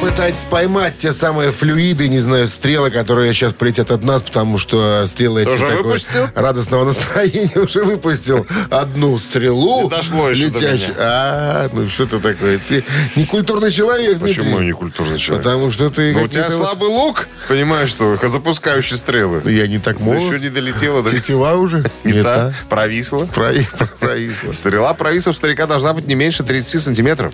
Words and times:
Попытайтесь 0.00 0.44
поймать 0.50 0.98
те 0.98 1.12
самые 1.12 1.52
флюиды, 1.52 2.08
не 2.08 2.20
знаю, 2.20 2.48
стрелы, 2.48 2.90
которые 2.90 3.32
сейчас 3.32 3.52
полетят 3.54 3.90
от 3.90 4.04
нас, 4.04 4.22
потому 4.22 4.56
что 4.58 5.04
стрелы 5.06 5.42
эти 5.42 5.50
такое 5.58 5.82
выпустил? 5.82 6.28
радостного 6.34 6.84
настроения 6.84 7.50
уже 7.56 7.82
выпустил 7.82 8.46
одну 8.70 9.18
стрелу. 9.18 9.84
Не 9.84 9.88
дошло 9.90 10.30
еще 10.30 10.48
до 10.48 10.58
летящую. 10.58 10.94
меня. 10.94 10.96
А, 10.98 11.70
ну 11.72 11.88
что 11.88 12.06
ты 12.06 12.18
такое? 12.20 12.58
Ты 12.58 12.84
не 13.16 13.24
культурный 13.26 13.70
человек, 13.70 14.18
Почему 14.20 14.44
Дмитрий? 14.44 14.58
я 14.60 14.64
не 14.66 14.72
культурный 14.72 15.18
человек? 15.18 15.44
Потому 15.44 15.70
что 15.70 15.90
ты 15.90 16.12
Ну, 16.12 16.22
у 16.24 16.28
тебя 16.28 16.44
вот- 16.44 16.52
слабый 16.52 16.88
лук, 16.88 17.26
понимаешь, 17.48 17.88
что 17.88 18.16
запускающий 18.22 18.96
стрелы. 18.98 19.42
Я 19.50 19.66
не 19.66 19.78
так 19.78 19.98
молод. 19.98 20.20
еще 20.20 20.38
не 20.38 20.50
долетела. 20.50 21.02
Да, 21.02 21.10
Тетива 21.10 21.54
уже? 21.54 21.90
не 22.04 22.12
Не 22.12 22.22
та, 22.22 22.50
та. 22.50 22.54
провисла. 22.68 23.26
Провисла. 23.34 24.52
Стрела 24.52 24.94
провисла 24.94 25.32
старика 25.32 25.66
должна 25.66 25.92
быть 25.94 26.06
не 26.06 26.14
меньше 26.14 26.42
30 26.44 26.82
сантиметров. 26.82 27.32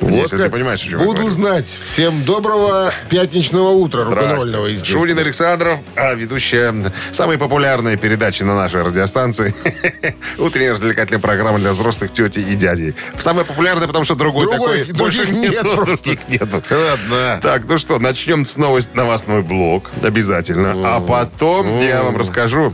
Если 0.00 0.36
ты 0.36 0.50
понимаешь, 0.50 0.82
о 0.84 0.88
чем 0.88 0.98
я 1.00 1.04
Буду 1.04 1.18
говорю. 1.20 1.30
знать. 1.34 1.78
Всем 1.92 2.22
доброго 2.24 2.92
пятничного 3.08 3.70
утра. 3.70 4.02
рок-н-ролльного, 4.04 4.66
естественно. 4.66 5.00
Шунин 5.00 5.18
Александров, 5.18 5.80
а 5.96 6.14
ведущая 6.14 6.74
самой 7.12 7.38
популярной 7.38 7.96
передачи 7.96 8.42
на 8.42 8.54
нашей 8.54 8.82
радиостанции. 8.82 9.54
Утренняя 10.38 10.72
развлекательная 10.72 11.20
программа 11.20 11.58
для 11.58 11.72
взрослых 11.72 12.10
тети 12.12 12.40
и 12.40 12.54
дядей. 12.54 12.94
Самая 13.18 13.44
популярная, 13.44 13.86
потому 13.86 14.04
что 14.04 14.14
другой, 14.14 14.46
Другой, 14.46 14.80
такой 14.84 14.92
больше 14.94 15.24
других 15.24 15.42
нет 15.42 15.52
нету. 15.64 15.76
просто. 15.76 16.04
Других 16.04 16.28
нету. 16.28 16.62
Ладно. 16.70 17.40
Так, 17.42 17.62
ну 17.68 17.78
что, 17.78 17.98
начнем 17.98 18.44
с 18.44 18.56
новость, 18.56 18.94
новостной 18.94 19.42
блок. 19.42 19.90
Обязательно. 20.02 20.74
А 20.96 21.00
потом 21.00 21.78
я 21.78 22.02
вам 22.02 22.16
расскажу... 22.16 22.72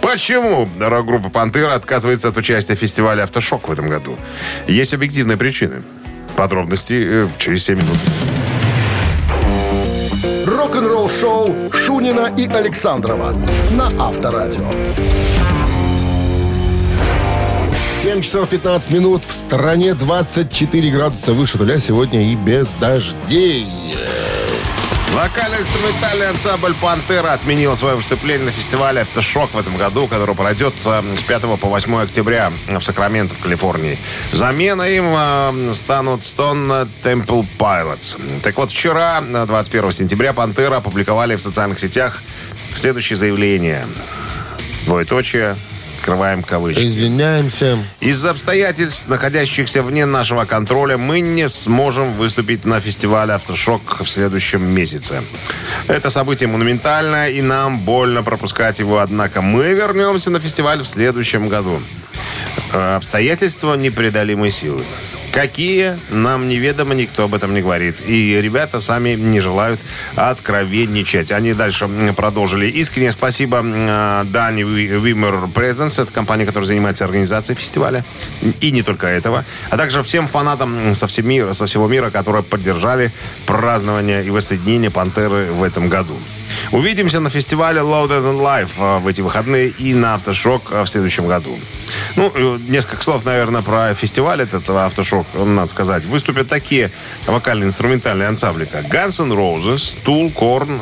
Почему 0.00 0.68
рок-группа 0.78 1.28
«Пантера» 1.28 1.74
отказывается 1.74 2.28
от 2.28 2.36
участия 2.36 2.74
в 2.74 2.78
фестивале 2.78 3.22
«Автошок» 3.22 3.68
в 3.68 3.72
этом 3.72 3.88
году? 3.88 4.16
Есть 4.66 4.94
объективные 4.94 5.36
причины. 5.36 5.82
Подробности 6.36 6.94
э, 7.06 7.28
через 7.38 7.64
7 7.64 7.76
минут. 7.76 7.98
Рок-н-ролл-шоу 10.46 11.70
Шунина 11.72 12.32
и 12.36 12.46
Александрова 12.46 13.34
на 13.72 13.86
Авторадио. 13.98 14.70
7 17.96 18.22
часов 18.22 18.48
15 18.48 18.90
минут. 18.92 19.24
В 19.24 19.32
стране 19.32 19.94
24 19.94 20.90
градуса 20.90 21.34
выше 21.34 21.58
нуля 21.58 21.78
сегодня 21.78 22.32
и 22.32 22.34
без 22.34 22.68
дождей. 22.80 23.66
Вокально-инструментальный 25.14 26.28
ансамбль 26.28 26.74
«Пантера» 26.80 27.32
отменил 27.32 27.74
свое 27.74 27.96
выступление 27.96 28.46
на 28.46 28.52
фестивале 28.52 29.00
«Автошок» 29.00 29.52
в 29.52 29.58
этом 29.58 29.76
году, 29.76 30.06
который 30.06 30.36
пройдет 30.36 30.72
э, 30.84 31.16
с 31.16 31.22
5 31.22 31.42
по 31.58 31.68
8 31.68 32.02
октября 32.02 32.52
в 32.68 32.80
Сакраменто, 32.80 33.34
в 33.34 33.40
Калифорнии. 33.40 33.98
Замена 34.32 34.82
им 34.82 35.06
э, 35.08 35.74
станут 35.74 36.20
Stone 36.20 36.88
Temple 37.02 37.44
Pilots. 37.58 38.20
Так 38.42 38.56
вот, 38.56 38.70
вчера, 38.70 39.20
э, 39.20 39.46
21 39.46 39.90
сентября, 39.90 40.32
«Пантера» 40.32 40.76
опубликовали 40.76 41.34
в 41.34 41.42
социальных 41.42 41.80
сетях 41.80 42.22
следующее 42.72 43.16
заявление. 43.16 43.86
Двоеточие. 44.86 45.56
Открываем 46.00 46.42
кавычки. 46.42 46.88
Извиняемся. 46.88 47.78
Из-за 48.00 48.30
обстоятельств, 48.30 49.04
находящихся 49.06 49.82
вне 49.82 50.06
нашего 50.06 50.46
контроля, 50.46 50.96
мы 50.96 51.20
не 51.20 51.46
сможем 51.46 52.14
выступить 52.14 52.64
на 52.64 52.80
фестивале 52.80 53.34
«Автошок» 53.34 54.00
в 54.00 54.06
следующем 54.06 54.62
месяце. 54.62 55.22
Это 55.88 56.08
событие 56.08 56.48
монументальное, 56.48 57.28
и 57.28 57.42
нам 57.42 57.80
больно 57.80 58.22
пропускать 58.22 58.78
его, 58.78 59.00
однако 59.00 59.42
мы 59.42 59.74
вернемся 59.74 60.30
на 60.30 60.40
фестиваль 60.40 60.80
в 60.80 60.86
следующем 60.86 61.50
году. 61.50 61.82
Э, 62.72 62.96
Обстоятельства 62.96 63.74
непреодолимой 63.74 64.50
силы. 64.50 64.84
Какие, 65.32 65.96
нам 66.08 66.48
неведомо, 66.48 66.94
никто 66.94 67.24
об 67.24 67.34
этом 67.34 67.54
не 67.54 67.62
говорит. 67.62 67.96
И 68.04 68.40
ребята 68.40 68.80
сами 68.80 69.10
не 69.10 69.40
желают 69.40 69.80
откровенничать. 70.16 71.30
Они 71.30 71.52
дальше 71.52 71.88
продолжили. 72.16 72.66
Искренне 72.66 73.12
спасибо 73.12 73.62
э, 73.64 74.24
Дани 74.24 74.62
Вимер 74.62 75.48
Presents, 75.54 76.02
это 76.02 76.12
компания, 76.12 76.46
которая 76.46 76.66
занимается 76.66 77.04
организацией 77.04 77.56
фестиваля. 77.56 78.04
И 78.60 78.70
не 78.70 78.82
только 78.82 79.06
этого. 79.06 79.44
А 79.70 79.76
также 79.76 80.02
всем 80.02 80.26
фанатам 80.26 80.94
со, 80.94 81.06
всем 81.06 81.28
мира, 81.28 81.52
со 81.52 81.66
всего 81.66 81.86
мира, 81.88 82.10
которые 82.10 82.42
поддержали 82.42 83.12
празднование 83.46 84.24
и 84.24 84.30
воссоединение 84.30 84.90
«Пантеры» 84.90 85.52
в 85.52 85.62
этом 85.62 85.88
году. 85.88 86.18
Увидимся 86.72 87.20
на 87.20 87.30
фестивале 87.30 87.80
Loaded 87.80 88.22
and 88.22 88.40
Live 88.40 88.70
э, 88.78 88.98
в 88.98 89.06
эти 89.06 89.20
выходные 89.20 89.68
и 89.68 89.94
на 89.94 90.14
«Автошок» 90.14 90.62
э, 90.70 90.82
в 90.82 90.86
следующем 90.86 91.26
году. 91.26 91.58
Ну, 92.16 92.32
э, 92.34 92.58
несколько 92.68 93.02
слов, 93.02 93.24
наверное, 93.24 93.62
про 93.62 93.94
фестиваль 93.94 94.42
этот 94.42 94.68
э, 94.68 94.76
«Автошок», 94.78 95.26
надо 95.34 95.68
сказать. 95.68 96.04
Выступят 96.04 96.48
такие 96.48 96.90
вокально-инструментальные 97.26 98.28
ансамбли, 98.28 98.64
как 98.64 98.86
Guns 98.86 99.22
N' 99.22 99.32
Roses, 99.32 99.96
Tool, 100.04 100.32
Korn, 100.34 100.80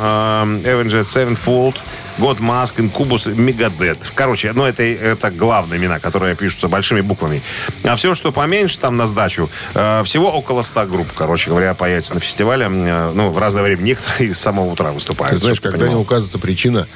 Avenged 0.62 1.02
Sevenfold, 1.02 1.76
God 2.18 2.40
Mask, 2.40 2.76
Incubus, 2.78 3.26
Megadeth. 3.34 4.12
Короче, 4.14 4.52
ну, 4.52 4.64
это, 4.64 4.82
это 4.82 5.30
главные 5.30 5.78
имена, 5.78 6.00
которые 6.00 6.34
пишутся 6.34 6.68
большими 6.68 7.00
буквами. 7.00 7.42
А 7.84 7.94
все, 7.96 8.14
что 8.14 8.32
поменьше, 8.32 8.78
там 8.78 8.96
на 8.96 9.06
сдачу, 9.06 9.48
э, 9.74 10.02
всего 10.04 10.30
около 10.30 10.62
100 10.62 10.86
групп, 10.86 11.08
короче 11.14 11.50
говоря, 11.50 11.74
появится 11.74 12.14
на 12.14 12.20
фестивале. 12.20 12.66
Э, 12.66 13.12
ну, 13.14 13.30
в 13.30 13.38
разное 13.38 13.62
время 13.62 13.82
некоторые 13.82 14.34
с 14.34 14.38
самого 14.38 14.70
утра 14.70 14.90
выступают. 14.90 15.34
Ты 15.34 15.40
знаешь, 15.40 15.57
ты 15.60 15.70
когда 15.70 15.78
не 15.78 15.90
понимал. 15.90 16.02
указывается 16.02 16.38
причина, 16.38 16.86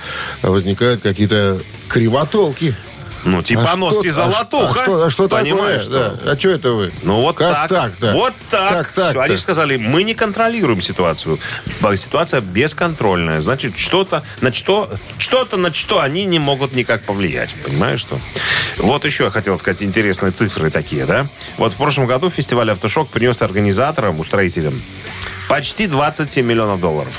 возникают 0.43 1.03
какие-то 1.03 1.61
кривотолки. 1.89 2.75
Ну, 3.25 3.41
типа 3.41 3.71
А 3.75 3.77
нос 3.77 3.99
что- 4.01 4.07
и 4.09 4.11
а 4.11 4.13
золотуха. 4.15 4.81
А 4.81 4.83
что, 4.83 5.05
а 5.05 5.11
что 5.11 5.29
Понимаешь, 5.29 5.85
такое? 5.85 6.05
что? 6.11 6.19
Да. 6.25 6.33
А 6.33 6.37
что 6.37 6.49
это 6.51 6.71
вы? 6.73 6.93
Ну 7.05 7.21
вот 7.21 7.37
как 7.37 7.53
так. 7.53 7.69
так-то? 7.69 8.13
Вот 8.15 8.35
так. 8.51 8.73
Как 8.73 8.93
так 8.93 9.11
Всё, 9.11 9.21
они 9.21 9.37
же 9.37 9.41
сказали, 9.41 9.77
мы 9.77 10.03
не 10.03 10.15
контролируем 10.15 10.83
ситуацию. 10.83 11.39
Ситуация 11.95 12.41
бесконтрольная. 12.41 13.39
Значит, 13.41 13.79
что-то 13.79 14.25
на 14.41 14.53
что, 14.53 14.91
что-то 15.19 15.57
на 15.57 15.73
что 15.73 16.01
они 16.01 16.25
не 16.25 16.41
могут 16.41 16.73
никак 16.75 17.05
повлиять. 17.05 17.55
Понимаешь, 17.65 18.01
что? 18.01 18.19
Вот 18.79 19.05
еще 19.05 19.23
я 19.25 19.31
хотел 19.31 19.57
сказать 19.57 19.85
интересные 19.85 20.33
цифры 20.33 20.71
такие, 20.71 21.07
да? 21.07 21.29
Вот 21.59 21.75
в 21.75 21.77
прошлом 21.77 22.09
году 22.09 22.29
фестиваль 22.29 22.73
«Автошок» 22.73 23.09
принес 23.09 23.41
организаторам, 23.41 24.19
устроителям 24.19 24.83
почти 25.49 25.87
27 25.87 26.45
миллионов 26.45 26.81
долларов. 26.81 27.17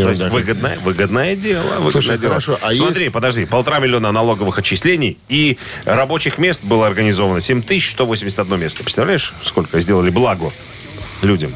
То 0.00 0.08
есть 0.08 0.22
выгодное, 0.22 0.78
выгодное 0.78 1.36
дело. 1.36 1.62
Выгодное 1.62 1.92
Слушай, 1.92 2.18
дело. 2.18 2.30
хорошо, 2.30 2.58
а 2.62 2.74
Смотри, 2.74 3.10
подожди, 3.10 3.44
полтора 3.44 3.78
миллиона 3.78 4.10
налоговых 4.10 4.58
отчислений 4.58 5.18
и 5.28 5.58
рабочих 5.84 6.38
мест 6.38 6.62
было 6.64 6.86
организовано 6.86 7.40
7181 7.40 8.58
место. 8.58 8.82
Представляешь, 8.82 9.34
сколько 9.42 9.78
сделали 9.80 10.08
благо 10.08 10.50
людям? 11.20 11.52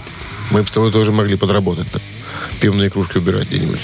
Мы 0.50 0.62
бы 0.62 0.68
с 0.68 0.70
тобой 0.70 0.92
тоже 0.92 1.12
могли 1.12 1.36
подработать. 1.36 1.86
-то. 1.88 2.00
Пивные 2.60 2.90
кружки 2.90 3.18
убирать 3.18 3.48
где-нибудь. 3.48 3.80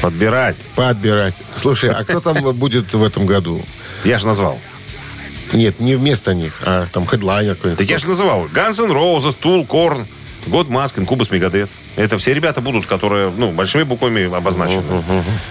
Подбирать. 0.00 0.56
Подбирать. 0.76 1.34
Слушай, 1.56 1.90
а 1.90 2.04
кто 2.04 2.20
там 2.20 2.40
будет 2.54 2.94
в 2.94 3.02
этом 3.02 3.26
году? 3.26 3.64
Я 4.04 4.18
же 4.18 4.26
назвал. 4.26 4.60
Нет, 5.52 5.80
не 5.80 5.96
вместо 5.96 6.34
них, 6.34 6.60
а 6.64 6.86
там 6.92 7.06
хедлайнер 7.06 7.54
какой-нибудь. 7.56 7.78
Так 7.78 7.90
я 7.90 7.98
же 7.98 8.06
называл. 8.08 8.46
Guns 8.46 8.78
N' 8.84 8.92
Roses, 8.92 9.36
Tool, 9.40 9.66
Korn, 9.66 10.06
God 10.48 10.68
Mask, 10.68 10.96
Incubus, 10.96 11.30
Megadeth. 11.30 11.70
Это 11.96 12.18
все 12.18 12.34
ребята 12.34 12.60
будут, 12.60 12.86
которые, 12.86 13.30
ну, 13.30 13.52
большими 13.52 13.82
буквами 13.82 14.34
обозначены. 14.34 14.82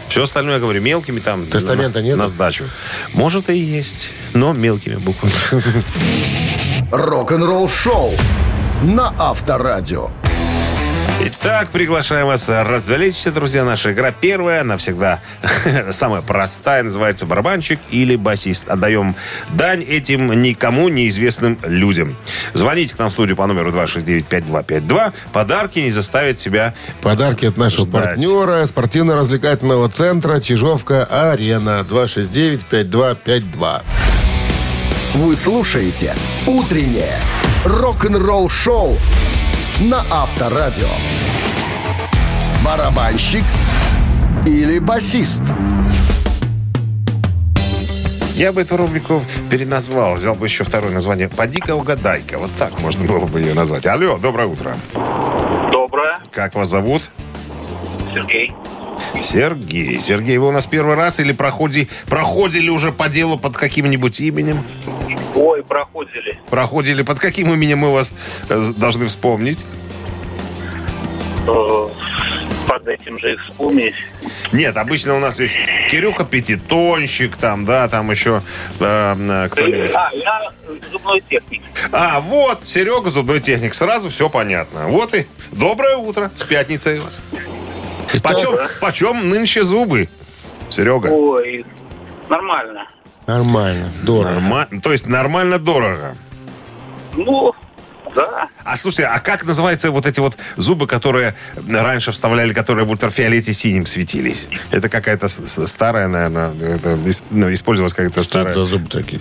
Все 0.09 0.23
остальное, 0.23 0.55
я 0.55 0.59
говорю, 0.59 0.81
мелкими 0.81 1.19
там. 1.19 1.45
Тестамента 1.47 1.99
на, 1.99 2.03
нету? 2.03 2.17
На 2.17 2.27
сдачу. 2.27 2.65
Может, 3.13 3.49
и 3.49 3.57
есть, 3.57 4.11
но 4.33 4.53
мелкими 4.53 4.95
буквами. 4.95 5.33
Рок-н-ролл-шоу 6.91 8.13
на 8.83 9.13
Авторадио. 9.17 10.09
Итак, 11.29 11.71
приглашаем 11.71 12.27
вас 12.27 12.47
развлечься, 12.47 13.33
друзья. 13.33 13.65
Наша 13.65 13.91
игра 13.91 14.13
первая, 14.13 14.63
навсегда 14.63 15.19
самая 15.91 16.21
простая, 16.21 16.83
называется 16.83 17.25
барабанщик 17.25 17.81
или 17.89 18.15
басист. 18.15 18.69
Отдаем 18.69 19.13
дань 19.49 19.83
этим 19.83 20.41
никому 20.41 20.87
неизвестным 20.87 21.59
людям. 21.63 22.15
Звоните 22.53 22.95
к 22.95 22.99
нам 22.99 23.09
в 23.09 23.11
студию 23.11 23.35
по 23.35 23.45
номеру 23.45 23.71
269-5252. 23.71 25.11
Подарки 25.33 25.79
не 25.79 25.91
заставят 25.91 26.39
себя... 26.39 26.73
Подарки 27.01 27.45
от 27.45 27.57
нашего 27.57 27.83
Ждать. 27.83 28.05
партнера 28.05 28.65
спортивно-развлекательного 28.65 29.89
центра 29.89 30.39
Чижовка-Арена 30.39 31.85
269-5252. 31.89 33.81
Вы 35.15 35.35
слушаете 35.35 36.15
«Утреннее 36.45 37.19
рок-н-ролл-шоу» 37.65 38.97
на 39.81 40.03
Авторадио. 40.09 40.87
Барабанщик 42.65 43.43
или 44.47 44.79
басист? 44.79 45.43
Я 48.33 48.51
бы 48.51 48.61
эту 48.61 48.77
рубрику 48.77 49.21
переназвал. 49.51 50.15
Взял 50.15 50.33
бы 50.33 50.47
еще 50.47 50.63
второе 50.63 50.91
название 50.91 51.29
«Поди-ка 51.29 51.75
угадай-ка». 51.75 52.39
Вот 52.39 52.51
так 52.57 52.79
можно 52.81 53.05
было 53.05 53.27
бы 53.27 53.39
ее 53.39 53.53
назвать. 53.53 53.85
Алло, 53.85 54.17
доброе 54.17 54.47
утро. 54.47 54.75
Доброе. 55.71 56.17
Как 56.31 56.55
вас 56.55 56.69
зовут? 56.69 57.09
Сергей. 58.13 58.51
Сергей. 59.21 59.99
Сергей, 59.99 60.37
вы 60.37 60.47
у 60.47 60.51
нас 60.51 60.65
первый 60.65 60.95
раз 60.95 61.19
или 61.19 61.33
проходи, 61.33 61.87
проходили 62.07 62.69
уже 62.69 62.91
по 62.91 63.09
делу 63.09 63.37
под 63.37 63.55
каким-нибудь 63.55 64.21
именем? 64.21 64.63
Ой, 65.37 65.63
проходили. 65.63 66.39
Проходили 66.49 67.03
под 67.03 67.19
каким 67.19 67.53
именем 67.53 67.79
мы 67.79 67.93
вас 67.93 68.13
э, 68.49 68.59
должны 68.75 69.05
вспомнить? 69.07 69.65
Э, 71.47 71.87
Под 72.67 72.87
этим 72.87 73.19
же 73.19 73.33
их 73.33 73.45
вспомнить. 73.45 73.93
Нет, 74.51 74.75
обычно 74.77 75.15
у 75.15 75.19
нас 75.19 75.39
есть 75.39 75.57
Кирюха 75.89 76.25
Пятитонщик, 76.25 77.37
там, 77.37 77.65
да, 77.65 77.87
там 77.87 78.09
еще 78.11 78.41
э, 78.79 79.15
э, 79.17 79.49
кто-нибудь. 79.49 79.91
А, 79.93 80.09
я 80.13 80.51
зубной 80.91 81.21
техник. 81.29 81.61
А, 81.91 82.19
вот, 82.19 82.65
Серега, 82.65 83.09
зубной 83.09 83.39
техник. 83.39 83.73
Сразу 83.73 84.09
все 84.09 84.29
понятно. 84.29 84.87
Вот 84.87 85.13
и 85.13 85.27
доброе 85.51 85.97
утро. 85.97 86.31
С 86.35 86.43
пятницей 86.43 86.99
вас. 86.99 87.21
Почем, 88.23 88.57
почем 88.81 89.29
нынче 89.29 89.63
зубы, 89.63 90.09
Серега? 90.69 91.07
Ой, 91.07 91.65
нормально. 92.27 92.87
Нормально, 93.27 93.89
дорого. 94.03 94.33
Норма- 94.39 94.67
То 94.81 94.91
есть 94.93 95.05
нормально 95.05 95.59
дорого. 95.59 96.15
Ну, 97.15 97.53
да. 98.15 98.47
А 98.63 98.75
слушайте, 98.77 99.05
а 99.05 99.19
как 99.19 99.43
называются 99.43 99.91
вот 99.91 100.05
эти 100.05 100.19
вот 100.19 100.37
зубы, 100.55 100.87
которые 100.87 101.35
раньше 101.69 102.11
вставляли, 102.11 102.53
которые 102.53 102.85
в 102.85 102.89
ультрафиолете 102.91 103.53
синим 103.53 103.85
светились? 103.85 104.47
Это 104.71 104.87
какая-то 104.89 105.27
старая, 105.27 106.07
наверное, 106.07 106.53
это 106.53 106.97
ну, 107.29 107.53
использовалась 107.53 107.93
какая-то 107.93 108.23
Что 108.23 108.39
это 108.39 108.51
старая. 108.51 108.53
за 108.53 108.63
зубы 108.65 108.87
такие? 108.89 109.19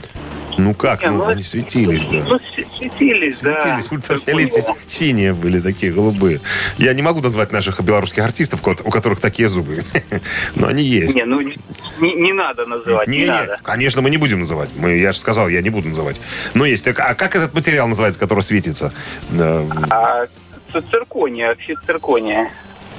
Ну 0.58 0.74
как, 0.74 1.02
Не, 1.02 1.10
ну, 1.10 1.18
ну, 1.18 1.26
они 1.26 1.42
светились, 1.42 2.06
да. 2.06 2.22
Ну, 2.28 2.40
светились, 2.78 3.40
да. 3.40 3.60
Светились 3.60 3.92
ультрафиолете 3.92 4.62
синие 4.86 5.34
были 5.34 5.60
такие 5.60 5.92
голубые. 5.92 6.40
Я 6.78 6.94
не 6.94 7.02
могу 7.02 7.20
назвать 7.20 7.52
наших 7.52 7.80
белорусских 7.82 8.24
артистов, 8.24 8.60
у 8.66 8.90
которых 8.90 9.20
такие 9.20 9.48
зубы. 9.48 9.82
Но 10.54 10.68
они 10.68 10.82
есть. 10.82 11.14
Не, 11.14 11.24
ну, 11.24 11.40
не, 11.40 11.56
не 12.14 12.32
надо 12.32 12.66
называть, 12.66 13.08
не, 13.08 13.18
Не, 13.18 13.24
не, 13.24 13.30
надо. 13.30 13.58
конечно, 13.62 14.00
мы 14.02 14.10
не 14.10 14.16
будем 14.16 14.40
называть. 14.40 14.70
Мы, 14.76 14.96
я 14.98 15.12
же 15.12 15.18
сказал, 15.18 15.48
я 15.48 15.60
не 15.62 15.70
буду 15.70 15.88
называть. 15.88 16.20
Но 16.54 16.64
есть. 16.64 16.84
Так, 16.84 16.98
а 17.00 17.14
как 17.14 17.36
этот 17.36 17.52
материал 17.54 17.86
называется, 17.88 18.18
который 18.20 18.40
светится? 18.40 18.92
Э, 19.30 19.66
А 19.90 20.26
циркония, 20.90 21.50
оксид 21.50 21.78
циркония. 21.86 22.50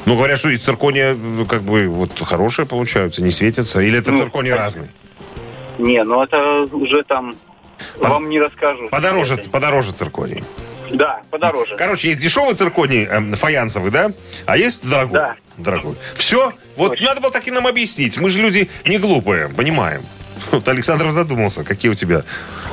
Ну, 0.06 0.16
говорят, 0.16 0.40
что 0.40 0.50
из 0.50 0.62
циркония 0.62 1.14
ну, 1.16 1.46
как 1.46 1.64
бы 1.64 1.88
вот 1.88 2.12
хорошие 2.20 2.66
получаются, 2.66 3.22
не 3.22 3.32
светятся. 3.32 3.82
Или 3.82 4.00
это 4.00 4.12
Ну, 4.12 4.18
цирконий 4.20 4.52
так- 4.52 4.60
разный? 4.60 4.88
Не, 5.78 6.04
ну 6.04 6.24
это 6.24 6.64
уже 6.72 7.04
там 7.04 7.36
Под- 8.00 8.10
вам 8.10 8.30
не 8.30 8.40
расскажу. 8.40 8.90
Подороже, 8.90 9.36
Это- 9.36 9.50
подороже 9.50 9.92
цирконий. 9.92 10.44
Да, 10.92 11.22
подороже. 11.32 11.76
Короче, 11.76 12.10
есть 12.10 12.20
дешевый 12.20 12.56
цирконий 12.56 13.06
эм, 13.06 13.34
фаянсовый, 13.34 13.92
да? 13.92 14.12
А 14.46 14.58
есть 14.58 14.88
дорогой. 14.88 15.14
Да. 15.14 15.36
Дорогой. 15.58 15.96
Все? 16.16 16.54
Вот 16.76 16.92
Точно. 16.92 17.08
надо 17.08 17.22
было 17.22 17.32
так 17.32 17.48
и 17.48 17.52
нам 17.52 17.68
объяснить. 17.68 18.18
Мы 18.18 18.30
же 18.30 18.40
люди 18.40 18.70
не 18.86 18.98
глупые, 18.98 19.50
понимаем. 19.50 20.02
Вот 20.52 20.70
Александр 20.70 21.10
задумался, 21.10 21.64
какие 21.64 21.92
у 21.92 21.96
тебя. 21.96 22.24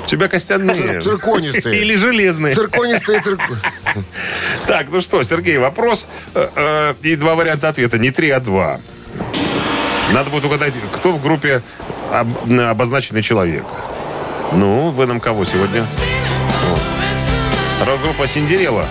У 0.04 0.06
тебя 0.06 0.28
костяные. 0.28 1.00
Цирконистые. 1.00 1.80
Или 1.80 1.96
железные. 1.96 2.54
Цирконистые 2.54 3.20
цирк... 3.20 3.40
Так, 4.66 4.88
ну 4.90 5.00
что, 5.00 5.22
Сергей, 5.22 5.56
вопрос 5.58 6.08
э, 6.34 6.48
э, 6.54 6.94
и 7.02 7.16
два 7.16 7.34
варианта 7.34 7.68
ответа. 7.70 7.98
Не 7.98 8.10
три, 8.10 8.30
а 8.30 8.38
два. 8.38 8.80
Надо 10.12 10.30
будет 10.30 10.44
угадать, 10.44 10.78
кто 10.92 11.10
в 11.12 11.22
группе 11.22 11.62
обозначенный 12.12 13.22
человек. 13.22 13.64
Ну, 14.52 14.90
вы 14.90 15.06
нам 15.06 15.20
кого 15.20 15.44
сегодня? 15.44 15.84
Рок-группа 17.84 18.26
Синдерела. 18.26 18.84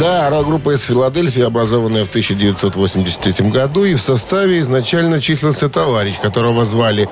Да, 0.00 0.30
рок-группа 0.30 0.70
из 0.74 0.82
Филадельфии, 0.82 1.42
образованная 1.42 2.04
в 2.04 2.08
1983 2.08 3.50
году, 3.50 3.84
и 3.84 3.94
в 3.94 4.00
составе 4.00 4.58
изначально 4.60 5.20
числился 5.20 5.68
товарищ, 5.68 6.18
которого 6.20 6.64
звали 6.64 7.08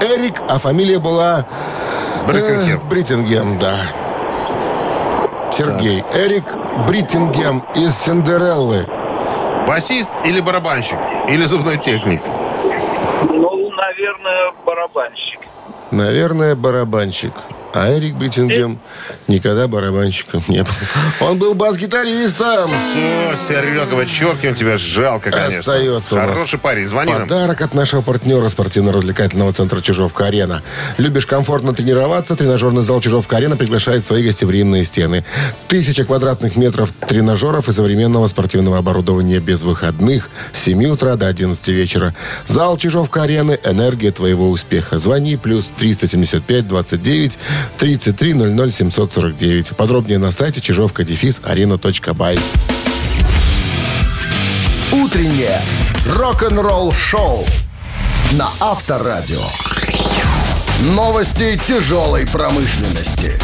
Эрик, 0.00 0.40
а 0.48 0.58
фамилия 0.58 0.98
была... 0.98 1.44
Бриттингем. 2.26 2.78
э, 2.78 2.88
Бриттингем, 2.88 3.58
да. 3.58 3.74
Сергей. 5.52 6.04
Эрик 6.14 6.44
Бриттингем 6.86 7.64
из 7.74 7.96
Синдереллы. 7.96 8.86
Басист 9.66 10.10
или 10.24 10.40
барабанщик? 10.40 10.98
Или 11.28 11.44
зубной 11.44 11.76
техник? 11.76 12.22
Ну, 13.28 13.70
наверное, 13.70 14.52
барабанщик. 14.64 15.40
Наверное, 15.90 16.54
барабанщик. 16.54 17.32
А 17.72 17.96
Эрик 17.96 18.14
Бриттингем 18.14 18.78
никогда 19.28 19.68
барабанщиком 19.68 20.42
не 20.48 20.62
был. 20.62 20.72
Он 21.20 21.38
был 21.38 21.54
бас-гитаристом. 21.54 22.68
Все, 22.68 23.36
Серега, 23.36 23.94
вычеркиваем 23.94 24.54
тебя. 24.54 24.76
Жалко, 24.76 25.30
конечно. 25.30 25.60
Остается 25.60 26.14
Хороший 26.14 26.58
парень. 26.58 26.86
Звони 26.86 27.12
нам. 27.12 27.22
Подарок 27.22 27.60
от 27.60 27.74
нашего 27.74 28.02
партнера 28.02 28.48
спортивно-развлекательного 28.48 29.52
центра 29.52 29.80
«Чижовка-арена». 29.80 30.62
Любишь 30.98 31.26
комфортно 31.26 31.72
тренироваться? 31.72 32.34
Тренажерный 32.34 32.82
зал 32.82 33.00
«Чижовка-арена» 33.00 33.56
приглашает 33.56 34.04
свои 34.04 34.24
гостеприимные 34.24 34.84
стены. 34.84 35.24
Тысяча 35.68 36.04
квадратных 36.04 36.56
метров 36.56 36.92
тренажеров 37.06 37.68
и 37.68 37.72
современного 37.72 38.26
спортивного 38.26 38.78
оборудования 38.78 39.38
без 39.38 39.62
выходных 39.62 40.30
с 40.52 40.62
7 40.62 40.86
утра 40.86 41.16
до 41.16 41.28
11 41.28 41.68
вечера. 41.68 42.14
Зал 42.46 42.76
«Чижовка-арены»– 42.76 43.58
энергия 43.64 44.10
твоего 44.10 44.50
успеха. 44.50 44.98
Звони 44.98 45.36
плюс 45.36 45.72
375 45.76 46.66
29 46.66 47.38
33 47.78 48.34
00 48.34 48.72
749. 48.72 49.76
Подробнее 49.76 50.18
на 50.18 50.32
сайте 50.32 50.60
чижовка-арена.бай. 50.60 52.38
Утреннее 54.92 55.60
рок-н-ролл-шоу 56.06 57.44
на 58.32 58.48
Авторадио. 58.60 59.42
Новости 60.80 61.60
тяжелой 61.66 62.26
промышленности. 62.26 63.38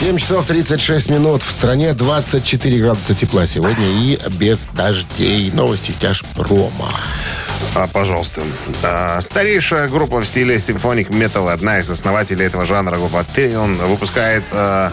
7 0.00 0.16
часов 0.16 0.46
36 0.46 1.10
минут. 1.10 1.42
В 1.42 1.50
стране 1.50 1.92
24 1.92 2.78
градуса 2.80 3.14
тепла 3.14 3.46
сегодня 3.46 3.86
и 3.86 4.18
без 4.38 4.66
дождей. 4.72 5.50
Новости 5.50 5.92
тяжпрома. 6.00 6.90
А, 7.74 7.86
пожалуйста. 7.86 8.42
А, 8.82 9.20
старейшая 9.20 9.88
группа 9.88 10.20
в 10.20 10.26
стиле 10.26 10.58
симфоник 10.58 11.10
метал, 11.10 11.48
одна 11.48 11.78
из 11.78 11.88
основателей 11.88 12.46
этого 12.46 12.64
жанра, 12.64 12.96
группа 12.96 13.24
Трион, 13.24 13.76
выпускает 13.76 14.44
а, 14.52 14.92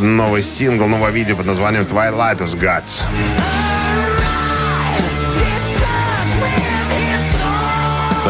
новый 0.00 0.42
сингл, 0.42 0.86
новое 0.86 1.10
видео 1.10 1.36
под 1.36 1.46
названием 1.46 1.84
Twilight 1.84 2.38
of 2.38 2.58
Gods. 2.58 3.02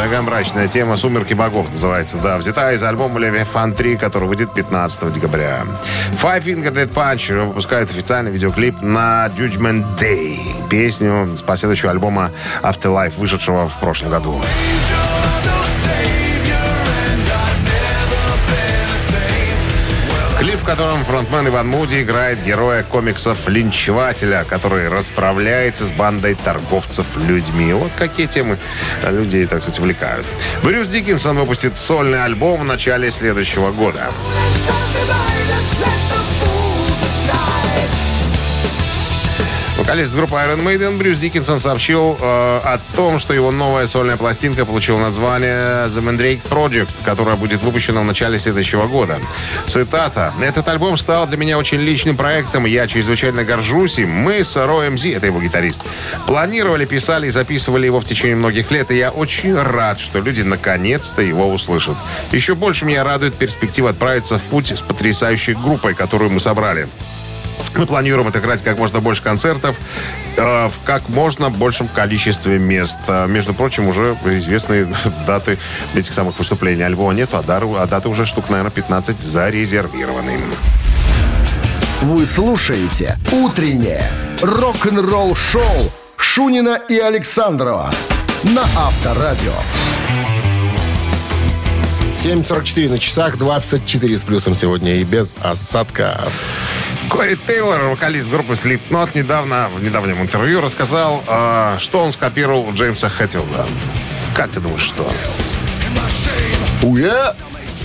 Такая 0.05 0.21
мрачная 0.21 0.69
тема 0.69 0.99
«Сумерки 0.99 1.33
богов» 1.33 1.71
называется, 1.71 2.19
да. 2.19 2.37
Взята 2.37 2.75
из 2.75 2.83
альбома 2.83 3.19
Левиафан 3.19 3.73
3, 3.73 3.97
который 3.97 4.29
выйдет 4.29 4.53
15 4.53 5.11
декабря. 5.11 5.65
Five 6.23 6.45
Finger 6.45 6.75
Dead 6.75 6.93
Punch 6.93 7.47
выпускает 7.47 7.89
официальный 7.89 8.31
видеоклип 8.31 8.83
на 8.83 9.31
Judgment 9.35 9.99
Day. 9.99 10.39
Песню 10.69 11.35
с 11.35 11.41
последующего 11.41 11.91
альбома 11.91 12.33
Afterlife, 12.63 13.15
вышедшего 13.17 13.67
в 13.67 13.81
прошлом 13.81 14.11
году. 14.11 14.43
В 20.65 20.67
котором 20.67 21.05
фронтмен 21.05 21.49
Иван 21.49 21.69
Муди 21.69 22.01
играет 22.01 22.43
героя 22.43 22.83
комиксов 22.85 23.47
«Линчевателя», 23.49 24.47
который 24.49 24.89
расправляется 24.89 25.85
с 25.85 25.91
бандой 25.91 26.37
торговцев 26.37 27.07
людьми. 27.19 27.75
Вот 27.75 27.93
какие 27.99 28.27
темы 28.27 28.59
людей, 29.07 29.45
так 29.45 29.61
сказать, 29.61 29.79
увлекают. 29.79 30.27
Брюс 30.63 30.89
Диккенсон 30.89 31.37
выпустит 31.37 31.77
сольный 31.77 32.25
альбом 32.25 32.61
в 32.61 32.65
начале 32.65 33.11
следующего 33.11 33.73
года. 33.73 34.11
Вокалист 39.85 40.15
группы 40.15 40.37
Iron 40.37 40.65
Maiden 40.65 40.97
Брюс 40.97 41.19
Диккенсон 41.19 41.61
сообщил 41.61 42.17
э, 42.19 42.25
о 42.25 42.81
том, 42.97 43.19
что 43.19 43.35
его 43.35 43.51
новая 43.51 43.87
сольная 43.87 44.17
пластинка 44.17 44.65
получила 44.65 44.99
название 44.99 45.89
The 45.89 46.03
Mandrake 46.03 46.41
Project, 46.49 46.89
которая 47.05 47.37
будет 47.37 47.63
выпущена 47.63 48.01
в 48.01 48.05
начале 48.05 48.39
следующего 48.39 48.87
года. 48.87 49.19
Цитата. 49.67 50.33
«Этот 50.41 50.67
альбом 50.69 50.97
стал 50.97 51.27
для 51.27 51.37
меня 51.37 51.59
очень 51.59 51.81
личным 51.81 52.17
проектом. 52.17 52.65
Я 52.65 52.87
чрезвычайно 52.87 53.45
горжусь 53.45 53.99
им. 53.99 54.09
Мы 54.09 54.43
с 54.43 54.57
Ро 54.57 54.89
МЗ, 54.89 55.05
это 55.05 55.27
его 55.27 55.43
гитарист, 55.43 55.83
планировали, 56.27 56.87
писали 56.87 57.27
и 57.27 57.31
записывали 57.31 57.85
его 57.85 58.01
в 58.01 58.07
течение 58.07 58.37
многих 58.37 58.71
лет, 58.71 58.91
и 58.91 58.97
я 58.97 59.11
очень 59.11 59.55
рад, 59.55 60.01
что 60.01 60.19
люди 60.19 60.41
наконец-то 60.41 61.21
его 61.21 61.47
услышат. 61.53 61.97
Еще 62.33 62.55
больше 62.55 62.87
меня 62.87 63.05
радует 63.05 63.35
перспектива 63.35 63.91
отправиться 63.91 64.39
в 64.39 64.43
путь 64.45 64.71
с 64.71 64.81
потрясающей 64.81 65.53
группой, 65.53 65.93
которую 65.93 66.31
мы 66.31 66.41
собрали. 66.41 66.89
Мы 67.77 67.87
планируем 67.87 68.29
отыграть 68.29 68.63
как 68.63 68.79
можно 68.79 69.01
больше 69.01 69.23
концертов 69.23 69.77
э, 70.37 70.69
в 70.69 70.73
как 70.85 71.09
можно 71.09 71.51
большем 71.51 71.89
количестве 71.89 72.59
мест. 72.59 72.99
Э, 73.09 73.27
Между 73.27 73.53
прочим, 73.53 73.89
уже 73.89 74.17
известные 74.25 74.87
даты 75.27 75.59
этих 75.95 76.13
самых 76.15 76.39
выступлений. 76.39 76.83
Альбома 76.83 77.15
нету, 77.15 77.37
а, 77.37 77.43
дару- 77.43 77.77
а 77.77 77.87
даты 77.87 78.09
уже 78.09 78.27
штук, 78.27 78.49
наверное, 78.49 78.71
15 78.71 79.21
зарезервированы. 79.21 80.39
Вы 82.03 82.27
слушаете 82.27 83.17
«Утреннее 83.33 84.09
рок-н-ролл-шоу» 84.43 85.91
Шунина 86.17 86.79
и 86.89 86.99
Александрова 86.99 87.91
на 88.45 88.63
Авторадио. 88.63 89.53
7.44 92.23 92.89
на 92.89 92.99
часах, 92.99 93.37
24 93.37 94.19
с 94.19 94.23
плюсом 94.23 94.55
сегодня 94.55 94.97
и 94.97 95.05
без 95.05 95.35
осадка. 95.43 96.21
Кори 97.09 97.37
Тейлор, 97.47 97.83
вокалист 97.85 98.29
группы 98.31 98.55
Slipknot, 98.55 99.11
недавно, 99.15 99.69
в 99.75 99.83
недавнем 99.83 100.21
интервью 100.21 100.61
рассказал, 100.61 101.23
э, 101.27 101.77
что 101.79 102.01
он 102.01 102.11
скопировал 102.13 102.69
у 102.69 102.73
Джеймса 102.75 103.09
Хэтфилда. 103.09 103.67
Как 104.35 104.51
ты 104.51 104.61
думаешь, 104.61 104.83
что? 104.83 105.09
Уя! 106.83 107.35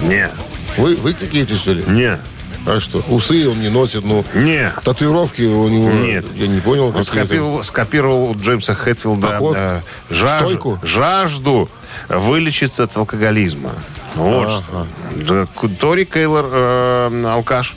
Не, 0.01 0.29
Вы, 0.77 0.95
вы 0.95 1.13
какие-то, 1.13 1.55
что 1.55 1.73
ли? 1.73 1.83
не, 1.87 2.17
А 2.65 2.79
что? 2.79 2.99
Усы 3.09 3.47
он 3.47 3.59
не 3.61 3.69
носит, 3.69 4.03
ну... 4.03 4.25
не. 4.33 4.71
Татуировки 4.83 5.41
у 5.43 5.67
него... 5.69 5.89
Нет. 5.91 6.25
Я 6.35 6.47
не 6.47 6.59
понял. 6.59 6.87
Он 6.95 7.03
скопировал, 7.03 7.63
скопировал 7.63 8.31
у 8.31 8.35
Джеймса 8.39 8.73
Хэтфилда 8.75 9.27
Поход? 9.27 9.55
э, 9.57 9.81
жаж- 10.09 10.45
Стойку? 10.45 10.79
жажду 10.83 11.69
вылечиться 12.07 12.83
от 12.85 12.97
алкоголизма. 12.97 13.71
Вот 14.15 14.49
что. 14.51 14.87
Да, 15.15 15.47
Тори 15.79 16.05
Кейлор 16.05 16.45
э, 16.51 17.23
алкаш. 17.27 17.75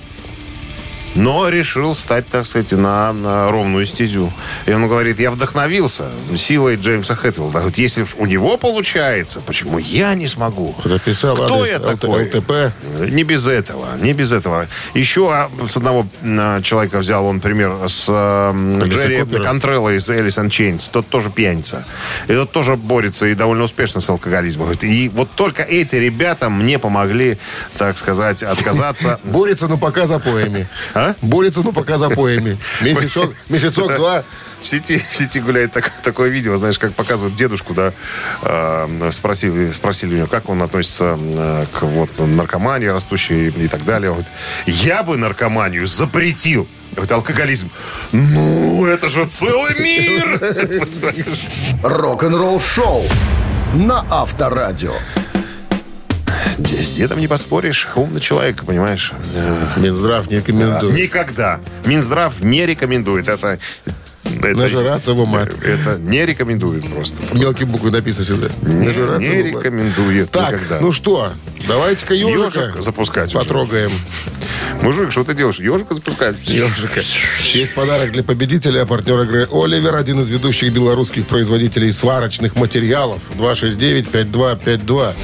Но 1.15 1.49
решил 1.49 1.95
стать, 1.95 2.27
так 2.29 2.47
сказать, 2.47 2.73
на, 2.73 3.13
на 3.13 3.51
ровную 3.51 3.87
стезю. 3.87 4.33
И 4.67 4.73
он 4.73 4.89
говорит, 4.89 5.21
я 5.21 5.31
вдохновился 5.31 6.09
силой 6.37 6.77
Джеймса 6.77 7.15
Хэтфилда. 7.15 7.59
Говорит, 7.59 7.79
если 7.79 8.03
уж 8.03 8.15
у 8.17 8.27
него 8.27 8.57
получается, 8.57 9.41
почему 9.41 9.79
я 9.79 10.15
не 10.15 10.27
смогу? 10.27 10.75
Записал 10.85 11.35
Кто 11.35 11.63
адрес 11.63 11.71
я 11.71 11.79
такой? 11.79 12.25
ЛТП. 12.25 12.73
Не 13.11 13.25
без 13.25 13.47
этого, 13.47 13.97
не 14.01 14.13
без 14.13 14.33
этого. 14.33 14.67
Еще 14.95 15.31
а, 15.33 15.51
с 15.69 15.77
одного 15.77 16.07
м, 16.23 16.63
человека 16.63 16.99
взял 16.99 17.27
он 17.27 17.41
пример 17.41 17.77
с 17.87 18.07
э, 18.09 18.83
Джерри 18.85 19.21
Купера. 19.21 19.45
Контрелло 19.45 19.91
из 19.95 20.09
Элис 20.09 20.39
Чейнс. 20.51 20.89
Тот 20.89 21.09
тоже 21.09 21.31
пьяница. 21.31 21.85
И 22.29 22.33
тот 22.33 22.53
тоже 22.53 22.77
борется 22.77 23.27
и 23.27 23.35
довольно 23.35 23.65
успешно 23.65 24.01
с 24.01 24.09
алкоголизмом. 24.09 24.73
И 24.81 25.09
вот 25.11 25.31
только 25.35 25.63
эти 25.63 25.97
ребята 25.97 26.49
мне 26.49 26.79
помогли, 26.79 27.39
так 27.77 27.99
сказать, 27.99 28.43
отказаться. 28.43 29.21
Борется, 29.25 29.69
но 29.69 29.77
пока 29.77 30.07
запоями. 30.07 30.69
А? 31.03 31.17
Борется, 31.21 31.63
но 31.63 31.73
пока 31.73 31.99
запоями. 31.99 32.57
Месяцок, 32.81 33.35
месяцок-два. 33.49 34.23
В 34.61 34.67
сети, 34.67 35.03
в 35.11 35.15
сети 35.15 35.41
гуляет 35.41 35.73
так- 35.73 35.91
такое 36.05 36.29
видео, 36.29 36.57
знаешь, 36.57 36.79
как 36.79 36.95
показывают 36.95 37.35
дедушку, 37.35 37.75
да, 37.75 37.93
э, 38.43 39.11
спросили, 39.11 39.73
спросили 39.73 40.15
у 40.15 40.19
него, 40.19 40.27
как 40.29 40.49
он 40.49 40.63
относится 40.63 41.19
э, 41.21 41.67
к 41.73 41.83
вот, 41.83 42.11
наркомании 42.19 42.87
растущей 42.87 43.49
и 43.49 43.67
так 43.67 43.85
далее. 43.85 44.11
Он 44.11 44.19
говорит, 44.19 44.33
я 44.67 45.03
бы 45.03 45.17
наркоманию 45.17 45.89
запретил. 45.89 46.69
Говорит, 46.93 47.11
алкоголизм. 47.11 47.71
Ну, 48.13 48.87
это 48.87 49.09
же 49.09 49.25
целый 49.25 49.75
мир! 49.81 50.41
Рок-н-ролл 51.83 52.61
шоу 52.61 53.03
на 53.75 54.07
Авторадио. 54.11 54.95
С 56.59 56.95
дедом 56.95 57.19
не 57.21 57.29
поспоришь. 57.29 57.89
Умный 57.95 58.21
человек, 58.21 58.65
понимаешь. 58.65 59.13
Э, 59.35 59.81
Минздрав 59.81 60.31
не 60.31 60.37
рекомендует. 60.37 60.95
Никогда. 60.95 61.61
Минздрав 61.87 62.41
не 62.41 62.67
рекомендует. 62.67 63.29
Это, 63.29 63.59
это, 64.25 64.49
Нажираться 64.57 65.15
в 65.15 65.21
ума. 65.21 65.43
это 65.43 65.99
не 65.99 66.25
рекомендует 66.27 66.89
просто. 66.91 67.17
Мелкие 67.33 67.67
буквы 67.67 67.91
написано 67.91 68.25
сюда. 68.27 68.49
Не, 68.63 68.87
Нажираться 68.87 69.21
не 69.29 69.43
рекомендует 69.43 70.31
Так, 70.31 70.53
никогда. 70.53 70.81
ну 70.81 70.93
что, 70.93 71.33
давайте-ка 71.67 72.15
ежика 72.15 72.61
Ежик 72.61 72.83
запускать 72.83 73.29
уже. 73.35 73.39
потрогаем. 73.39 73.93
Мужик, 74.83 75.13
что 75.13 75.23
ты 75.25 75.35
делаешь? 75.35 75.59
Ежика 75.61 75.95
запускать? 75.95 76.41
Ежика. 76.49 77.03
Есть 77.53 77.75
подарок 77.75 78.13
для 78.13 78.23
победителя, 78.25 78.85
партнер 78.85 79.21
игры 79.23 79.49
Оливер, 79.53 79.95
один 79.97 80.21
из 80.21 80.29
ведущих 80.31 80.73
белорусских 80.73 81.27
производителей 81.27 81.93
сварочных 81.93 82.57
материалов. 82.57 83.21
269-5252. 83.39 85.15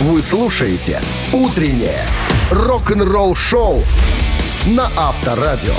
Вы 0.00 0.22
слушаете 0.22 1.00
«Утреннее 1.32 2.04
рок-н-ролл-шоу» 2.52 3.82
на 4.66 4.88
Авторадио. 4.96 5.74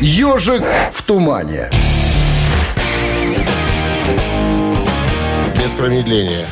«Ежик 0.00 0.62
в 0.92 1.02
тумане». 1.02 1.70
Без 5.60 5.72
промедления. 5.72 6.46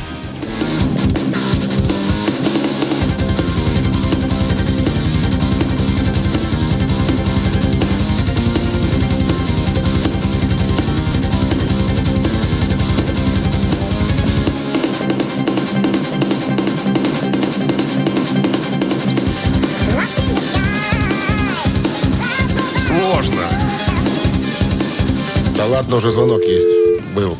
Ладно, 25.67 25.97
уже 25.97 26.11
звонок 26.11 26.41
есть. 26.41 26.67
Был. 27.13 27.37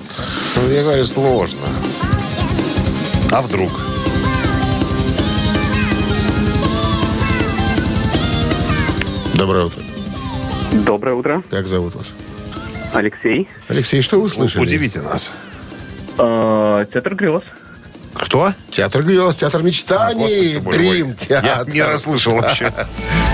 Ну, 0.56 0.70
Я 0.72 0.84
говорю, 0.84 1.06
сложно. 1.06 1.68
А 3.32 3.42
вдруг? 3.42 3.72
Доброе 9.34 9.66
утро. 9.66 9.84
Доброе 10.72 11.16
утро, 11.16 11.44
Как 11.50 11.68
зовут 11.68 11.96
вас? 11.96 12.12
Алексей. 12.94 13.48
Алексей, 13.68 14.02
что 14.02 14.20
вы 14.20 14.30
слышали? 14.30 14.64
Удивите 14.64 15.02
нас. 15.02 15.32
Э, 16.18 16.86
Театр 16.92 17.16
грез. 17.16 17.44
Кто? 18.14 18.54
Театр 18.72 19.04
грез, 19.04 19.36
театр 19.36 19.62
мечтаний, 19.62 20.56
Господи, 20.56 20.64
боже 20.64 20.80
мой. 20.80 20.90
Дрим, 20.92 21.14
театр. 21.14 21.50
Я 21.68 21.72
не 21.72 21.84
расслышал 21.84 22.34
вообще. 22.36 22.74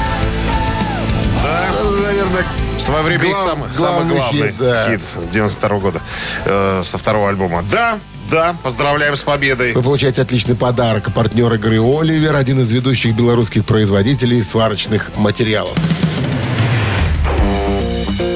Свое 2.83 3.01
время 3.01 3.23
их 3.23 3.29
Глав- 3.29 3.39
самый, 3.39 3.73
самый 3.73 4.09
главный 4.09 4.15
главный 4.15 4.47
хит, 4.49 4.57
да. 4.59 4.91
хит 4.91 5.01
92 5.31 5.79
года 5.79 6.01
э, 6.43 6.81
со 6.83 6.97
второго 6.97 7.29
альбома. 7.29 7.63
Да, 7.71 7.97
да, 8.29 8.57
поздравляем 8.61 9.15
с 9.15 9.23
победой. 9.23 9.71
Вы 9.71 9.81
получаете 9.81 10.21
отличный 10.21 10.55
подарок. 10.55 11.13
Партнер 11.13 11.53
игры 11.53 11.77
Оливер, 11.79 12.35
один 12.35 12.59
из 12.59 12.69
ведущих 12.73 13.15
белорусских 13.15 13.63
производителей 13.63 14.43
сварочных 14.43 15.11
материалов. 15.15 15.77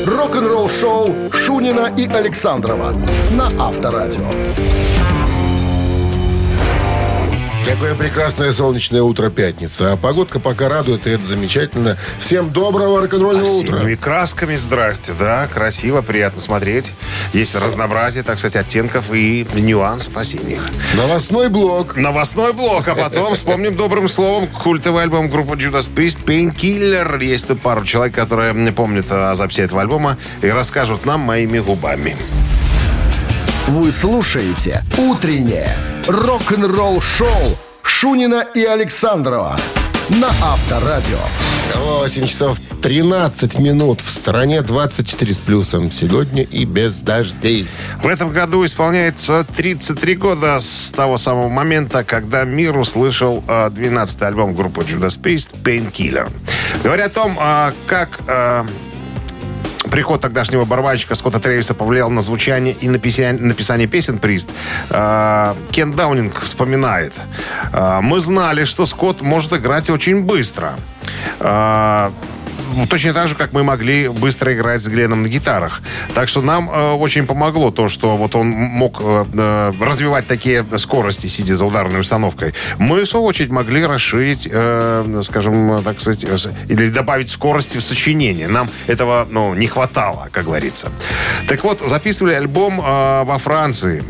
Рок-н-ролл-шоу 0.06 1.30
Шунина 1.34 1.92
и 1.98 2.08
Александрова 2.08 2.94
на 3.32 3.48
Авторадио. 3.68 4.32
Какое 7.68 7.96
прекрасное 7.96 8.54
солнечное 8.54 9.04
утро 9.04 9.30
пятница. 9.30 9.92
А 9.92 9.98
погодка 9.98 10.40
пока 10.40 10.70
радует, 10.70 11.06
и 11.06 11.10
это 11.10 11.26
замечательно. 11.26 11.98
Всем 12.18 12.50
доброго 12.50 13.02
рок-н-ролльного 13.02 13.46
утра. 13.46 13.80
Синими 13.80 13.96
красками, 13.96 14.56
здрасте, 14.56 15.12
да, 15.20 15.48
красиво, 15.48 16.02
приятно 16.02 16.40
смотреть. 16.42 16.94
Есть 17.34 17.56
разнообразие, 17.56 18.24
так 18.24 18.40
сказать, 18.40 18.56
оттенков 18.56 19.12
и 19.12 19.46
нюансов 19.54 20.16
осенних. 20.16 20.62
Новостной 20.96 21.50
блок. 21.50 21.98
Новостной 21.98 22.54
блок, 22.54 22.88
а 22.88 22.96
потом 22.96 23.36
вспомним 23.36 23.76
добрым 23.76 24.08
словом 24.08 24.48
культовый 24.48 25.04
альбом 25.04 25.30
группы 25.30 25.56
Judas 25.56 25.92
Priest 25.94 26.24
Painkiller. 26.24 27.22
Есть 27.22 27.50
тут 27.50 27.60
пару 27.60 27.84
человек, 27.84 28.16
которые 28.16 28.54
не 28.54 28.72
помнят 28.72 29.12
о 29.12 29.36
записи 29.36 29.60
этого 29.60 29.82
альбома 29.82 30.18
и 30.42 30.48
расскажут 30.48 31.06
нам 31.06 31.20
моими 31.20 31.60
губами. 31.60 32.16
Вы 33.68 33.92
слушаете 33.92 34.86
«Утреннее 34.98 35.76
рок-н-ролл-шоу» 36.08 37.58
Шунина 37.82 38.46
и 38.54 38.64
Александрова 38.64 39.58
на 40.10 40.28
Авторадио. 40.28 41.20
8 41.76 42.28
часов 42.28 42.58
13 42.82 43.60
минут. 43.60 44.02
В 44.02 44.12
стороне 44.12 44.62
24 44.62 45.34
с 45.34 45.42
плюсом. 45.42 45.92
Сегодня 45.92 46.44
и 46.44 46.66
без 46.66 47.02
дождей. 47.02 47.68
В 48.02 48.08
этом 48.08 48.32
году 48.32 48.66
исполняется 48.66 49.46
33 49.56 50.16
года 50.16 50.60
с 50.60 50.92
того 50.92 51.18
самого 51.18 51.50
момента, 51.50 52.04
когда 52.04 52.44
мир 52.44 52.78
услышал 52.78 53.44
э, 53.48 53.70
12-й 53.70 54.28
альбом 54.28 54.56
группы 54.56 54.82
Judas 54.82 55.20
Priest 55.20 55.52
Painkiller. 55.64 56.32
Говоря 56.84 57.06
о 57.06 57.10
том, 57.10 57.38
э, 57.40 57.72
как 57.88 58.20
э, 58.28 58.64
приход 59.90 60.22
тогдашнего 60.22 60.66
барабанщика 60.66 61.16
Скотта 61.16 61.40
Трейвиса 61.40 61.74
повлиял 61.74 62.10
на 62.10 62.22
звучание 62.22 62.74
и 62.74 62.90
написание, 62.90 63.42
написание 63.42 63.88
песен 63.88 64.20
Прист, 64.20 64.50
э, 64.90 65.56
Кен 65.72 65.94
Даунинг 65.94 66.40
вспоминает. 66.40 67.14
Э, 67.74 68.00
Мы 68.02 68.20
знали, 68.20 68.66
что 68.66 68.86
Скотт 68.86 69.22
может 69.22 69.54
играть 69.54 69.90
очень 69.90 70.24
быстро. 70.24 70.76
Ну, 72.76 72.86
точно 72.88 73.14
так 73.14 73.28
же, 73.28 73.36
как 73.36 73.54
мы 73.54 73.64
могли 73.64 74.08
быстро 74.08 74.54
играть 74.54 74.82
с 74.82 74.88
Гленом 74.88 75.24
на 75.24 75.28
гитарах. 75.28 75.82
Так 76.14 76.28
что 76.28 76.42
нам 76.42 76.70
э, 76.70 76.92
очень 76.92 77.26
помогло 77.26 77.72
то, 77.72 77.88
что 77.88 78.18
вот 78.18 78.36
он 78.36 78.48
мог 78.48 79.00
э, 79.02 79.26
э, 79.34 79.72
развивать 79.80 80.28
такие 80.28 80.66
скорости, 80.78 81.28
сидя 81.28 81.56
за 81.56 81.66
ударной 81.66 82.00
установкой. 82.00 82.54
Мы, 82.78 83.02
в 83.02 83.08
свою 83.08 83.26
очередь, 83.26 83.52
могли 83.52 83.86
расширить, 83.86 84.48
э, 84.52 85.22
скажем, 85.24 85.84
так 85.84 86.00
сказать, 86.02 86.24
э, 86.24 86.36
или 86.68 86.90
добавить 86.90 87.30
скорости 87.30 87.78
в 87.78 87.82
сочинение. 87.82 88.48
Нам 88.48 88.70
этого, 88.88 89.28
ну, 89.30 89.54
не 89.54 89.68
хватало, 89.68 90.30
как 90.32 90.46
говорится. 90.46 90.92
Так 91.48 91.64
вот, 91.64 91.82
записывали 91.82 92.34
альбом 92.34 92.80
э, 92.80 93.24
во 93.24 93.38
Франции. 93.38 94.04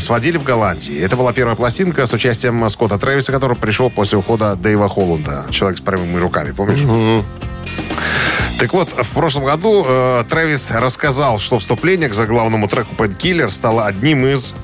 Сводили 0.00 0.38
в 0.38 0.44
Голландии. 0.44 1.00
Это 1.00 1.16
была 1.16 1.32
первая 1.32 1.56
пластинка 1.56 2.06
с 2.06 2.12
участием 2.12 2.68
Скотта 2.70 2.98
Трэвиса, 2.98 3.32
который 3.32 3.56
пришел 3.56 3.90
после 3.90 4.18
ухода 4.18 4.54
Дэйва 4.54 4.88
Холланда. 4.88 5.46
Человек 5.50 5.78
с 5.78 5.80
прямыми 5.80 6.18
руками, 6.18 6.52
помнишь? 6.52 7.24
Так 8.58 8.72
вот, 8.72 8.88
в 8.88 9.08
прошлом 9.10 9.44
году 9.44 9.84
э, 9.86 10.24
Трэвис 10.28 10.72
рассказал, 10.72 11.38
что 11.38 11.60
вступление 11.60 12.08
к 12.08 12.14
заглавному 12.14 12.66
треку 12.66 12.94
Painkiller 12.96 13.50
стало 13.50 13.86
одним 13.86 14.26
из 14.26 14.54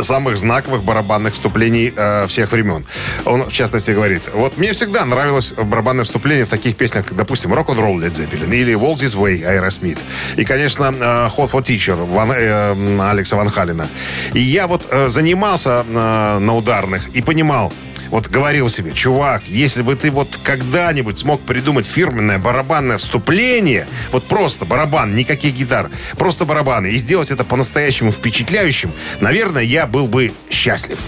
самых 0.00 0.36
знаковых 0.36 0.82
барабанных 0.84 1.34
вступлений 1.34 1.92
э, 1.94 2.26
всех 2.26 2.52
времен. 2.52 2.84
Он, 3.24 3.44
в 3.44 3.52
частности, 3.52 3.90
говорит, 3.90 4.22
вот 4.32 4.56
мне 4.58 4.72
всегда 4.72 5.04
нравилось 5.04 5.52
барабанное 5.52 6.04
вступление 6.04 6.44
в 6.44 6.48
таких 6.48 6.76
песнях, 6.76 7.06
как, 7.06 7.16
допустим, 7.16 7.52
Rock-and-Roll 7.52 7.98
Led 7.98 8.14
Zeppelin 8.14 8.54
или 8.54 8.74
Walk 8.74 8.96
This 8.96 9.16
Way 9.16 9.42
Aerosmith. 9.42 9.98
И, 10.36 10.44
конечно, 10.44 10.84
э, 10.84 11.28
Hot 11.36 11.50
for 11.50 11.62
Teacher 11.62 11.94
Ван, 11.94 12.32
э, 12.32 13.10
Алекса 13.10 13.36
Ван 13.36 13.48
Халина. 13.48 13.88
И 14.34 14.40
я 14.40 14.66
вот 14.66 14.82
э, 14.90 15.08
занимался 15.08 15.84
э, 15.88 16.38
на 16.38 16.56
ударных 16.56 17.08
и 17.14 17.22
понимал, 17.22 17.72
вот 18.12 18.28
говорил 18.28 18.68
себе, 18.68 18.92
чувак, 18.92 19.42
если 19.48 19.80
бы 19.80 19.96
ты 19.96 20.10
вот 20.10 20.28
когда-нибудь 20.44 21.18
смог 21.18 21.40
придумать 21.40 21.86
фирменное 21.86 22.38
барабанное 22.38 22.98
вступление, 22.98 23.88
вот 24.12 24.24
просто 24.24 24.66
барабан, 24.66 25.16
никаких 25.16 25.54
гитар, 25.54 25.90
просто 26.18 26.44
барабаны, 26.44 26.88
и 26.88 26.98
сделать 26.98 27.30
это 27.30 27.42
по-настоящему 27.42 28.12
впечатляющим, 28.12 28.92
наверное, 29.20 29.62
я 29.62 29.86
был 29.86 30.08
бы 30.08 30.32
счастлив. 30.50 30.98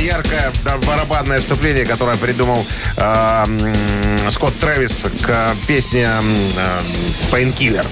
Яркое 0.00 0.52
да, 0.64 0.76
барабанное 0.86 1.40
вступление, 1.40 1.84
которое 1.84 2.16
придумал 2.16 2.64
э, 2.96 3.44
Скотт 4.30 4.58
Трэвис 4.58 5.06
к 5.22 5.54
песне 5.66 6.08
э, 6.08 6.80
Painkiller. 7.30 7.86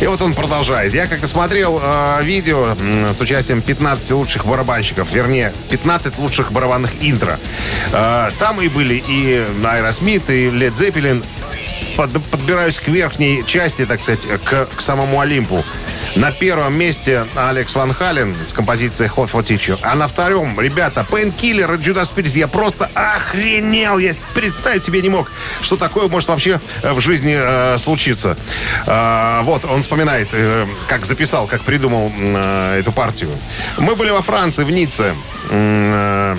И 0.00 0.06
вот 0.06 0.22
он 0.22 0.34
продолжает. 0.34 0.94
Я 0.94 1.06
как-то 1.06 1.26
смотрел 1.26 1.80
э, 1.82 2.20
видео 2.22 2.76
с 3.10 3.20
участием 3.20 3.62
15 3.62 4.10
лучших 4.12 4.46
барабанщиков, 4.46 5.12
вернее, 5.12 5.52
15 5.70 6.18
лучших 6.18 6.52
барабанных 6.52 6.92
интро. 7.00 7.38
Э, 7.92 8.30
там 8.38 8.60
и 8.60 8.68
были 8.68 9.02
и 9.08 9.44
Aerosmith, 9.62 10.32
и 10.32 10.48
Led 10.48 10.74
Zeppelin. 10.74 11.24
Под- 11.98 12.22
подбираюсь 12.30 12.78
к 12.78 12.86
верхней 12.86 13.44
части, 13.44 13.84
так 13.84 14.04
сказать, 14.04 14.24
к, 14.44 14.66
к 14.66 14.80
самому 14.80 15.20
Олимпу. 15.20 15.64
На 16.14 16.30
первом 16.30 16.78
месте 16.78 17.26
Алекс 17.34 17.74
Ван 17.74 17.92
Хален 17.92 18.36
с 18.46 18.52
композицией 18.52 19.10
Hot 19.10 19.28
for 19.28 19.42
Teacher. 19.42 19.80
А 19.82 19.96
на 19.96 20.06
втором, 20.06 20.60
ребята, 20.60 21.04
Painkiller 21.10 21.74
и 21.74 21.78
Judas 21.78 22.14
Priest. 22.14 22.38
Я 22.38 22.46
просто 22.46 22.88
охренел. 22.94 23.98
Я 23.98 24.12
представить 24.32 24.84
себе 24.84 25.02
не 25.02 25.08
мог, 25.08 25.28
что 25.60 25.76
такое 25.76 26.06
может 26.06 26.28
вообще 26.28 26.60
э, 26.84 26.92
в 26.92 27.00
жизни 27.00 27.34
э, 27.36 27.78
случиться. 27.78 28.36
А, 28.86 29.42
вот, 29.42 29.64
он 29.64 29.82
вспоминает, 29.82 30.28
э, 30.30 30.66
как 30.86 31.04
записал, 31.04 31.48
как 31.48 31.62
придумал 31.62 32.12
э, 32.16 32.78
эту 32.78 32.92
партию. 32.92 33.30
Мы 33.76 33.96
были 33.96 34.10
во 34.10 34.22
Франции, 34.22 34.62
в 34.62 34.70
Ницце. 34.70 35.16
Э, 35.50 36.36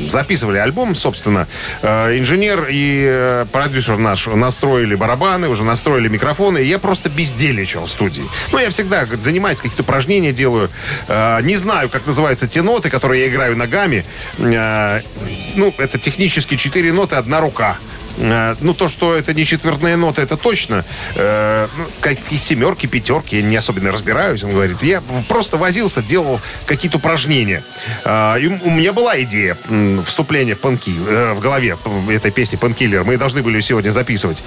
записывали 0.00 0.58
альбом, 0.58 0.94
собственно, 0.94 1.46
э, 1.82 2.18
инженер 2.18 2.68
и 2.70 3.02
э, 3.06 3.46
продюсер 3.50 3.96
наш 3.96 4.26
настроили 4.26 4.94
барабаны, 4.94 5.48
уже 5.48 5.64
настроили 5.64 6.08
микрофоны, 6.08 6.58
и 6.58 6.66
я 6.66 6.78
просто 6.78 7.08
бездельничал 7.08 7.86
в 7.86 7.90
студии. 7.90 8.24
Ну, 8.52 8.58
я 8.58 8.70
всегда 8.70 9.04
говорит, 9.04 9.22
занимаюсь, 9.24 9.58
какие-то 9.60 9.82
упражнения 9.82 10.32
делаю. 10.32 10.70
Э, 11.08 11.40
Не 11.42 11.56
знаю, 11.56 11.88
как 11.88 12.06
называются 12.06 12.46
те 12.46 12.62
ноты, 12.62 12.90
которые 12.90 13.24
я 13.24 13.28
играю 13.28 13.56
ногами. 13.56 14.04
Ну, 14.38 15.74
это 15.78 15.98
технически 15.98 16.56
четыре 16.56 16.92
ноты, 16.92 17.16
одна 17.16 17.40
рука. 17.40 17.78
Э, 18.18 18.56
Ну, 18.60 18.74
то, 18.74 18.88
что 18.88 19.14
это 19.14 19.34
не 19.34 19.44
четвертная 19.44 19.96
нота, 19.96 20.22
это 20.22 20.36
точно. 20.36 20.84
Э, 21.14 21.68
ну, 21.76 21.86
Какие 22.00 22.38
семерки, 22.38 22.86
пятерки, 22.86 23.36
я 23.36 23.42
не 23.42 23.56
особенно 23.56 23.92
разбираюсь, 23.92 24.44
он 24.44 24.50
говорит. 24.50 24.82
Я 24.82 25.02
просто 25.28 25.56
возился, 25.56 26.02
делал 26.02 26.40
какие-то 26.66 26.98
упражнения. 26.98 27.62
Э, 28.04 28.36
И 28.40 28.46
у 28.46 28.70
меня 28.70 28.92
была 28.92 29.20
идея 29.22 29.56
вступления 30.04 30.54
в 30.54 30.60
панки 30.60 30.90
в 30.90 31.40
голове 31.40 31.76
этой 32.10 32.30
песни 32.30 32.56
«Панкиллер». 32.56 33.04
Мы 33.04 33.16
должны 33.16 33.42
были 33.42 33.60
сегодня 33.60 33.90
записывать. 33.90 34.42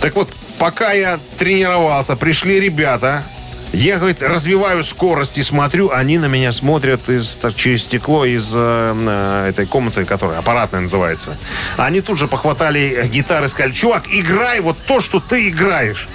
Так 0.00 0.14
вот, 0.14 0.28
пока 0.58 0.92
я 0.92 1.18
тренировался, 1.38 2.16
пришли 2.16 2.60
ребята, 2.60 3.22
я, 3.72 3.98
говорит, 3.98 4.22
развиваю 4.22 4.82
скорость 4.82 5.38
и 5.38 5.42
смотрю, 5.42 5.90
они 5.90 6.18
на 6.18 6.26
меня 6.26 6.52
смотрят 6.52 7.08
из, 7.08 7.36
так, 7.36 7.54
через 7.54 7.82
стекло 7.84 8.24
из 8.24 8.52
э, 8.54 8.58
э, 8.58 9.48
этой 9.50 9.66
комнаты, 9.66 10.04
которая 10.04 10.38
аппаратная 10.38 10.80
называется. 10.80 11.36
Они 11.76 12.00
тут 12.00 12.18
же 12.18 12.26
похватали 12.28 13.08
гитары 13.12 13.46
и 13.46 13.48
сказали, 13.48 13.72
чувак, 13.72 14.04
играй 14.10 14.60
вот 14.60 14.76
то, 14.86 15.00
что 15.00 15.20
ты 15.20 15.48
играешь. 15.48 16.08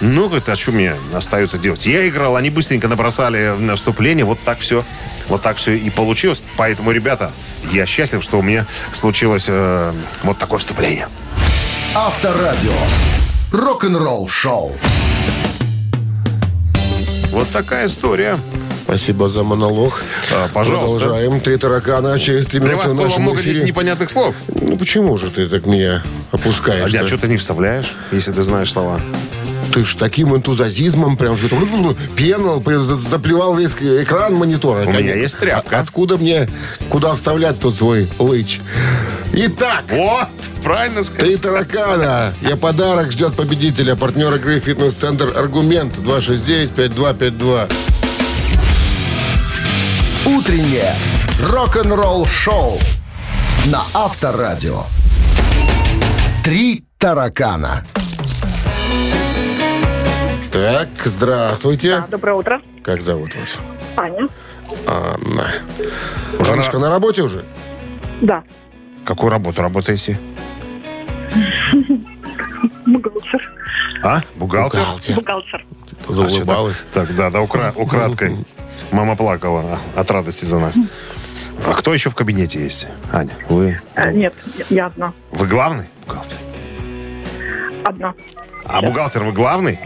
Ну, 0.00 0.26
говорит, 0.26 0.48
а 0.48 0.56
что 0.56 0.72
мне 0.72 0.94
остается 1.14 1.56
делать? 1.56 1.86
Я 1.86 2.06
играл, 2.06 2.36
они 2.36 2.50
быстренько 2.50 2.86
набросали 2.86 3.54
на 3.58 3.76
вступление, 3.76 4.24
вот 4.24 4.40
так 4.40 4.58
все. 4.58 4.84
Вот 5.28 5.42
так 5.42 5.56
все 5.56 5.72
и 5.72 5.90
получилось. 5.90 6.44
Поэтому, 6.56 6.92
ребята, 6.92 7.32
я 7.72 7.86
счастлив, 7.86 8.22
что 8.22 8.38
у 8.38 8.42
меня 8.42 8.66
случилось 8.92 9.46
э, 9.48 9.92
вот 10.22 10.38
такое 10.38 10.58
вступление. 10.58 11.08
Авторадио. 11.94 12.74
Рок-н-ролл 13.52 14.28
шоу. 14.28 14.76
Вот 17.36 17.50
такая 17.50 17.84
история. 17.84 18.38
Спасибо 18.84 19.28
за 19.28 19.42
монолог. 19.42 20.02
А, 20.32 20.48
пожалуйста. 20.54 20.98
Продолжаем. 21.00 21.40
Три 21.42 21.58
таракана 21.58 22.18
через 22.18 22.46
три 22.46 22.60
Для 22.60 22.70
минуты 22.70 22.88
вас 22.88 22.92
в 22.92 22.96
было 22.96 23.18
много 23.18 23.40
эфире. 23.42 23.60
непонятных 23.62 24.08
слов. 24.08 24.34
Ну 24.48 24.78
почему 24.78 25.18
же 25.18 25.28
ты 25.30 25.46
так 25.46 25.66
меня 25.66 26.02
опускаешь? 26.30 26.94
А 26.94 27.06
что 27.06 27.18
ты 27.18 27.28
не 27.28 27.36
вставляешь, 27.36 27.94
если 28.10 28.32
ты 28.32 28.40
знаешь 28.42 28.72
слова? 28.72 28.98
Ты 29.74 29.84
ж 29.84 29.96
таким 29.96 30.34
энтузиазмом 30.34 31.18
прям 31.18 31.36
что-то 31.36 31.56
пенал, 32.16 32.62
прям 32.62 32.86
за- 32.86 32.96
заплевал 32.96 33.54
весь 33.54 33.72
экран 33.74 34.34
монитора. 34.34 34.86
У 34.86 34.90
меня 34.92 35.14
есть 35.14 35.36
тряпка. 35.38 35.76
А 35.76 35.80
откуда 35.82 36.16
мне, 36.16 36.48
куда 36.88 37.14
вставлять 37.14 37.60
тот 37.60 37.74
свой 37.74 38.08
лыч? 38.18 38.62
Итак, 39.32 39.84
Вот, 39.90 40.28
правильно 40.64 41.02
Три 41.02 41.36
сказал. 41.36 41.64
таракана. 41.66 42.32
Я 42.40 42.56
подарок 42.56 43.12
ждет 43.12 43.34
победителя. 43.34 43.94
Партнер 43.96 44.34
игры 44.34 44.60
«Фитнес-центр 44.60 45.36
Аргумент». 45.36 45.94
269-5252. 45.98 47.70
Утреннее 50.26 50.94
рок-н-ролл 51.50 52.26
шоу 52.26 52.78
на 53.66 53.82
Авторадио. 53.94 54.84
Три 56.42 56.84
таракана. 56.98 57.84
Так, 60.50 60.88
здравствуйте. 61.04 62.04
Доброе 62.10 62.36
утро. 62.36 62.60
Как 62.82 63.02
зовут 63.02 63.34
вас? 63.34 63.58
Аня. 63.96 64.28
Анна. 64.86 65.52
Жанночка 66.40 66.78
на 66.78 66.88
работе 66.88 67.22
уже? 67.22 67.44
Да. 68.22 68.42
Какую 69.06 69.30
работу 69.30 69.62
работаете? 69.62 70.18
Бухгалтер. 72.86 73.52
А? 74.02 74.20
Бухгалтер? 74.34 74.84
Бухгалтер. 75.14 75.64
Заулыбалась. 76.08 76.76
А, 76.76 76.78
что 76.80 76.84
так? 76.92 77.06
Так, 77.06 77.16
да, 77.16 77.30
да, 77.30 77.40
укра- 77.40 77.72
украдкой. 77.76 78.36
Мама 78.90 79.16
плакала 79.16 79.78
от 79.94 80.10
радости 80.10 80.44
за 80.44 80.58
нас. 80.58 80.76
А 81.66 81.72
кто 81.74 81.94
еще 81.94 82.10
в 82.10 82.14
кабинете 82.14 82.60
есть? 82.62 82.86
Аня, 83.12 83.30
вы? 83.48 83.80
Э, 83.94 84.12
нет, 84.12 84.34
я 84.70 84.86
одна. 84.86 85.12
Вы 85.30 85.46
главный 85.46 85.86
бухгалтер? 86.06 86.38
Одна. 87.84 88.14
А 88.64 88.82
бухгалтер 88.82 89.22
вы 89.24 89.32
главный? 89.32 89.78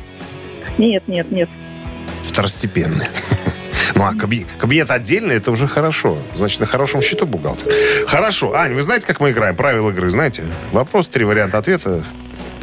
Нет, 0.79 1.07
нет, 1.09 1.31
нет. 1.31 1.49
Второстепенный. 2.25 3.07
Ну, 4.01 4.07
а 4.07 4.15
каби- 4.15 4.47
кабинет 4.59 4.91
отдельный, 4.91 5.35
это 5.35 5.51
уже 5.51 5.69
хорошо. 5.69 6.17
Значит, 6.33 6.61
на 6.61 6.65
хорошем 6.67 7.03
счету 7.03 7.27
бухгалтер. 7.27 7.71
Хорошо. 8.07 8.55
Ань, 8.55 8.73
вы 8.73 8.81
знаете, 8.81 9.07
как 9.07 9.21
мы 9.21 9.31
играем? 9.33 9.55
Правила 9.55 9.91
игры 9.91 10.09
знаете? 10.09 10.45
Вопрос, 10.73 11.09
три 11.09 11.27
варианта 11.27 11.59
ответа 11.59 12.03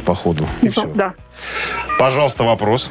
по 0.04 0.16
ходу. 0.16 0.48
И 0.62 0.68
все. 0.68 0.86
Да. 0.96 1.14
Пожалуйста, 1.96 2.42
вопрос. 2.42 2.90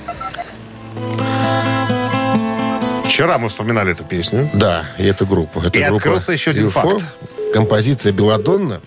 Вчера 3.04 3.38
мы 3.38 3.50
вспоминали 3.50 3.92
эту 3.92 4.06
песню. 4.06 4.50
Да, 4.54 4.86
и 4.98 5.06
эту 5.06 5.26
группу. 5.26 5.60
Это 5.60 5.78
И 5.78 5.82
группа 5.84 5.98
открылся 5.98 6.32
еще 6.32 6.52
один 6.52 6.68
UFO, 6.68 6.72
факт. 6.72 7.06
Композиция 7.54 8.14
«Беладонна». 8.14 8.80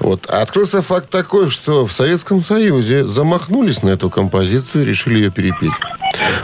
Вот. 0.00 0.26
А 0.28 0.42
открылся 0.42 0.82
факт 0.82 1.08
такой, 1.08 1.50
что 1.50 1.86
в 1.86 1.92
Советском 1.92 2.42
Союзе 2.42 3.04
замахнулись 3.06 3.82
на 3.82 3.90
эту 3.90 4.10
композицию 4.10 4.82
и 4.82 4.86
решили 4.86 5.18
ее 5.18 5.30
перепеть. 5.30 5.70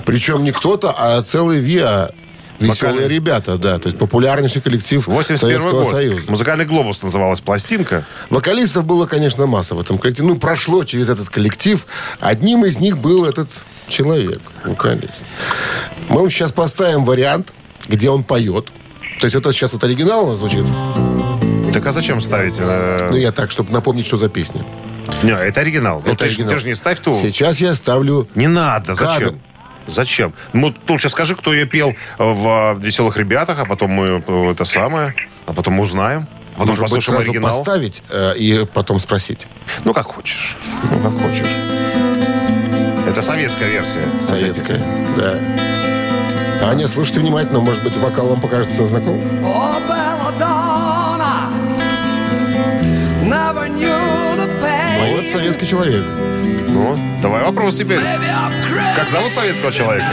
Причем 0.04 0.44
не 0.44 0.52
кто-то, 0.52 0.94
а 0.96 1.20
целый 1.22 1.58
ВИА 1.58 2.10
Веселые 2.72 3.08
ребята, 3.08 3.56
да. 3.58 3.78
То 3.78 3.88
есть 3.88 3.98
популярнейший 3.98 4.62
коллектив 4.62 5.06
81 5.06 5.38
Советского 5.38 5.82
год. 5.84 5.90
Союза. 5.92 6.30
Музыкальный 6.30 6.64
глобус 6.64 7.02
называлась 7.02 7.40
пластинка. 7.40 8.06
Вокалистов 8.30 8.84
было, 8.84 9.06
конечно, 9.06 9.46
масса 9.46 9.74
в 9.74 9.80
этом 9.80 9.98
коллективе. 9.98 10.28
Ну, 10.28 10.36
прошло 10.36 10.84
через 10.84 11.08
этот 11.08 11.28
коллектив. 11.30 11.86
Одним 12.20 12.64
из 12.64 12.78
них 12.78 12.98
был 12.98 13.24
этот 13.24 13.48
человек, 13.88 14.40
вокалист. 14.64 15.24
Мы 16.08 16.18
вам 16.20 16.30
сейчас 16.30 16.52
поставим 16.52 17.04
вариант, 17.04 17.52
где 17.88 18.10
он 18.10 18.24
поет. 18.24 18.66
То 19.20 19.26
есть 19.26 19.36
это 19.36 19.52
сейчас 19.52 19.72
вот 19.72 19.84
оригинал 19.84 20.26
у 20.26 20.30
нас 20.30 20.38
звучит. 20.38 20.64
Так 21.72 21.86
а 21.86 21.92
зачем 21.92 22.20
ставить? 22.22 22.54
э, 22.58 23.08
Ну, 23.10 23.16
я 23.16 23.32
так, 23.32 23.50
чтобы 23.50 23.72
напомнить, 23.72 24.06
что 24.06 24.16
за 24.16 24.28
песня. 24.28 24.64
Не, 25.22 25.32
это 25.32 25.60
оригинал. 25.60 26.02
Ну, 26.04 26.12
Это 26.12 26.24
ты, 26.24 26.30
ж- 26.30 26.34
оригинал. 26.34 26.52
ты 26.52 26.58
же 26.60 26.66
не 26.68 26.74
ставь 26.74 27.00
ту. 27.00 27.14
Сейчас 27.20 27.60
я 27.60 27.74
ставлю... 27.74 28.28
Не 28.34 28.46
надо? 28.46 28.94
Кадр. 28.94 29.12
Зачем? 29.24 29.40
Ну, 30.52 30.72
ты 30.72 30.92
лучше 30.92 31.08
скажи, 31.10 31.34
кто 31.36 31.52
ее 31.52 31.66
пел 31.66 31.94
в 32.18 32.76
«Веселых 32.78 33.16
ребятах», 33.16 33.58
а 33.60 33.64
потом 33.64 33.90
мы 33.90 34.22
э, 34.26 34.50
это 34.52 34.64
самое, 34.64 35.14
а 35.46 35.52
потом 35.52 35.74
мы 35.74 35.82
узнаем. 35.84 36.26
А 36.56 36.60
потом 36.60 36.68
Может 36.68 36.82
быть, 36.84 36.90
послушаем 36.90 37.16
сразу 37.18 37.30
оригинал. 37.30 37.50
поставить 37.58 38.02
э, 38.10 38.36
и 38.36 38.64
потом 38.72 39.00
спросить. 39.00 39.46
Ну, 39.84 39.92
как 39.92 40.06
хочешь. 40.06 40.56
Ну, 40.90 41.00
как 41.10 41.20
хочешь. 41.22 41.50
Это 43.08 43.22
советская 43.22 43.68
версия. 43.68 44.08
Советская. 44.26 44.80
Да. 45.16 45.34
Аня, 46.68 46.88
слушайте 46.88 47.20
внимательно. 47.20 47.60
Может 47.60 47.82
быть, 47.82 47.96
вокал 47.96 48.28
вам 48.28 48.40
покажется 48.40 48.86
знаком? 48.86 49.20
Oh, 49.44 49.76
belladonna, 49.88 51.50
never 53.22 53.68
knew 53.68 54.36
the 54.36 54.48
А 54.62 55.04
pain. 55.04 55.16
вот 55.16 55.26
советский 55.28 55.66
человек. 55.66 56.04
Ну, 56.74 56.98
давай 57.22 57.44
вопрос 57.44 57.76
теперь. 57.76 58.00
Как 58.96 59.08
зовут 59.08 59.32
советского 59.32 59.70
человека? 59.70 60.10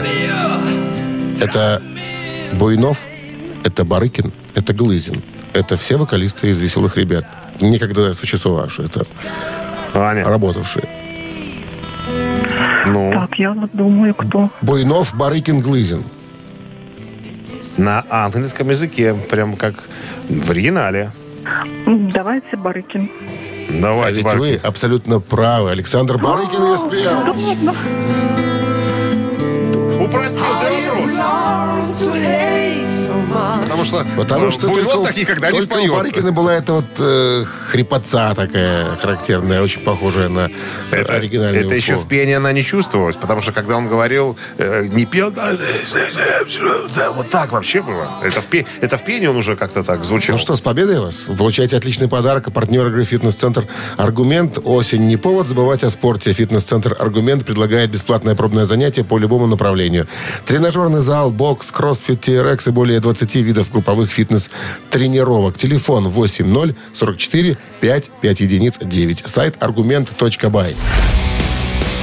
Это 1.40 1.82
Буйнов, 2.54 2.98
это 3.64 3.84
Барыкин, 3.84 4.32
это 4.54 4.72
Глызин. 4.74 5.24
Это 5.54 5.76
все 5.76 5.98
вокалисты 5.98 6.50
из 6.50 6.62
«Веселых 6.62 6.98
ребят». 6.98 7.26
Никогда 7.60 8.14
существовавшие, 8.14 8.86
это 8.88 9.06
Аня. 9.94 10.24
работавшие. 10.24 10.88
Ну, 12.88 13.12
Так, 13.12 13.40
я 13.40 13.52
вот 13.54 13.72
думаю, 13.74 14.14
кто. 14.14 14.50
Буйнов, 14.62 15.16
Барыкин, 15.16 15.62
Глызин. 15.62 16.04
на 17.78 18.04
английском 18.10 18.70
языке, 18.70 19.16
прям 19.16 19.58
как 19.58 19.76
в 20.30 20.52
оригинале. 20.52 21.12
Давайте 22.14 22.56
Барыкин. 22.56 23.10
А 23.78 23.82
Давайте, 23.82 24.18
ведь 24.20 24.26
Барк. 24.26 24.40
вы 24.40 24.60
абсолютно 24.62 25.20
правы. 25.20 25.72
Александр 25.72 26.18
Барыкин 26.18 26.78
спел. 26.78 27.12
Упростил 30.04 30.46
ты 30.62 30.92
вопрос. 30.92 31.32
Потому 33.72 33.86
что, 33.86 34.06
Потому 34.18 34.48
э, 34.48 34.52
что 34.52 34.68
Буйнов 34.68 34.92
только, 34.92 35.08
так 35.08 35.18
никогда 35.18 35.48
не 35.48 35.52
только 35.52 35.74
у 35.74 35.76
споет. 35.78 35.92
Барыкина 35.92 36.32
была 36.34 36.54
эта 36.54 36.74
вот 36.74 36.86
э, 37.00 37.46
хрипотца 37.70 38.34
такая 38.36 38.96
характерная, 38.98 39.62
очень 39.62 39.82
похожая 39.82 40.28
на 40.30 40.50
Это, 40.92 41.14
оригинальную. 41.14 41.66
это 41.66 41.76
еще 41.76 41.96
в 41.96 42.08
пении 42.08 42.34
она 42.34 42.52
не 42.52 42.64
чувствовалась, 42.64 43.16
потому 43.16 43.40
что 43.42 43.52
когда 43.54 43.78
он 43.78 43.88
говорил, 43.88 44.38
э, 44.58 44.88
не 44.88 45.06
пел, 45.06 45.32
да, 45.32 45.52
да, 46.96 47.12
вот 47.12 47.30
так 47.30 47.52
вообще 47.52 47.82
было. 47.82 48.08
Это 48.24 48.42
в, 48.42 48.46
пе- 48.46 48.66
это 48.82 48.98
в 48.98 49.04
пении 49.06 49.28
он 49.28 49.38
уже 49.38 49.56
как-то 49.56 49.84
так 49.84 50.04
звучал. 50.04 50.36
Ну 50.36 50.40
что, 50.42 50.56
с 50.56 50.62
победой 50.62 51.00
вас. 51.00 51.24
Вы 51.28 51.36
получаете 51.36 51.78
отличный 51.78 52.08
подарок. 52.08 52.48
А 52.48 52.52
партнер 52.52 52.88
игры 52.88 53.04
«Фитнес-центр 53.04 53.66
Аргумент». 53.98 54.60
Осень 54.64 55.08
не 55.08 55.18
повод 55.18 55.48
забывать 55.48 55.84
о 55.84 55.90
спорте. 55.90 56.34
«Фитнес-центр 56.34 56.96
Аргумент» 57.00 57.46
предлагает 57.46 57.90
бесплатное 57.90 58.36
пробное 58.36 58.66
занятие 58.66 59.04
по 59.04 59.18
любому 59.18 59.48
направлению. 59.48 60.08
Тренажерный 60.46 61.02
зал, 61.02 61.32
бокс, 61.32 61.72
кроссфит, 61.72 62.28
TRX 62.28 62.70
и 62.70 62.72
более 62.72 63.00
20 63.00 63.36
видов 63.36 63.61
групповых 63.70 64.12
фитнес-тренировок. 64.12 65.58
Телефон 65.58 66.10
80 66.10 66.76
44 66.94 67.58
5 67.80 68.10
5 68.22 68.40
единиц 68.40 68.76
9. 68.82 69.24
Сайт 69.26 69.56
аргумент.бай. 69.60 70.76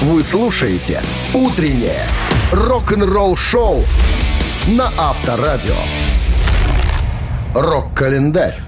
Вы 0.00 0.22
слушаете 0.22 1.02
«Утреннее 1.34 2.06
рок-н-ролл-шоу» 2.52 3.84
на 4.68 4.92
Авторадио. 4.96 5.74
Рок-календарь. 7.54 8.60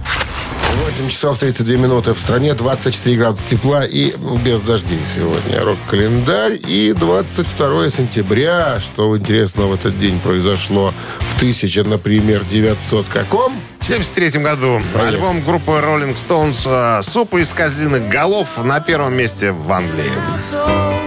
8 0.76 1.09
часов 1.09 1.38
32 1.38 1.76
минуты. 1.76 2.14
В 2.14 2.18
стране 2.18 2.54
24 2.54 3.16
градуса 3.16 3.48
тепла 3.48 3.85
и 3.85 4.14
без 4.44 4.61
дождей 4.61 5.00
сегодня. 5.12 5.61
Рок-календарь. 5.61 6.59
И 6.66 6.92
22 6.92 7.90
сентября. 7.90 8.80
Что 8.80 9.16
интересного 9.16 9.70
в 9.70 9.74
этот 9.74 9.98
день 9.98 10.20
произошло 10.20 10.94
в 11.20 11.35
1000, 11.37 11.85
например, 11.85 12.44
900 12.44 13.06
каком? 13.06 13.61
В 13.80 13.85
1973 13.85 14.42
году 14.42 14.80
Поехали. 14.92 15.14
альбом 15.16 15.42
группы 15.42 15.72
Rolling 15.72 16.14
Stones 16.14 16.62
э, 16.66 17.02
«Суп 17.02 17.35
из 17.35 17.52
козлиных 17.52 18.09
голов» 18.09 18.48
на 18.62 18.80
первом 18.80 19.14
месте 19.14 19.52
в 19.52 19.70
Англии. 19.72 21.00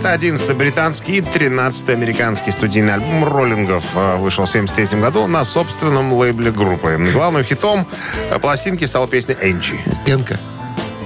Это 0.00 0.12
11 0.12 0.56
британский 0.56 1.18
и 1.18 1.20
13 1.20 1.90
американский 1.90 2.50
студийный 2.52 2.94
альбом 2.94 3.22
роллингов 3.22 3.84
э, 3.94 4.16
вышел 4.16 4.46
в 4.46 4.48
1973 4.50 4.98
году 4.98 5.26
на 5.26 5.44
собственном 5.44 6.10
лейбле 6.14 6.50
группы. 6.50 6.96
Главным 7.12 7.44
хитом 7.44 7.86
э, 8.30 8.38
пластинки 8.38 8.86
стала 8.86 9.06
песня 9.06 9.36
«Энджи». 9.42 9.74
Пенка. 10.06 10.40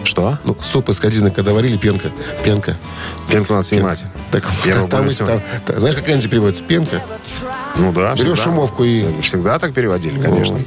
Что? 0.05 0.39
Ну, 0.45 0.57
суп 0.61 0.91
из 0.91 1.01
козины, 1.01 1.33
когда 1.33 1.53
варили, 1.53 1.77
пенка. 1.77 2.11
Пенка. 2.45 2.77
Пенку 3.29 3.55
надо 3.55 3.65
снимать. 3.67 4.05
Так, 4.31 4.45
Я 4.65 4.87
там, 4.87 5.09
и- 5.09 5.13
снимать. 5.13 5.43
там- 5.45 5.61
та- 5.75 5.81
знаешь, 5.81 5.97
как 5.97 6.09
Энджи 6.09 6.29
переводится? 6.29 6.63
Пенка. 6.63 7.03
Ну 7.77 7.91
да, 7.93 8.13
Берешь 8.15 8.19
всегда. 8.21 8.37
шумовку 8.37 8.85
и... 8.85 9.21
Всегда 9.23 9.59
так 9.59 9.75
переводили, 9.75 10.21
конечно. 10.23 10.61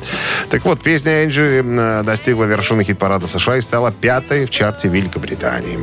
Так 0.50 0.66
вот, 0.66 0.82
песня 0.82 1.24
Энджи 1.24 1.64
э, 1.66 2.04
достигла 2.04 2.44
вершины 2.44 2.84
хит-парада 2.84 3.26
США 3.28 3.56
и 3.56 3.62
стала 3.62 3.94
пятой 3.94 4.46
в 4.46 4.50
чарте 4.50 4.90
Великобритании. 4.90 5.80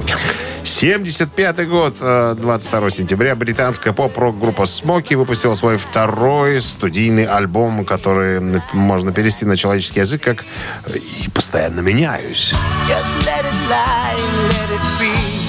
75 0.64 1.68
год, 1.68 1.96
э, 2.00 2.34
22 2.38 2.90
сентября, 2.90 3.36
британская 3.36 3.92
поп-рок-группа 3.92 4.64
Смоки 4.64 5.14
выпустила 5.14 5.54
свой 5.54 5.76
второй 5.76 6.60
студийный 6.62 7.26
альбом, 7.26 7.84
который 7.84 8.40
можно 8.72 9.12
перевести 9.12 9.44
на 9.44 9.56
человеческий 9.56 10.00
язык 10.00 10.22
как 10.22 10.44
э, 10.86 10.98
«И 11.24 11.28
постоянно 11.30 11.80
меняюсь». 11.80 12.54
Just 12.88 13.26
let 13.26 13.44
it 13.44 13.68
lie, 13.68 14.16
let 14.48 14.70
it 14.70 15.00
be. 15.00 15.43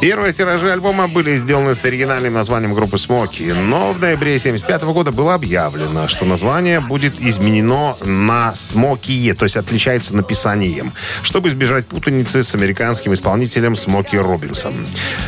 Первые 0.00 0.32
тиражи 0.32 0.70
альбома 0.70 1.08
были 1.08 1.36
сделаны 1.36 1.74
с 1.74 1.84
оригинальным 1.84 2.32
названием 2.32 2.72
группы 2.72 2.98
Смоки, 2.98 3.52
но 3.52 3.92
в 3.92 4.00
ноябре 4.00 4.36
1975 4.36 4.82
года 4.94 5.10
было 5.10 5.34
объявлено, 5.34 6.06
что 6.06 6.24
название 6.24 6.78
будет 6.78 7.20
изменено 7.20 7.96
на 8.04 8.54
Смоки, 8.54 9.32
то 9.32 9.44
есть 9.44 9.56
отличается 9.56 10.14
написанием, 10.14 10.92
чтобы 11.22 11.48
избежать 11.48 11.86
путаницы 11.86 12.44
с 12.44 12.54
американским 12.54 13.12
исполнителем 13.12 13.74
Смоки 13.74 14.14
Робинсом. 14.14 14.72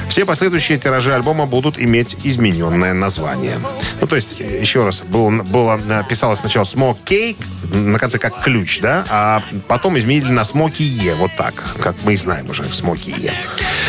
Все 0.09 0.25
последующие 0.25 0.79
тиражи 0.79 1.13
альбома 1.13 1.47
будут 1.47 1.77
иметь 1.77 2.17
измененное 2.23 2.95
название. 2.95 3.59
Ну, 4.01 4.07
то 4.07 4.15
есть, 4.15 4.39
еще 4.39 4.85
раз, 4.85 5.03
было, 5.03 5.31
было 5.43 5.81
писалось 6.09 6.39
сначала 6.39 6.65
Смоки, 6.65 7.37
на 7.73 7.99
конце 7.99 8.19
как 8.19 8.41
ключ, 8.43 8.81
да, 8.81 9.05
а 9.09 9.43
потом 9.67 9.99
изменили 9.99 10.31
на 10.31 10.45
Смоки 10.45 10.83
Е, 10.85 11.17
вот 11.17 11.33
так, 11.37 11.55
как 11.81 11.97
мы 12.05 12.15
и 12.15 12.17
знаем 12.17 12.49
уже, 12.51 12.63
Смоки 12.73 13.11
Е. 13.11 13.33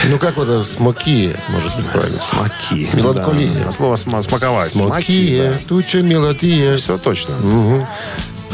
Ну, 0.09 0.17
как 0.17 0.37
вот 0.37 0.49
это 0.49 0.70
смоки, 0.71 1.35
может 1.49 1.75
быть, 1.75 1.85
правильно? 1.87 2.19
Смоки. 2.21 2.89
Меланхолия. 2.93 3.65
Да. 3.65 3.71
Слово 3.71 3.95
сма- 3.95 4.21
смаковать. 4.23 4.73
Смоки, 4.73 5.51
туча, 5.67 6.01
мелодия. 6.01 6.75
Все 6.77 6.97
точно. 6.97 7.35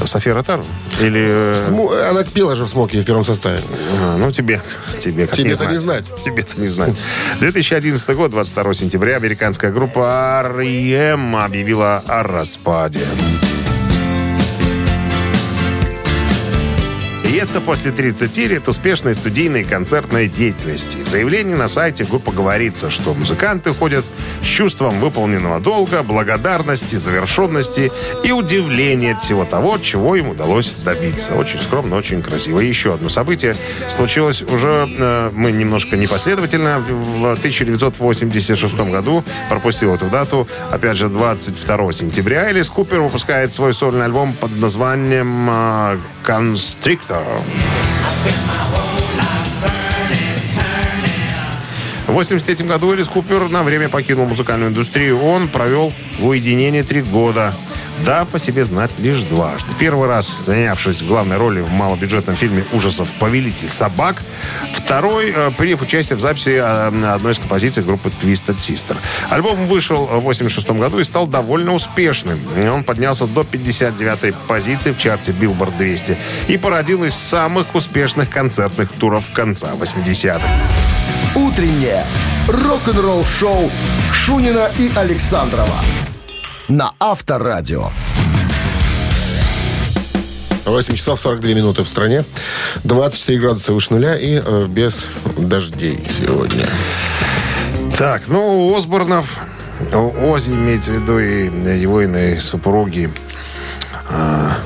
София 0.06 0.36
Ротару? 0.36 0.63
Или... 1.01 1.25
э, 1.27 1.53
Смо- 1.56 2.08
Она 2.10 2.23
пела 2.23 2.56
же 2.56 2.65
в 2.65 2.69
смоке 2.69 3.01
в 3.01 3.06
первом 3.06 3.25
составе. 3.25 3.60
а, 3.99 4.17
ну, 4.17 4.30
тебе. 4.30 4.62
Тебе 4.99 5.25
как 5.25 5.36
Тебе-то 5.36 5.65
не 5.65 5.77
знать. 5.77 6.06
Тебе-то 6.23 6.62
не 6.62 6.67
знать. 6.67 6.93
2011 7.39 8.10
год, 8.15 8.30
22 8.30 8.73
сентября, 8.75 9.15
американская 9.15 9.71
группа 9.71 10.39
R.E.M. 10.45 11.36
объявила 11.36 12.03
о 12.08 12.21
распаде. 12.21 13.01
И 17.38 17.39
это 17.39 17.62
после 17.62 17.91
30 17.91 18.36
лет 18.50 18.67
успешной 18.67 19.13
студийной 19.13 19.63
концертной 19.63 20.28
деятельности. 20.28 20.97
В 20.97 21.08
заявлении 21.08 21.54
на 21.54 21.67
сайте 21.67 22.04
группы 22.04 22.32
говорится, 22.32 22.89
что 22.89 23.13
музыканты 23.13 23.76
ходят 23.76 24.04
с 24.41 24.45
чувством 24.47 25.00
выполненного 25.00 25.60
долга, 25.60 26.02
благодарности, 26.02 26.95
завершенности 26.95 27.91
и 28.23 28.32
удивления 28.32 29.12
от 29.12 29.21
всего 29.21 29.45
того, 29.45 29.78
чего 29.78 30.15
им 30.15 30.30
удалось 30.30 30.71
добиться. 30.84 31.36
Очень 31.36 31.60
скромно, 31.60 31.95
очень 31.97 32.23
красиво. 32.23 32.60
И 32.60 32.67
еще 32.67 32.95
одно 32.95 33.08
событие 33.08 33.56
случилось 33.88 34.41
уже, 34.41 34.89
э, 34.97 35.30
мы 35.32 35.52
немножко 35.52 35.95
непоследовательно, 35.95 36.80
в 36.80 37.34
1986 37.34 38.89
году, 38.89 39.23
пропустил 39.47 39.93
эту 39.93 40.10
дату, 40.10 40.47
опять 40.71 40.97
же, 40.97 41.08
22 41.08 41.93
сентября, 41.93 42.50
Элис 42.50 42.67
Купер 42.67 43.02
выпускает 43.02 43.54
свой 43.54 43.76
сольный 43.76 44.06
альбом 44.06 44.34
под 44.34 44.60
названием 44.60 45.47
э, 45.52 46.00
«Constrictor». 46.26 47.28
В 52.08 52.13
83 52.13 52.65
году 52.65 52.93
Элис 52.93 53.08
Купер 53.08 53.50
на 53.50 53.63
время 53.63 53.89
покинул 53.89 54.26
музыкальную 54.26 54.69
индустрию. 54.69 55.21
Он 55.21 55.50
провел 55.50 55.93
в 56.19 56.28
уединении 56.28 56.82
три 56.82 57.02
года. 57.02 57.54
Да, 58.06 58.26
по 58.26 58.40
себе 58.40 58.64
знать 58.64 58.92
лишь 59.00 59.24
дважды. 59.24 59.70
Первый 59.80 60.08
раз, 60.08 60.28
занявшись 60.46 61.02
главной 61.02 61.38
роли 61.38 61.62
в 61.62 61.72
малобюджетном 61.72 62.36
фильме 62.36 62.64
ужасов 62.72 63.10
«Повелитель 63.20 63.70
собак». 63.70 64.18
Второй, 64.74 65.34
э, 65.36 65.52
приняв 65.58 65.82
участие 65.82 66.16
в 66.16 66.20
записи 66.20 66.52
э, 66.52 67.12
одной 67.14 67.32
из 67.34 67.40
композиций 67.40 67.84
группы 67.84 68.12
Twisted 68.22 68.58
Sister. 68.58 68.98
Альбом 69.30 69.68
вышел 69.68 70.06
в 70.06 70.22
86 70.22 70.70
году 70.72 71.00
и 71.00 71.04
стал 71.04 71.28
довольно 71.28 71.74
успешным. 71.74 72.40
Он 72.72 72.84
поднялся 72.84 73.26
до 73.26 73.42
59-й 73.42 74.34
позиции 74.48 74.92
в 74.92 74.98
чарте 74.98 75.32
Billboard 75.32 75.78
200 75.78 76.18
и 76.48 76.58
породил 76.58 77.04
из 77.04 77.16
самых 77.16 77.74
успешных 77.76 78.30
концертных 78.30 78.92
туров 78.92 79.32
конца 79.34 79.72
80-х. 79.74 80.42
Утреннее 81.36 82.06
рок-н-ролл-шоу 82.48 83.70
Шунина 84.14 84.72
и 84.78 84.92
Александрова 84.96 85.76
на 86.67 86.93
Авторадио. 86.99 87.91
8 90.65 90.95
часов 90.95 91.19
42 91.19 91.53
минуты 91.53 91.84
в 91.84 91.88
стране. 91.88 92.25
24 92.84 93.39
градуса 93.39 93.71
выше 93.71 93.93
нуля 93.93 94.15
и 94.15 94.41
э, 94.43 94.65
без 94.67 95.08
дождей 95.38 96.06
сегодня. 96.10 96.67
Так, 97.97 98.27
ну, 98.27 98.67
у 98.67 98.75
Осборнов, 98.75 99.39
у 99.93 100.30
Ози 100.30 100.51
имеется 100.51 100.91
в 100.91 100.95
виду 100.95 101.19
и 101.19 101.45
его 101.80 102.01
иные 102.01 102.39
супруги. 102.41 103.10
а, 104.10 104.58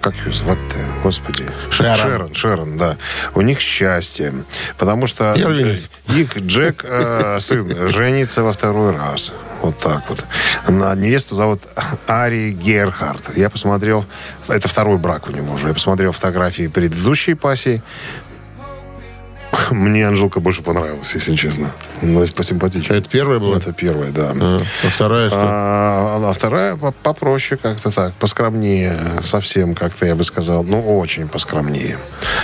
как 0.00 0.14
ее 0.16 0.32
звать-то, 0.32 0.76
господи? 1.02 1.44
Шерон. 1.70 1.96
Шерон, 1.96 2.34
Шерон, 2.34 2.78
да. 2.78 2.96
У 3.34 3.40
них 3.40 3.60
счастье. 3.60 4.32
Потому 4.76 5.06
что 5.06 5.34
Я 5.36 5.48
э, 5.50 5.76
их 6.16 6.36
Джек, 6.38 6.84
э, 6.84 7.38
сын, 7.40 7.88
женится 7.88 8.42
во 8.42 8.52
второй 8.52 8.96
раз. 8.96 9.32
Вот 9.62 9.78
так 9.78 10.02
вот. 10.08 10.24
На 10.68 10.94
невесту 10.94 11.34
зовут 11.34 11.62
Ари 12.06 12.50
Герхард. 12.50 13.36
Я 13.36 13.50
посмотрел, 13.50 14.04
это 14.46 14.68
второй 14.68 14.98
брак 14.98 15.28
у 15.28 15.32
него 15.32 15.54
уже. 15.54 15.68
Я 15.68 15.74
посмотрел 15.74 16.12
фотографии 16.12 16.68
предыдущей 16.68 17.34
пассии. 17.34 17.82
Мне 19.70 20.06
Анжелка 20.06 20.40
больше 20.40 20.62
понравилась, 20.62 21.14
если 21.14 21.34
честно. 21.36 21.70
Ну, 22.02 22.26
посимпатичнее. 22.34 22.98
Это 23.00 23.08
первая 23.08 23.38
была? 23.38 23.56
Это 23.56 23.72
первая, 23.72 24.10
да. 24.10 24.32
А, 24.34 24.58
а 24.84 24.88
вторая 24.88 25.28
что? 25.28 25.38
А, 25.40 26.30
а 26.30 26.32
вторая 26.32 26.76
по- 26.76 26.92
попроще 26.92 27.58
как-то 27.62 27.90
так, 27.90 28.14
поскромнее. 28.14 28.98
Совсем 29.22 29.74
как-то, 29.74 30.06
я 30.06 30.14
бы 30.14 30.24
сказал. 30.24 30.62
Ну, 30.64 30.98
очень 30.98 31.28
поскромнее. 31.28 31.98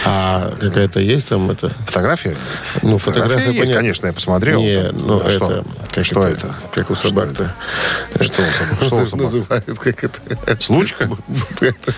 А 0.04 0.52
какая-то 0.60 1.00
есть 1.00 1.28
там 1.28 1.50
это? 1.50 1.70
Фотография? 1.86 2.36
Ну, 2.82 2.98
фотография, 2.98 3.46
есть, 3.46 3.58
понятно. 3.58 3.74
конечно, 3.74 4.06
я 4.08 4.12
посмотрел. 4.12 4.60
Не, 4.60 4.82
Там, 4.88 5.06
ну 5.06 5.16
а 5.18 5.28
это... 5.28 5.30
что? 5.30 5.64
Как 5.94 6.04
что 6.04 6.26
это? 6.26 6.54
Как 6.72 6.90
у 6.90 6.94
собак-то. 6.94 7.54
Что 8.20 8.42
у 8.42 8.46
собак? 8.46 8.82
Что 8.82 8.96
у 8.96 9.06
собак? 9.06 9.20
Называют, 9.24 9.78
как 9.78 10.04
это... 10.04 10.18
Случка? 10.60 11.08
Это 11.60 11.94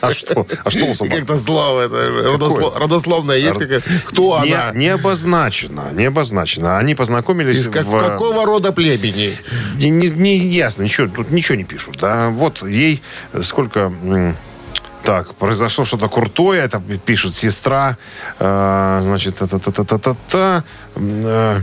А 0.00 0.10
что? 0.12 0.46
А 0.64 0.70
что 0.70 0.84
у 0.86 0.94
собак? 0.94 1.18
Как-то 1.18 1.36
слово 1.36 1.82
это. 1.82 1.96
родосло- 1.96 2.78
Родословное 2.78 3.36
есть 3.38 3.58
какая 3.58 3.82
Кто 4.06 4.35
Не, 4.44 4.52
она? 4.54 4.72
не 4.72 4.88
обозначено, 4.88 5.90
не 5.92 6.04
обозначено. 6.06 6.78
Они 6.78 6.94
познакомились 6.94 7.60
Из 7.60 7.68
как- 7.68 7.86
в... 7.86 7.98
какого 7.98 8.44
рода 8.46 8.72
племени? 8.72 9.36
Не, 9.76 9.90
не- 9.90 10.08
не 10.08 10.36
ясно, 10.36 10.82
ничего, 10.84 11.08
тут 11.08 11.30
ничего 11.30 11.56
не 11.56 11.64
пишут. 11.64 11.98
Да, 12.00 12.28
вот 12.30 12.62
ей 12.62 13.02
сколько... 13.42 13.92
Так, 15.02 15.34
произошло 15.36 15.84
что-то 15.84 16.08
крутое, 16.08 16.62
это 16.64 16.80
пишет 16.80 17.32
сестра. 17.36 17.96
э, 18.40 19.00
значит, 19.04 19.36
та-та-та-та-та-та. 19.36 20.64
э, 20.96 21.56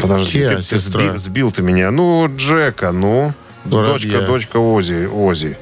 Подожди, 0.00 0.32
Чья 0.32 0.48
ты, 0.50 0.56
ты 0.56 0.62
сестра? 0.62 1.00
сби- 1.02 1.16
сбил 1.16 1.50
ты 1.52 1.62
меня. 1.62 1.90
Ну, 1.90 2.28
Джека, 2.36 2.92
ну. 2.92 3.32
Воробья. 3.64 4.12
Дочка, 4.18 4.26
дочка 4.26 4.56
Ози, 4.58 5.06
Ози. 5.06 5.56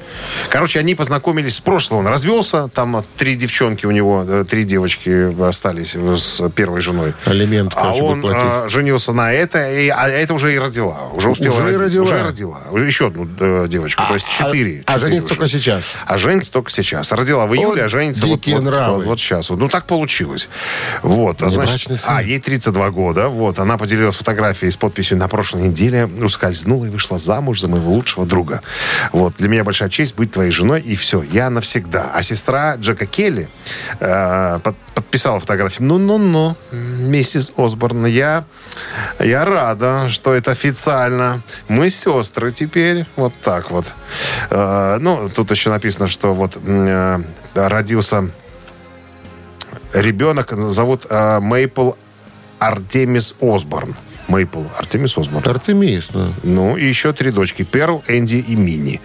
Короче, 0.49 0.79
они 0.79 0.95
познакомились 0.95 1.55
с 1.55 1.59
прошлого. 1.59 1.99
Он 1.99 2.07
развелся, 2.07 2.67
там 2.73 3.03
три 3.17 3.35
девчонки 3.35 3.85
у 3.85 3.91
него, 3.91 4.25
э, 4.27 4.45
три 4.47 4.63
девочки 4.63 5.39
остались 5.43 5.95
с 5.95 6.49
первой 6.49 6.81
женой. 6.81 7.13
Алимент, 7.25 7.73
А 7.75 7.81
короче, 7.81 8.01
он 8.01 8.21
будет 8.21 8.33
платить. 8.33 8.51
а, 8.51 8.67
женился 8.69 9.13
на 9.13 9.31
это, 9.33 9.69
и, 9.71 9.87
а 9.89 10.07
это 10.09 10.33
уже 10.33 10.53
и 10.53 10.57
родила. 10.59 11.09
Уже 11.13 11.29
успела 11.29 11.53
Уже 11.53 11.61
и 11.61 11.65
родить. 11.65 11.79
родила? 11.79 12.03
Уже 12.05 12.23
родила. 12.23 12.59
Еще 12.85 13.07
одну 13.07 13.27
э, 13.39 13.67
девочку. 13.69 14.03
то 14.07 14.13
есть 14.15 14.27
четыре. 14.27 14.83
А 14.85 14.93
четыре 14.93 15.11
женится 15.11 15.27
только 15.35 15.47
сейчас. 15.47 15.83
А 16.05 16.17
женится 16.17 16.51
только 16.51 16.71
сейчас. 16.71 17.11
Родила 17.11 17.45
в 17.45 17.53
июле, 17.53 17.81
Вот 17.83 17.85
а 17.85 17.87
женится 17.87 18.27
вот, 18.27 18.45
вот, 18.45 18.63
вот, 18.63 19.05
вот 19.05 19.19
сейчас. 19.19 19.49
Вот. 19.49 19.59
Ну, 19.59 19.67
так 19.69 19.85
получилось. 19.85 20.49
Вот. 21.03 21.41
А, 21.41 21.49
значит, 21.49 21.91
а, 22.05 22.21
ей 22.21 22.39
32 22.39 22.89
года. 22.91 23.27
Вот. 23.27 23.59
Она 23.59 23.77
поделилась 23.77 24.15
фотографией 24.15 24.71
с 24.71 24.77
подписью 24.77 25.17
«На 25.17 25.27
прошлой 25.27 25.63
неделе 25.67 26.05
ускользнула 26.05 26.85
и 26.85 26.89
вышла 26.89 27.17
замуж 27.17 27.61
за 27.61 27.67
моего 27.67 27.90
лучшего 27.91 28.25
друга». 28.25 28.61
Вот. 29.11 29.35
Для 29.37 29.49
меня 29.49 29.63
большая 29.63 29.89
честь 29.89 30.15
быть 30.15 30.31
твоей 30.31 30.51
женой, 30.51 30.81
и 30.81 30.95
все. 30.95 31.21
Я 31.21 31.49
навсегда. 31.49 32.11
А 32.13 32.23
сестра 32.23 32.75
Джека 32.75 33.05
Келли 33.05 33.49
э, 33.99 34.59
под- 34.63 34.77
подписала 34.95 35.39
фотографию. 35.39 35.87
Ну-ну-ну, 35.87 36.55
миссис 36.71 37.51
Осборн, 37.57 38.05
я, 38.05 38.45
я 39.19 39.45
рада, 39.45 40.09
что 40.09 40.33
это 40.33 40.51
официально. 40.51 41.41
Мы 41.67 41.89
сестры 41.89 42.51
теперь. 42.51 43.05
Вот 43.15 43.33
так 43.43 43.71
вот. 43.71 43.85
Э, 44.49 44.97
ну, 44.99 45.29
тут 45.29 45.51
еще 45.51 45.69
написано, 45.69 46.07
что 46.07 46.33
вот 46.33 46.57
э, 46.65 47.19
родился 47.55 48.29
ребенок, 49.93 50.51
зовут 50.51 51.05
э, 51.09 51.39
Мейпл 51.39 51.91
Артемис 52.59 53.35
Осборн. 53.41 53.95
Мейпл 54.31 54.63
Артемис 54.77 55.17
Осборн. 55.17 55.49
Артемис, 55.49 56.11
ну. 56.13 56.33
Ну, 56.43 56.77
и 56.77 56.85
еще 56.87 57.11
три 57.11 57.31
дочки. 57.31 57.63
Перл, 57.63 58.01
Энди 58.07 58.35
и 58.35 58.55
Мини. 58.55 59.01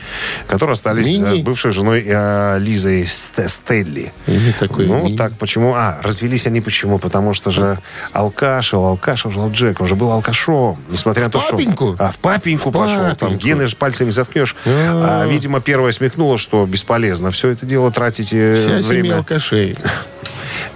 Которые 0.47 0.75
остались 0.75 1.07
Мини? 1.07 1.41
э, 1.41 1.43
бывшей 1.43 1.73
женой 1.73 2.05
э, 2.07 2.59
Лизой 2.61 3.05
Ст- 3.07 3.49
Стелли. 3.51 4.13
Имя 4.29 4.55
такое, 4.59 4.87
Ну, 4.87 5.05
Мини. 5.07 5.17
так 5.17 5.37
почему? 5.37 5.75
А, 5.75 5.99
развелись 6.03 6.47
они 6.47 6.61
почему? 6.61 6.99
Потому 7.01 7.35
что 7.35 7.51
же 7.51 7.79
алкашил, 8.13 8.85
алкашил 8.85 9.51
Джек. 9.51 9.81
Он 9.81 9.89
же 9.89 9.97
был 9.97 10.13
алкашом. 10.13 10.79
Несмотря 10.89 11.25
на 11.25 11.31
то, 11.31 11.41
что... 11.41 11.53
папеньку? 11.57 11.97
А, 11.99 12.13
в 12.13 12.19
папеньку 12.19 12.71
пошел. 12.71 12.97
Там 13.05 13.17
папеньку. 13.17 13.45
гены 13.45 13.67
же 13.67 13.75
пальцами 13.77 14.11
заткнешь. 14.13 14.55
А. 14.65 15.23
А, 15.25 15.27
видимо, 15.27 15.61
первая 15.61 15.93
смехнула, 15.93 16.39
что 16.39 16.65
бесполезно. 16.67 17.31
Все 17.33 17.49
это 17.49 17.67
дело 17.67 17.91
тратить 17.91 18.33
э, 18.33 18.55
Вся 18.55 18.69
семья 18.83 18.89
время 18.89 19.17
алкашей. 19.17 19.77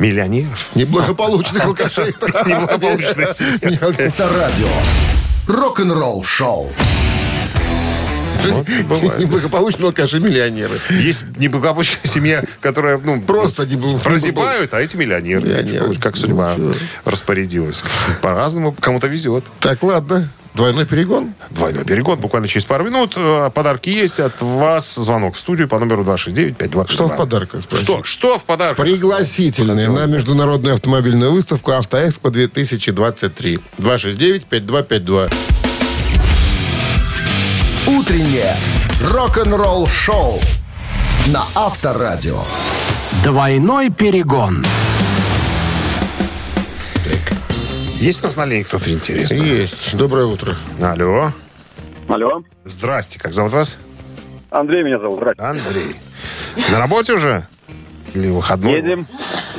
миллионеров. 0.01 0.67
Неблагополучных 0.75 1.65
алкашей. 1.67 2.15
Неблагополучная 2.47 3.33
семья. 3.33 3.79
Авторадио. 3.81 4.69
Рок-н-ролл 5.47 6.25
шоу. 6.25 6.73
Вот. 8.43 8.67
Неблагополучные 9.19 9.87
алкаши 9.89 10.19
миллионеры. 10.19 10.79
Есть 10.89 11.25
неблагополучная 11.37 12.07
семья, 12.07 12.43
которая, 12.61 12.97
ну, 12.99 13.21
Просто 13.21 13.67
не 13.67 13.77
был- 13.77 13.99
прозябают, 13.99 14.73
а 14.73 14.81
эти 14.81 14.97
миллионеры. 14.97 15.47
Миллионеры. 15.47 15.95
Как 15.97 16.17
судьба 16.17 16.55
Ну, 16.57 16.73
распорядилась. 17.05 17.83
По-разному, 18.23 18.73
кому-то 18.81 19.09
везет. 19.09 19.45
Так, 19.61 19.83
ладно. 19.83 20.31
Двойной 20.55 20.85
перегон. 20.85 21.35
Двойной 21.51 21.85
перегон 21.85 22.19
буквально 22.19 22.49
через 22.49 22.65
пару 22.67 22.85
минут. 22.85 23.13
Э, 23.17 23.51
Подарки 23.55 23.89
есть 23.89 24.19
от 24.19 24.41
вас. 24.43 24.95
Звонок 24.97 25.37
в 25.37 25.41
студию 25.41 25.69
по 25.69 25.79
номеру 25.79 26.03
269-5252. 26.05 26.91
Что 26.91 27.09
в 27.09 27.17
подарках? 27.17 27.63
спроси? 27.63 27.85
Что? 27.85 28.03
Что 28.05 28.39
в 28.39 28.45
подарках? 28.45 28.85
Пригласительные 28.85 29.89
на 29.89 30.07
международную 30.07 30.75
автомобильную 30.75 31.33
выставку 31.33 31.71
«Автоэкспо 31.73 32.29
2023». 32.31 33.61
269-5252. 33.79 35.33
Утреннее 37.87 38.57
рок-н-ролл 39.05 39.87
шоу 39.89 40.41
на 41.27 41.45
Авторадио. 41.55 42.41
Двойной 43.25 43.91
перегон. 43.91 44.65
Есть 48.01 48.23
у 48.23 48.25
нас 48.25 48.37
на 48.37 48.47
линии 48.47 48.63
кто-то 48.63 48.91
интересный? 48.91 49.47
Есть. 49.47 49.95
Доброе 49.95 50.25
утро. 50.25 50.57
Алло. 50.81 51.35
Алло. 52.09 52.43
Здрасте. 52.65 53.19
Как 53.19 53.35
зовут 53.35 53.53
вас? 53.53 53.77
Андрей 54.49 54.83
меня 54.83 54.99
зовут. 54.99 55.19
Здравствуйте. 55.19 55.69
Андрей. 55.69 55.97
На 56.71 56.79
работе 56.79 57.13
уже? 57.13 57.47
Или 58.15 58.29
выходной? 58.29 58.77
Едем. 58.77 59.07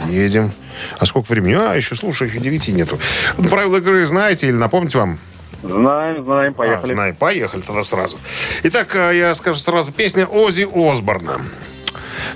Едем. 0.10 0.52
А 0.98 1.06
сколько 1.06 1.32
времени? 1.32 1.54
А, 1.54 1.76
еще, 1.76 1.96
слушай, 1.96 2.30
еще 2.30 2.40
девяти 2.40 2.72
нету. 2.72 2.98
Ну, 3.38 3.48
правила 3.48 3.78
игры 3.78 4.04
знаете 4.08 4.48
или 4.48 4.56
напомнить 4.56 4.96
вам? 4.96 5.20
Знаем, 5.62 6.24
знаем, 6.24 6.56
поехали. 6.56 6.94
А, 6.94 6.96
знаем. 6.96 7.16
Поехали 7.16 7.62
тогда 7.62 7.84
сразу. 7.84 8.18
Итак, 8.64 8.96
э, 8.96 9.18
я 9.18 9.36
скажу 9.36 9.60
сразу. 9.60 9.92
Песня 9.92 10.26
Ози 10.26 10.68
Осборна. 10.74 11.40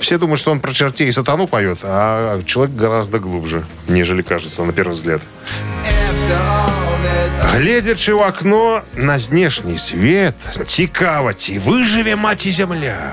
Все 0.01 0.19
думают, 0.19 0.41
что 0.41 0.51
он 0.53 0.61
про 0.61 0.73
чертей 0.73 1.09
и 1.09 1.13
сатану 1.13 1.47
поет, 1.47 1.79
а 1.83 2.41
человек 2.47 2.75
гораздо 2.77 3.19
глубже, 3.19 3.65
нежели 3.89 4.23
кажется 4.23 4.65
на 4.65 4.73
первый 4.73 4.93
взгляд. 4.93 5.21
Гледячи 7.53 8.11
в 8.13 8.23
окно 8.23 8.83
на 8.95 9.19
знешний 9.19 9.79
свет, 9.79 10.35
цікаво, 10.67 11.33
ці 11.33 11.59
виживе 11.59 12.17
мать 12.17 12.47
і 12.47 12.53
земля. 12.53 13.13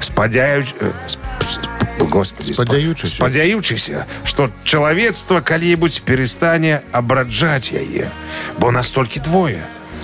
Спадяюч... 0.00 0.74
е, 0.82 0.84
сп- 0.84 1.18
сп- 1.44 2.08
Господи, 2.10 2.54
Спадзяючыся. 2.54 3.16
спадзяючыся, 3.16 4.04
што 4.24 4.50
чалавецтва 4.64 5.40
калі-небудзь 5.40 5.98
перастане 6.04 6.80
абраджаць 6.92 7.72
яе, 7.72 8.08
бо 8.58 8.70
настолькі 8.70 9.20
двое. 9.20 9.62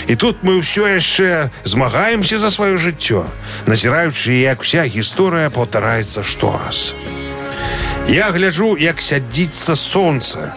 І 0.09 0.15
тут 0.15 0.43
мы 0.43 0.59
ўсё 0.59 0.89
яшчэ 0.91 1.51
змагаемся 1.65 2.39
за 2.39 2.51
сваё 2.51 2.77
жыццё, 2.77 3.23
назіраючы, 3.67 4.35
як 4.43 4.63
вся 4.67 4.83
гісторыя 4.85 5.51
паўтараецца 5.51 6.27
штораз. 6.27 6.95
Я 8.09 8.31
гляджу, 8.35 8.77
як 8.77 9.01
сядзіцца 9.01 9.77
сонца, 9.77 10.55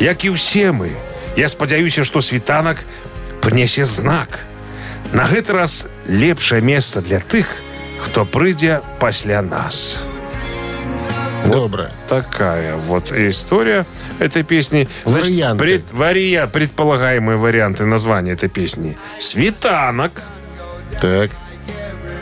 як 0.00 0.24
і 0.24 0.32
ўсе 0.32 0.72
мы. 0.72 0.96
Я 1.36 1.48
спадзяюся, 1.52 2.04
што 2.04 2.24
світанак 2.24 2.80
прынясе 3.44 3.84
знак. 3.84 4.40
На 5.12 5.28
гэты 5.28 5.52
раз 5.52 5.86
лепшае 6.08 6.64
месца 6.64 7.04
для 7.04 7.20
тых, 7.20 7.46
хто 8.00 8.24
прыйдзе 8.24 8.80
пасля 8.98 9.42
нас. 9.42 10.00
Доброе. 11.51 11.91
Такая 12.07 12.75
вот 12.77 13.11
история 13.11 13.85
этой 14.19 14.43
песни. 14.43 14.87
Варианты. 15.05 15.63
пред- 15.63 15.91
вария- 15.91 16.47
предполагаемые 16.47 17.37
варианты 17.37 17.85
названия 17.85 18.31
этой 18.33 18.49
песни. 18.49 18.97
Светанок, 19.19 20.11
Так, 20.99 21.31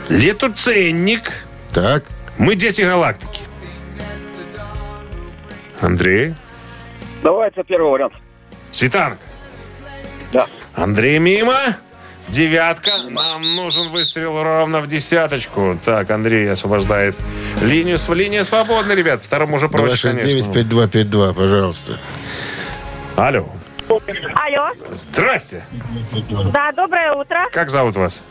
летуценник, 0.09 1.31
так. 1.73 2.03
мы 2.37 2.55
дети 2.55 2.81
галактики. 2.81 3.41
Андрей, 5.81 6.35
Давайте 7.23 7.63
первый 7.63 7.91
вариант. 7.91 8.13
Светанок. 8.71 9.17
Да. 10.31 10.47
Андрей 10.75 11.19
мимо. 11.19 11.75
Девятка. 12.29 12.91
Нам 13.09 13.55
нужен 13.55 13.89
выстрел 13.89 14.41
ровно 14.41 14.81
в 14.81 14.87
десяточку. 14.87 15.77
Так, 15.83 16.09
Андрей 16.11 16.51
освобождает 16.51 17.15
линию. 17.61 17.97
Линия 18.09 18.43
свободна, 18.43 18.93
ребят. 18.93 19.21
Второму 19.23 19.55
уже 19.55 19.69
проще, 19.69 20.11
конечно. 20.11 20.51
269-5252, 20.51 21.33
пожалуйста. 21.33 21.97
Алло. 23.15 23.49
Алло, 24.35 24.69
Здрасте. 24.91 25.63
да, 26.53 26.71
доброе 26.71 27.13
утро. 27.13 27.45
Как 27.51 27.69
зовут 27.71 27.95
вас? 27.95 28.23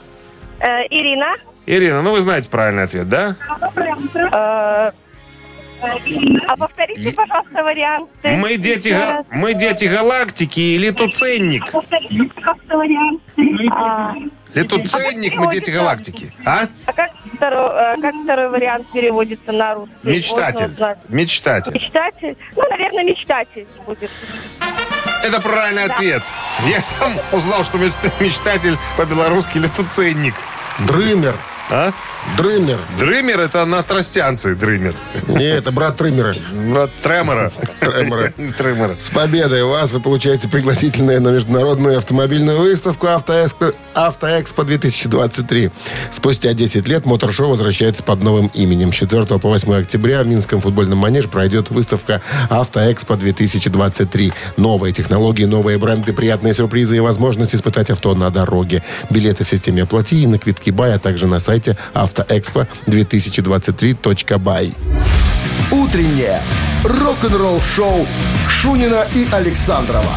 Э, 0.60 0.86
Ирина. 0.88 1.34
Ирина, 1.66 2.00
ну 2.02 2.12
вы 2.12 2.20
знаете 2.20 2.48
правильный 2.48 2.84
ответ, 2.84 3.08
да? 3.08 3.34
Э, 4.32 4.92
а 5.82 6.56
повторите, 6.56 7.12
пожалуйста, 7.12 7.62
варианты. 7.62 8.28
Мы 8.36 8.56
дети, 8.56 8.88
га- 8.90 9.24
мы 9.30 9.54
дети 9.54 9.84
галактики 9.84 10.58
и 10.60 10.78
летуценник. 10.78 11.70
Повторите, 11.70 12.24
пожалуйста, 12.34 12.76
варианты. 12.76 13.68
А, 13.74 14.14
Летуценник, 14.54 15.36
мы 15.36 15.48
дети 15.50 15.70
галактики. 15.70 16.32
А? 16.44 16.66
а 16.86 16.92
как, 16.92 17.10
второй, 17.34 17.70
э, 17.70 18.00
как 18.00 18.14
второй 18.24 18.48
вариант 18.48 18.86
переводится 18.92 19.52
на 19.52 19.74
русский? 19.74 19.94
Мечтатель. 20.02 20.70
Мечтатель. 21.08 21.72
Мечтатель? 21.74 22.36
Ну, 22.56 22.62
наверное, 22.70 23.04
мечтатель 23.04 23.66
будет. 23.86 24.10
Это 25.22 25.40
правильный 25.40 25.84
ответ. 25.84 26.22
Я 26.66 26.80
сам 26.80 27.12
узнал, 27.32 27.62
что 27.64 27.78
меч- 27.78 27.92
мечтатель 28.20 28.76
по-белорусски 28.96 29.58
летуценник. 29.58 30.34
Дрымер. 30.86 31.34
А? 31.70 31.92
Дрымер. 32.36 32.78
Дрымер 32.98 33.40
это 33.40 33.64
на 33.66 33.82
тростянце 33.82 34.54
дрымер. 34.54 34.94
Не, 35.28 35.44
это 35.44 35.70
брат 35.70 35.96
Трымера. 35.96 36.34
Брат 36.72 36.90
Тремора. 37.02 37.52
Тремора. 37.80 38.32
Тремора. 38.58 38.96
С 38.98 39.10
победой 39.10 39.64
вас 39.64 39.92
вы 39.92 40.00
получаете 40.00 40.48
пригласительное 40.48 41.20
на 41.20 41.28
международную 41.28 41.98
автомобильную 41.98 42.58
выставку 42.58 43.08
«Автоэкспо, 43.08 43.72
Автоэкспо 43.94 44.62
2023». 44.62 45.70
Спустя 46.10 46.54
10 46.54 46.88
лет 46.88 47.04
моторшоу 47.04 47.50
возвращается 47.50 48.02
под 48.02 48.22
новым 48.22 48.46
именем. 48.54 48.92
С 48.92 48.96
4 48.96 49.26
по 49.26 49.48
8 49.48 49.74
октября 49.74 50.22
в 50.22 50.26
Минском 50.26 50.60
футбольном 50.60 50.98
манеже 50.98 51.28
пройдет 51.28 51.70
выставка 51.70 52.22
«Автоэкспо 52.48 53.14
2023». 53.14 54.32
Новые 54.56 54.92
технологии, 54.92 55.44
новые 55.44 55.78
бренды, 55.78 56.12
приятные 56.12 56.54
сюрпризы 56.54 56.96
и 56.96 57.00
возможность 57.00 57.54
испытать 57.54 57.90
авто 57.90 58.14
на 58.14 58.30
дороге. 58.30 58.82
Билеты 59.10 59.44
в 59.44 59.48
системе 59.48 59.82
«Оплати» 59.82 60.22
и 60.22 60.26
на 60.26 60.38
Квитки 60.38 60.70
Бай, 60.70 60.94
а 60.94 60.98
также 60.98 61.26
на 61.26 61.40
сайте 61.40 61.57
автоэкспо2023.бай. 61.94 64.74
Утреннее 65.70 66.42
рок-н-ролл-шоу 66.84 68.06
Шунина 68.48 69.06
и 69.14 69.28
Александрова 69.30 70.16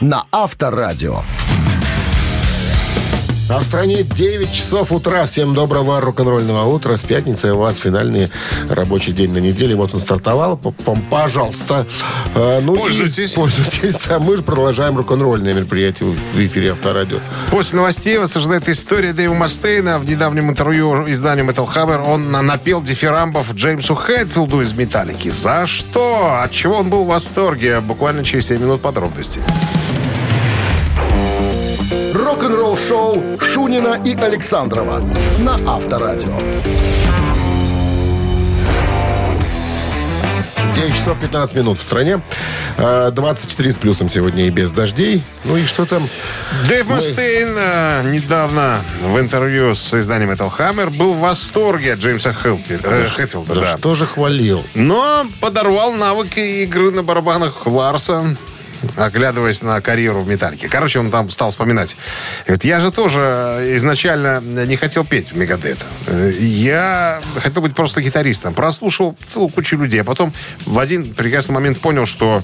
на 0.00 0.24
Авторадио. 0.32 1.18
А 3.46 3.58
в 3.58 3.64
стране 3.64 4.02
9 4.04 4.50
часов 4.52 4.90
утра. 4.90 5.26
Всем 5.26 5.52
доброго 5.54 6.00
рок-н-ролльного 6.00 6.64
утра. 6.64 6.96
С 6.96 7.02
пятницы 7.04 7.52
у 7.52 7.58
вас 7.58 7.76
финальный 7.76 8.30
рабочий 8.70 9.12
день 9.12 9.32
на 9.32 9.38
неделе. 9.38 9.74
Вот 9.76 9.92
он 9.92 10.00
стартовал. 10.00 10.58
Пожалуйста. 11.10 11.86
Э, 12.34 12.60
ну 12.62 12.74
и 12.74 12.78
Пользуйтесь. 12.78 13.34
Пользуйтесь. 13.34 13.98
А 14.08 14.18
мы 14.18 14.38
же 14.38 14.42
продолжаем 14.42 14.96
рок-н-ролльное 14.96 15.52
мероприятие 15.52 16.08
в 16.08 16.38
эфире 16.40 16.72
Авторадио. 16.72 17.18
После 17.50 17.76
новостей 17.76 18.16
вас 18.16 18.34
ожидает 18.34 18.66
история 18.70 19.12
Дэйва 19.12 19.34
Мастейна. 19.34 19.98
В 19.98 20.06
недавнем 20.06 20.48
интервью 20.48 21.04
изданию 21.08 21.44
Metal 21.44 21.66
Hammer 21.66 22.02
он 22.02 22.32
на- 22.32 22.40
напел 22.40 22.80
дифирамбов 22.82 23.52
Джеймсу 23.54 23.94
Хэтфилду 23.94 24.62
из 24.62 24.72
«Металлики». 24.72 25.28
За 25.28 25.66
что? 25.66 26.40
От 26.42 26.50
чего 26.50 26.78
он 26.78 26.88
был 26.88 27.04
в 27.04 27.08
восторге? 27.08 27.80
Буквально 27.80 28.24
через 28.24 28.46
7 28.46 28.58
минут 28.62 28.80
подробностей. 28.80 29.42
Рок-н-ролл-шоу 32.34 33.38
Шунина 33.40 34.02
и 34.04 34.16
Александрова 34.16 35.00
на 35.38 35.54
Авторадио. 35.72 36.36
9 40.74 40.94
часов 40.96 41.16
15 41.20 41.54
минут 41.54 41.78
в 41.78 41.82
стране. 41.82 42.20
Э, 42.76 43.12
24 43.12 43.70
с 43.70 43.78
плюсом 43.78 44.10
сегодня 44.10 44.48
и 44.48 44.50
без 44.50 44.72
дождей. 44.72 45.22
Ну 45.44 45.56
и 45.56 45.64
что 45.64 45.86
там? 45.86 46.08
Дэйв 46.68 46.88
Мастейн 46.88 47.54
э, 47.56 48.02
недавно 48.10 48.80
в 49.00 49.16
интервью 49.20 49.76
с 49.76 49.94
изданием 49.94 50.32
Metal 50.32 50.50
Hammer 50.58 50.90
был 50.90 51.14
в 51.14 51.20
восторге 51.20 51.92
от 51.92 52.00
Джеймса 52.00 52.32
Хелпи- 52.32 52.80
э, 52.82 53.06
Хэтфилда. 53.14 53.54
За 53.54 53.60
да. 53.60 53.78
что 53.78 53.94
же 53.94 54.06
хвалил? 54.06 54.64
Но 54.74 55.24
подорвал 55.40 55.92
навыки 55.92 56.64
игры 56.64 56.90
на 56.90 57.04
барабанах 57.04 57.64
Ларса, 57.64 58.36
оглядываясь 58.96 59.62
на 59.62 59.80
карьеру 59.80 60.20
в 60.20 60.28
«Металлике». 60.28 60.68
Короче, 60.68 60.98
он 60.98 61.10
там 61.10 61.30
стал 61.30 61.50
вспоминать. 61.50 61.96
Говорит, 62.46 62.64
я 62.64 62.80
же 62.80 62.90
тоже 62.90 63.72
изначально 63.76 64.40
не 64.40 64.76
хотел 64.76 65.04
петь 65.04 65.32
в 65.32 65.36
«Мегадет». 65.36 65.78
Я 66.38 67.20
хотел 67.36 67.62
быть 67.62 67.74
просто 67.74 68.00
гитаристом. 68.02 68.54
Прослушал 68.54 69.16
целую 69.26 69.48
кучу 69.50 69.76
людей, 69.76 70.00
а 70.00 70.04
потом 70.04 70.32
в 70.66 70.78
один 70.78 71.14
прекрасный 71.14 71.52
момент 71.52 71.80
понял, 71.80 72.06
что 72.06 72.42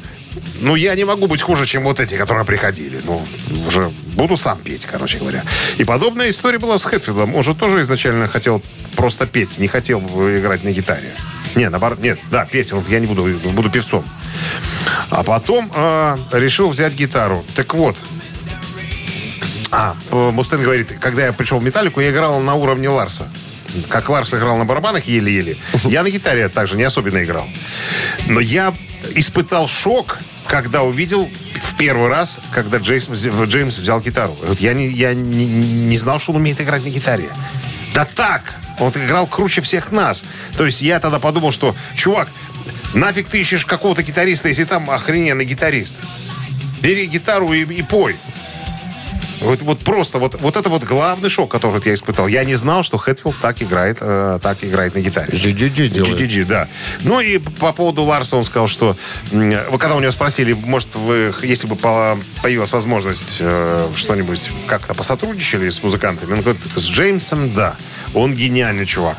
ну, 0.60 0.76
я 0.76 0.94
не 0.94 1.04
могу 1.04 1.26
быть 1.26 1.42
хуже, 1.42 1.66
чем 1.66 1.84
вот 1.84 2.00
эти, 2.00 2.16
которые 2.16 2.44
приходили. 2.44 3.00
Ну, 3.04 3.22
уже 3.66 3.90
буду 4.14 4.36
сам 4.36 4.58
петь, 4.58 4.86
короче 4.86 5.18
говоря. 5.18 5.44
И 5.78 5.84
подобная 5.84 6.28
история 6.30 6.58
была 6.58 6.78
с 6.78 6.84
Хэтфилдом. 6.84 7.34
Он 7.34 7.42
же 7.42 7.54
тоже 7.54 7.82
изначально 7.82 8.28
хотел 8.28 8.62
просто 8.96 9.26
петь, 9.26 9.58
не 9.58 9.68
хотел 9.68 10.00
играть 10.00 10.62
на 10.62 10.70
гитаре. 10.70 11.10
Не, 11.54 11.68
наоборот, 11.68 11.98
нет, 12.00 12.18
да, 12.30 12.44
петь, 12.44 12.72
я 12.88 13.00
не 13.00 13.06
буду, 13.06 13.24
буду 13.50 13.70
певцом. 13.70 14.04
А 15.10 15.22
потом 15.24 15.70
э, 15.74 16.18
решил 16.32 16.68
взять 16.68 16.94
гитару. 16.94 17.44
Так 17.54 17.74
вот, 17.74 17.96
а, 19.72 19.96
Мустен 20.10 20.62
говорит, 20.62 20.98
когда 21.00 21.26
я 21.26 21.32
пришел 21.32 21.58
в 21.58 21.62
«Металлику», 21.62 22.00
я 22.00 22.10
играл 22.10 22.40
на 22.40 22.54
уровне 22.54 22.88
Ларса. 22.88 23.28
Как 23.88 24.08
Ларс 24.08 24.34
играл 24.34 24.56
на 24.56 24.64
барабанах 24.64 25.06
еле-еле. 25.06 25.56
Я 25.84 26.02
на 26.02 26.10
гитаре 26.10 26.48
также 26.48 26.76
не 26.76 26.82
особенно 26.82 27.22
играл. 27.22 27.46
Но 28.26 28.40
я 28.40 28.74
испытал 29.14 29.68
шок, 29.68 30.18
когда 30.48 30.82
увидел 30.82 31.30
в 31.62 31.76
первый 31.76 32.08
раз, 32.08 32.40
когда 32.50 32.78
Джеймс, 32.78 33.06
Джеймс 33.08 33.78
взял 33.78 34.00
гитару. 34.00 34.36
Вот 34.42 34.58
я, 34.58 34.74
не, 34.74 34.88
я 34.88 35.14
не, 35.14 35.46
не 35.46 35.96
знал, 35.96 36.18
что 36.18 36.32
он 36.32 36.38
умеет 36.38 36.60
играть 36.60 36.84
на 36.84 36.88
гитаре. 36.88 37.30
Да 37.94 38.04
так! 38.04 38.42
Он 38.80 38.90
играл 38.90 39.26
круче 39.26 39.60
всех 39.60 39.92
нас. 39.92 40.24
То 40.56 40.66
есть 40.66 40.82
я 40.82 40.98
тогда 40.98 41.20
подумал, 41.20 41.52
что, 41.52 41.76
чувак, 41.94 42.28
нафиг 42.94 43.28
ты 43.28 43.40
ищешь 43.40 43.64
какого-то 43.64 44.02
гитариста, 44.02 44.48
если 44.48 44.64
там 44.64 44.90
охрененный 44.90 45.44
гитарист. 45.44 45.94
Бери 46.82 47.06
гитару 47.06 47.52
и, 47.52 47.62
и 47.64 47.82
пой. 47.82 48.16
Вот, 49.40 49.62
вот 49.62 49.78
просто, 49.78 50.18
вот, 50.18 50.38
вот 50.40 50.56
это 50.56 50.68
вот 50.68 50.84
главный 50.84 51.30
шок, 51.30 51.50
который 51.50 51.72
вот 51.72 51.86
я 51.86 51.94
испытал. 51.94 52.26
Я 52.26 52.44
не 52.44 52.56
знал, 52.56 52.82
что 52.82 52.98
Хэтфилд 52.98 53.34
так 53.40 53.62
играет, 53.62 53.98
э, 54.00 54.38
так 54.42 54.58
играет 54.62 54.94
на 54.94 55.00
гитаре. 55.00 55.32
GGG 55.32 55.88
делает. 55.88 56.20
GGG, 56.20 56.44
да. 56.44 56.68
Ну 57.04 57.20
и 57.20 57.38
по 57.38 57.72
поводу 57.72 58.02
Ларса 58.02 58.36
он 58.36 58.44
сказал, 58.44 58.68
что 58.68 58.96
вы 59.30 59.78
когда 59.78 59.94
у 59.94 60.00
него 60.00 60.12
спросили, 60.12 60.52
может, 60.52 60.94
вы, 60.94 61.34
если 61.42 61.66
бы 61.66 61.76
по- 61.76 62.18
появилась 62.42 62.72
возможность 62.72 63.38
э, 63.40 63.88
что-нибудь 63.96 64.50
как-то 64.66 64.92
посотрудничали 64.92 65.70
с 65.70 65.82
музыкантами, 65.82 66.34
он 66.34 66.42
говорит, 66.42 66.60
с 66.62 66.84
Джеймсом, 66.86 67.54
да. 67.54 67.76
Он 68.12 68.34
гениальный 68.34 68.84
чувак. 68.84 69.16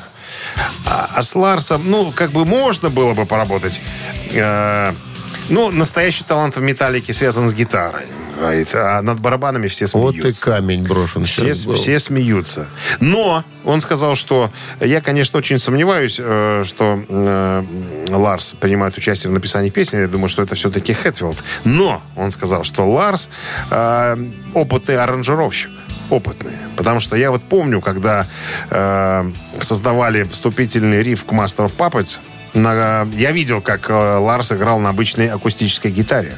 А, 0.86 1.10
а 1.16 1.22
с 1.22 1.36
Ларсом, 1.36 1.82
ну, 1.86 2.12
как 2.16 2.32
бы 2.32 2.46
можно 2.46 2.90
было 2.90 3.14
бы 3.14 3.26
поработать. 3.26 3.82
Э, 4.34 4.94
ну, 5.50 5.70
настоящий 5.72 6.24
талант 6.24 6.56
в 6.56 6.62
металлике 6.62 7.14
связан 7.14 7.50
с 7.50 7.54
гитарой. 7.54 8.04
говорит, 8.40 8.70
а 8.74 9.02
над 9.02 9.20
барабанами 9.20 9.68
все 9.68 9.86
Вот 9.94 10.16
смеются. 10.16 10.50
и 10.50 10.54
камень 10.54 10.84
брошен. 10.84 11.26
Все, 11.26 11.54
все 11.54 12.00
смеются. 12.00 12.68
Но 13.00 13.44
он 13.66 13.82
сказал, 13.82 14.16
что 14.16 14.50
я, 14.80 15.02
конечно, 15.02 15.38
очень 15.38 15.60
сомневаюсь, 15.60 16.18
э, 16.20 16.64
что 16.66 17.04
э, 17.08 17.64
Ларс 18.10 18.54
принимает 18.60 18.98
участие 18.98 19.30
в 19.30 19.34
написании 19.34 19.70
песни. 19.70 20.00
Я 20.00 20.08
думаю, 20.08 20.30
что 20.30 20.42
это 20.42 20.56
все-таки 20.56 20.94
Хэтфилд. 20.94 21.38
Но 21.66 22.02
он 22.16 22.32
сказал, 22.32 22.64
что 22.64 22.90
Ларс 22.90 23.30
э, 23.70 24.18
опытный 24.54 24.98
аранжировщик. 24.98 25.72
Опытный. 26.12 26.54
Потому 26.76 27.00
что 27.00 27.16
я 27.16 27.32
вот 27.32 27.42
помню, 27.42 27.82
когда 27.82 28.28
э, 28.70 29.32
создавали 29.62 30.24
вступительный 30.24 31.02
риф 31.02 31.26
к 31.26 31.32
Master 31.32 31.66
of 31.68 31.76
Puppets, 31.78 32.20
на- 32.54 33.08
я 33.14 33.32
видел, 33.32 33.62
как 33.62 33.90
э, 33.90 33.94
Ларс 33.94 34.52
играл 34.52 34.80
на 34.80 34.90
обычной 34.90 35.30
акустической 35.30 35.90
гитаре. 35.90 36.34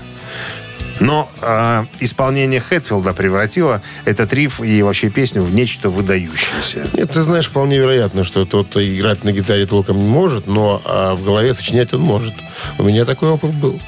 Но 1.00 1.28
э, 1.42 1.86
исполнение 2.02 2.62
Хэтфилда 2.62 3.14
превратило 3.14 3.82
этот 4.06 4.32
риф 4.32 4.62
и 4.62 4.84
вообще 4.84 5.10
песню 5.10 5.42
в 5.42 5.52
нечто 5.52 5.90
выдающееся. 5.90 6.86
Нет, 6.94 7.10
ты 7.10 7.24
знаешь, 7.24 7.48
вполне 7.48 7.80
вероятно, 7.80 8.24
что 8.24 8.46
тот 8.46 8.78
играть 8.78 9.24
на 9.24 9.32
гитаре 9.32 9.66
толком 9.66 9.98
не 9.98 10.08
может, 10.08 10.46
но 10.46 10.82
а, 10.86 11.16
в 11.16 11.24
голове 11.24 11.56
сочинять 11.56 11.94
он 11.94 12.02
может. 12.02 12.36
У 12.78 12.84
меня 12.84 13.06
такой 13.06 13.30
опыт 13.30 13.52
был. 13.52 13.80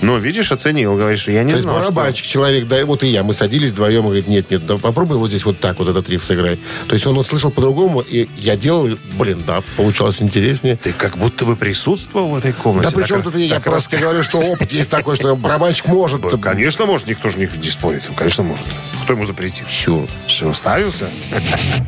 Но, 0.00 0.18
видишь, 0.18 0.52
оценил, 0.52 0.96
говоришь, 0.96 1.28
я 1.28 1.42
не 1.42 1.50
То 1.50 1.56
есть 1.56 1.62
знал, 1.62 1.82
что... 1.82 1.92
барабанщик, 1.92 2.26
человек, 2.26 2.66
да, 2.66 2.84
вот 2.84 3.02
и 3.02 3.08
я, 3.08 3.22
мы 3.22 3.32
садились 3.34 3.72
вдвоем, 3.72 4.00
и 4.00 4.04
говорит, 4.04 4.28
нет, 4.28 4.50
нет, 4.50 4.66
да 4.66 4.76
попробуй 4.76 5.18
вот 5.18 5.28
здесь 5.28 5.44
вот 5.44 5.60
так 5.60 5.78
вот 5.78 5.88
этот 5.88 6.08
риф 6.08 6.24
сыграй. 6.24 6.58
То 6.88 6.94
есть 6.94 7.06
он 7.06 7.14
вот 7.14 7.26
слышал 7.26 7.50
по-другому, 7.50 8.00
и 8.00 8.28
я 8.38 8.56
делал, 8.56 8.86
и, 8.86 8.96
блин, 9.18 9.42
да, 9.46 9.62
получалось 9.76 10.20
интереснее. 10.20 10.76
Ты 10.76 10.92
как 10.92 11.16
будто 11.16 11.44
бы 11.44 11.56
присутствовал 11.56 12.30
в 12.30 12.36
этой 12.36 12.52
комнате. 12.52 12.88
Да 12.90 12.96
причем 12.96 13.22
тут 13.22 13.36
я 13.36 13.54
так 13.54 13.64
просто 13.64 13.96
говорю, 13.96 14.22
что 14.22 14.38
опыт 14.38 14.72
есть 14.72 14.90
такой, 14.90 15.16
что 15.16 15.34
барабанщик 15.36 15.86
может. 15.86 16.20
Да, 16.20 16.36
Конечно, 16.36 16.86
может, 16.86 17.06
никто 17.06 17.28
же 17.28 17.38
не, 17.38 17.48
не 17.62 17.70
спорит. 17.70 18.04
Конечно, 18.16 18.42
может. 18.42 18.66
Кто 19.04 19.14
ему 19.14 19.26
запретит? 19.26 19.66
Все. 19.68 20.06
Все, 20.26 20.52
ставился? 20.52 21.08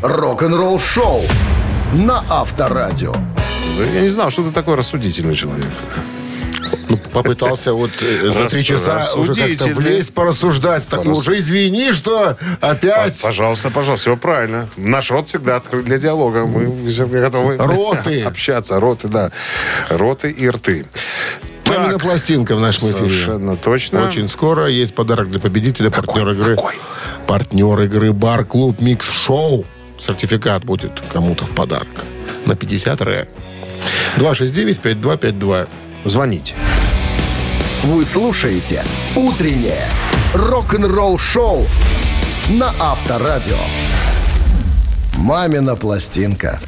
Рок-н-ролл 0.02 0.78
шоу 0.78 1.22
на 1.92 2.24
Авторадио. 2.28 3.12
Да 3.78 3.84
Я 3.84 4.00
не 4.02 4.08
знал, 4.08 4.30
что 4.30 4.42
ты 4.44 4.52
такой 4.52 4.74
рассудительный 4.74 5.34
человек. 5.34 5.66
Ну, 7.14 7.22
попытался 7.22 7.72
вот 7.72 7.90
э, 8.00 8.28
за 8.28 8.46
три 8.46 8.64
часа 8.64 9.10
уже 9.14 9.34
как-то 9.34 9.66
влезть, 9.68 10.12
порассуждать. 10.14 10.86
Так, 10.88 11.04
уже 11.06 11.38
извини, 11.38 11.92
что 11.92 12.36
опять 12.60 13.20
Пожалуйста, 13.20 13.70
пожалуйста, 13.70 14.10
все 14.10 14.16
правильно. 14.16 14.68
Наш 14.76 15.10
рот 15.10 15.28
всегда 15.28 15.56
открыт 15.56 15.84
для 15.84 15.98
диалога. 15.98 16.44
Мы 16.44 16.88
готовы 16.88 17.56
Роты. 17.56 18.22
общаться. 18.26 18.80
Роты, 18.80 19.08
да. 19.08 19.30
Роты 19.88 20.30
и 20.30 20.48
рты. 20.48 20.86
мамина 21.66 21.92
Так, 21.92 22.02
пластинка 22.02 22.56
в 22.56 22.60
нашем 22.60 22.88
эфире. 22.88 22.98
совершенно 22.98 23.56
точно. 23.56 24.06
Очень 24.06 24.28
скоро 24.28 24.66
есть 24.66 24.94
подарок 24.94 25.30
для 25.30 25.38
победителя, 25.40 25.90
партнер 25.90 26.28
игры. 26.30 26.56
Какой? 26.56 26.74
Партнер 27.26 27.80
игры 27.82 28.12
Бар-клуб 28.12 28.80
Микс 28.80 29.08
Шоу. 29.08 29.64
Сертификат 29.98 30.64
будет 30.64 31.02
кому-то 31.12 31.44
в 31.44 31.50
подарок. 31.50 31.88
На 32.46 32.56
50 32.56 33.00
ре. 33.02 33.28
269-5252. 34.16 35.68
Звоните. 36.04 36.54
Вы 37.84 38.06
слушаете 38.06 38.82
«Утреннее 39.14 39.86
рок-н-ролл-шоу» 40.32 41.66
на 42.48 42.72
Авторадио. 42.80 43.58
«Мамина 45.18 45.76
пластинка». 45.76 46.60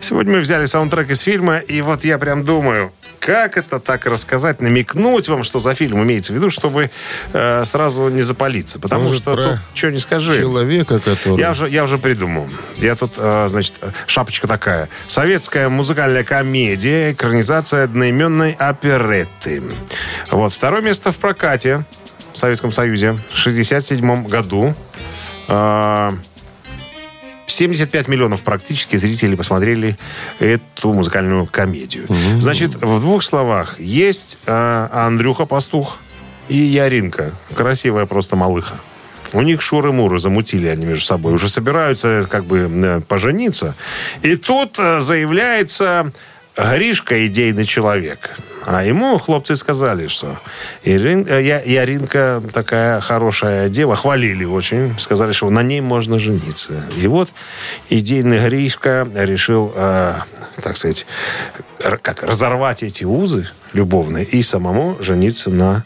Сегодня 0.00 0.32
мы 0.32 0.40
взяли 0.40 0.64
саундтрек 0.64 1.10
из 1.10 1.20
фильма, 1.20 1.58
и 1.58 1.82
вот 1.82 2.04
я 2.04 2.18
прям 2.18 2.44
думаю, 2.44 2.90
как 3.24 3.56
это 3.56 3.78
так 3.78 4.06
рассказать, 4.06 4.60
намекнуть 4.60 5.28
вам, 5.28 5.44
что 5.44 5.60
за 5.60 5.74
фильм 5.74 6.02
имеется 6.02 6.32
в 6.32 6.36
виду, 6.36 6.50
чтобы 6.50 6.90
э, 7.32 7.64
сразу 7.64 8.08
не 8.08 8.22
запалиться. 8.22 8.80
Потому 8.80 9.04
Может, 9.04 9.22
что 9.22 9.36
тут 9.36 9.58
что 9.74 9.90
не 9.92 9.98
скажи. 9.98 10.40
Человека, 10.40 10.98
который... 10.98 11.38
Я 11.38 11.52
уже, 11.52 11.68
я 11.68 11.84
уже 11.84 11.98
придумал. 11.98 12.48
Я 12.78 12.96
тут, 12.96 13.12
э, 13.16 13.46
значит, 13.48 13.74
шапочка 14.08 14.48
такая. 14.48 14.88
Советская 15.06 15.68
музыкальная 15.68 16.24
комедия, 16.24 17.12
экранизация 17.12 17.84
одноименной 17.84 18.56
оперетты. 18.58 19.62
Вот. 20.32 20.52
Второе 20.52 20.82
место 20.82 21.12
в 21.12 21.16
прокате 21.16 21.84
в 22.32 22.36
Советском 22.36 22.72
Союзе 22.72 23.16
в 23.32 23.38
67 23.38 24.26
году. 24.26 24.74
Э, 25.46 26.10
75 27.52 28.08
миллионов 28.08 28.42
практически 28.42 28.96
зрителей 28.96 29.36
посмотрели 29.36 29.96
эту 30.40 30.92
музыкальную 30.92 31.46
комедию. 31.46 32.06
Значит, 32.38 32.74
в 32.74 33.00
двух 33.00 33.22
словах. 33.22 33.78
Есть 33.78 34.38
э, 34.46 34.88
Андрюха 34.92 35.46
Пастух 35.46 35.98
и 36.48 36.56
Яринка. 36.56 37.32
Красивая 37.54 38.06
просто 38.06 38.36
малыха. 38.36 38.76
У 39.32 39.40
них 39.40 39.62
шуры-муры 39.62 40.18
замутили 40.18 40.66
они 40.66 40.84
между 40.84 41.04
собой. 41.04 41.32
Уже 41.32 41.48
собираются 41.48 42.26
как 42.28 42.44
бы 42.44 42.70
э, 42.70 43.00
пожениться. 43.06 43.74
И 44.22 44.36
тут 44.36 44.78
э, 44.78 45.00
заявляется 45.00 46.12
Гришка 46.56 47.26
идейный 47.26 47.64
человек. 47.64 48.36
А 48.64 48.84
ему 48.84 49.18
хлопцы 49.18 49.56
сказали, 49.56 50.06
что 50.06 50.38
Ирин, 50.84 51.26
э, 51.28 51.42
Я- 51.42 51.60
Яринка 51.62 52.40
такая 52.52 53.00
хорошая 53.00 53.68
дева, 53.68 53.96
хвалили 53.96 54.44
очень, 54.44 54.94
сказали, 54.98 55.32
что 55.32 55.50
на 55.50 55.62
ней 55.62 55.80
можно 55.80 56.18
жениться. 56.18 56.84
И 56.96 57.06
вот 57.08 57.28
идейный 57.90 58.38
Гришка 58.38 59.08
решил, 59.14 59.72
э, 59.74 60.14
так 60.62 60.76
сказать, 60.76 61.06
как 62.02 62.22
разорвать 62.22 62.82
эти 62.84 63.04
узы 63.04 63.48
любовные 63.72 64.24
и 64.24 64.42
самому 64.42 64.96
жениться 65.00 65.50
на 65.50 65.84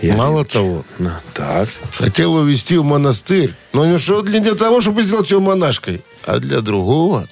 Яринке. 0.00 0.18
Мало 0.18 0.44
того, 0.44 0.84
На- 0.98 1.20
так. 1.34 1.68
хотел 1.96 2.34
увезти 2.34 2.76
в 2.78 2.84
монастырь. 2.84 3.54
Но 3.72 3.86
не 3.86 3.98
что 3.98 4.22
для, 4.22 4.40
для 4.40 4.54
того, 4.56 4.80
чтобы 4.80 5.02
сделать 5.02 5.30
ее 5.30 5.38
монашкой, 5.38 6.02
а 6.24 6.38
для 6.38 6.60
другого. 6.62 7.28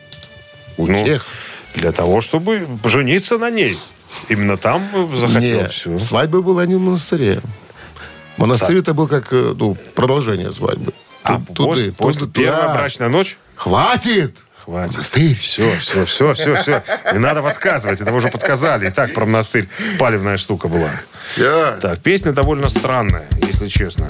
У 0.77 0.87
Ну, 0.87 1.05
тех. 1.05 1.27
Для 1.75 1.91
того, 1.93 2.21
чтобы 2.21 2.66
жениться 2.85 3.39
на 3.39 3.51
ней. 3.51 3.77
Именно 4.29 4.57
там 4.57 4.89
захотел 5.17 5.63
Не, 5.63 5.69
все. 5.69 5.99
свадьба 5.99 6.41
была 6.43 6.67
не 6.67 6.75
в 6.77 6.81
монастыре. 6.81 7.41
Монастырь 8.37 8.79
это 8.79 8.95
был 8.95 9.07
как 9.09 9.33
э, 9.33 9.55
ну, 9.57 9.77
продолжение 9.95 10.53
свадьбы. 10.53 10.93
А 11.25 11.41
Ту- 11.55 11.67
после, 11.67 11.85
туды, 11.87 11.97
после 11.97 12.21
туды, 12.23 12.33
первая 12.41 12.75
брачная 12.75 13.09
ночь? 13.09 13.37
Хватит! 13.55 14.37
Хватит. 14.65 14.95
Монастырь. 14.97 15.37
Все, 15.39 15.71
все, 15.79 16.05
все, 16.05 16.35
все, 16.35 16.55
все. 16.55 16.83
Не 17.13 17.19
надо 17.19 17.43
подсказывать, 17.43 18.01
это 18.01 18.11
вы 18.13 18.19
уже 18.19 18.29
подсказали. 18.29 18.89
И 18.89 18.91
так 18.91 19.13
про 19.15 19.27
монастырь 19.27 19.69
палевная 19.99 20.37
штука 20.39 20.69
была. 20.69 20.91
Все. 21.27 21.77
Так, 21.81 21.99
песня 22.01 22.33
довольно 22.33 22.69
странная, 22.69 23.27
если 23.47 23.69
честно. 23.69 24.07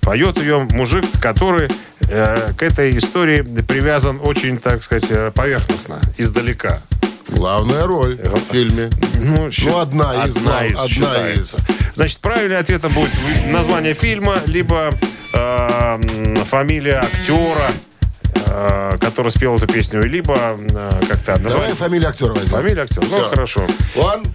Поет 0.00 0.38
ее 0.38 0.66
мужик, 0.70 1.04
который 1.20 1.70
э, 2.10 2.52
к 2.56 2.62
этой 2.62 2.96
истории 2.96 3.42
привязан 3.42 4.20
очень, 4.22 4.58
так 4.58 4.82
сказать, 4.82 5.10
э, 5.10 5.30
поверхностно, 5.34 6.00
издалека. 6.18 6.82
Главная 7.34 7.84
роль 7.84 8.14
в 8.16 8.52
фильме. 8.52 8.90
Ну, 9.20 9.50
щи- 9.50 9.68
Ну, 9.68 9.78
одна 9.78 10.24
из, 10.26 10.36
одна 10.36 10.64
из 10.66 10.72
одна 10.74 10.88
считается. 10.88 11.58
Значит, 11.94 12.18
правильный 12.18 12.58
ответом 12.58 12.92
будет 12.92 13.10
название 13.46 13.94
фильма, 13.94 14.38
либо 14.46 14.90
э, 15.32 15.98
фамилия 16.48 17.00
актера, 17.00 17.72
э, 18.46 18.98
который 19.00 19.30
спел 19.30 19.56
эту 19.56 19.66
песню, 19.66 20.02
либо 20.02 20.36
э, 20.36 20.90
как-то 21.08 21.26
Давай 21.36 21.42
название. 21.42 21.74
фамилию 21.74 22.08
актера 22.10 22.32
возьмем. 22.34 22.50
Фамилия 22.50 22.82
актера. 22.82 23.04
Ну, 23.10 23.16
Всё. 23.20 23.28
хорошо. 23.30 23.66
One. 23.96 24.26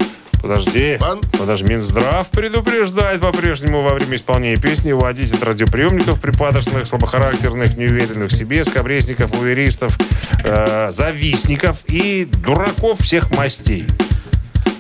Подожди. 0.42 0.98
Ван? 1.00 1.22
Подожди. 1.38 1.74
Минздрав 1.74 2.28
предупреждает 2.30 3.22
по-прежнему 3.22 3.82
во 3.82 3.94
время 3.94 4.16
исполнения 4.16 4.58
песни 4.58 4.92
уводить 4.92 5.32
от 5.32 5.44
радиоприемников 5.44 6.20
припадочных, 6.20 6.88
слабохарактерных, 6.88 7.78
неуверенных 7.78 8.32
в 8.32 8.34
себе, 8.34 8.64
скобрезников, 8.64 9.38
уверистов, 9.40 9.98
э, 10.44 10.90
завистников 10.92 11.78
и 11.88 12.26
дураков 12.26 13.00
всех 13.02 13.32
мастей. 13.32 13.86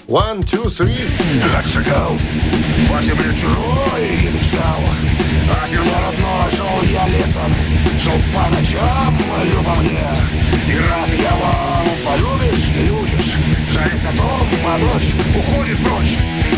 One, 0.07 0.41
two, 0.41 0.65
three. 0.65 1.07
Отшагал 1.55 2.17
по 2.89 2.99
земле 2.99 3.31
чужой 3.35 4.31
мечтал 4.33 4.79
А 5.53 5.67
зерно 5.67 5.91
родное 6.01 6.49
шел 6.49 6.81
я 6.91 7.07
лесом 7.07 7.53
Шел 7.99 8.19
по 8.33 8.49
ночам, 8.49 9.21
люба 9.53 9.75
мне 9.75 10.09
И 10.67 10.79
рад 10.79 11.09
я 11.13 11.35
вам 11.35 11.78
полюбишь 12.09 12.69
и 12.75 12.85
любишь. 12.85 13.35
Жаль 13.69 13.91
о 14.03 14.17
том, 14.17 14.47
а 14.65 14.77
ночь 14.77 15.13
уходит 15.35 15.77
прочь. 15.83 16.17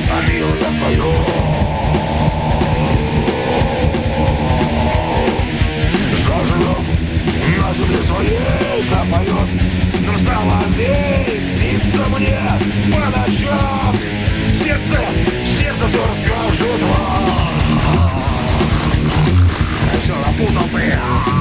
А 0.10 0.22
милая 0.30 0.72
твою. 0.80 1.14
Заживем 6.16 6.86
на 7.60 7.74
земле 7.74 8.02
своей 8.04 8.84
запоет. 8.90 9.50
Но 10.06 10.18
соловей 10.18 11.46
снится 11.46 12.06
мне 12.10 12.40
по 12.92 13.20
ночам. 13.20 13.96
Сердце, 14.54 15.00
сердце 15.46 15.88
все 15.88 16.06
расскажет 16.08 16.84
вам. 16.84 17.30
Все 20.02 20.16
напутал 20.16 20.68
ты 20.74 21.41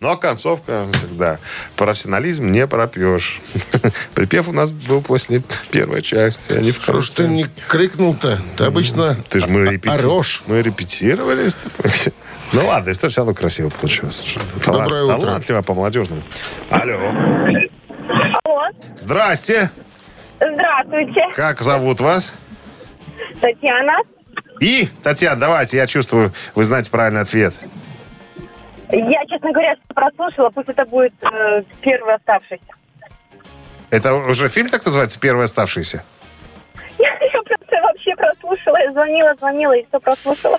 Но 0.00 0.16
концовка 0.16 0.86
всегда. 0.94 1.38
Профессионализм 1.76 2.50
не 2.50 2.66
пропьешь. 2.66 3.40
Припев 4.14 4.48
у 4.48 4.52
нас 4.52 4.72
был 4.72 5.02
после 5.02 5.42
первой 5.70 6.00
части, 6.00 6.52
а 6.52 6.60
не 6.62 6.72
в 6.72 6.76
Что 6.82 7.02
ж 7.02 7.08
ты 7.10 7.16
конце. 7.24 7.28
не 7.34 7.46
крикнул-то? 7.68 8.38
Ты 8.56 8.64
обычно 8.64 9.14
Ты 9.28 9.40
же 9.40 9.46
мы 9.48 9.66
репетировали. 9.66 10.06
орешь. 10.06 10.42
Мы 10.46 10.62
репетировали. 10.62 11.48
Ну 12.52 12.66
ладно, 12.66 12.90
история 12.90 13.12
все 13.12 13.20
равно 13.20 13.32
красиво 13.34 13.68
получилась. 13.68 14.34
Талант- 14.64 14.84
Доброе 14.88 15.04
утро. 15.04 15.16
Талантливо 15.18 15.62
по-молодежному. 15.62 16.20
Алло. 16.68 16.96
Алло, 18.44 18.70
Здрасте. 18.96 19.70
здравствуйте. 20.40 21.26
Как 21.36 21.60
зовут 21.60 22.00
вас? 22.00 22.32
Татьяна. 23.40 23.98
И, 24.60 24.88
Татьяна, 25.04 25.38
давайте, 25.38 25.76
я 25.76 25.86
чувствую, 25.86 26.32
вы 26.56 26.64
знаете 26.64 26.90
правильный 26.90 27.20
ответ. 27.20 27.54
Я, 28.92 29.24
честно 29.26 29.52
говоря, 29.52 29.76
прослушала, 29.94 30.50
пусть 30.50 30.68
это 30.68 30.84
будет 30.84 31.12
э, 31.22 31.62
первый 31.80 32.14
оставшийся. 32.14 32.64
Это 33.90 34.14
уже 34.14 34.48
фильм 34.48 34.68
так 34.68 34.84
называется 34.84 35.18
«Первый 35.18 35.44
оставшийся»? 35.44 36.04
Я 36.98 37.16
просто 37.44 37.76
вообще 37.82 38.14
прослушала, 38.16 38.76
я 38.78 38.92
звонила, 38.92 39.34
звонила 39.38 39.72
и 39.72 39.86
все 39.88 40.00
прослушала. 40.00 40.58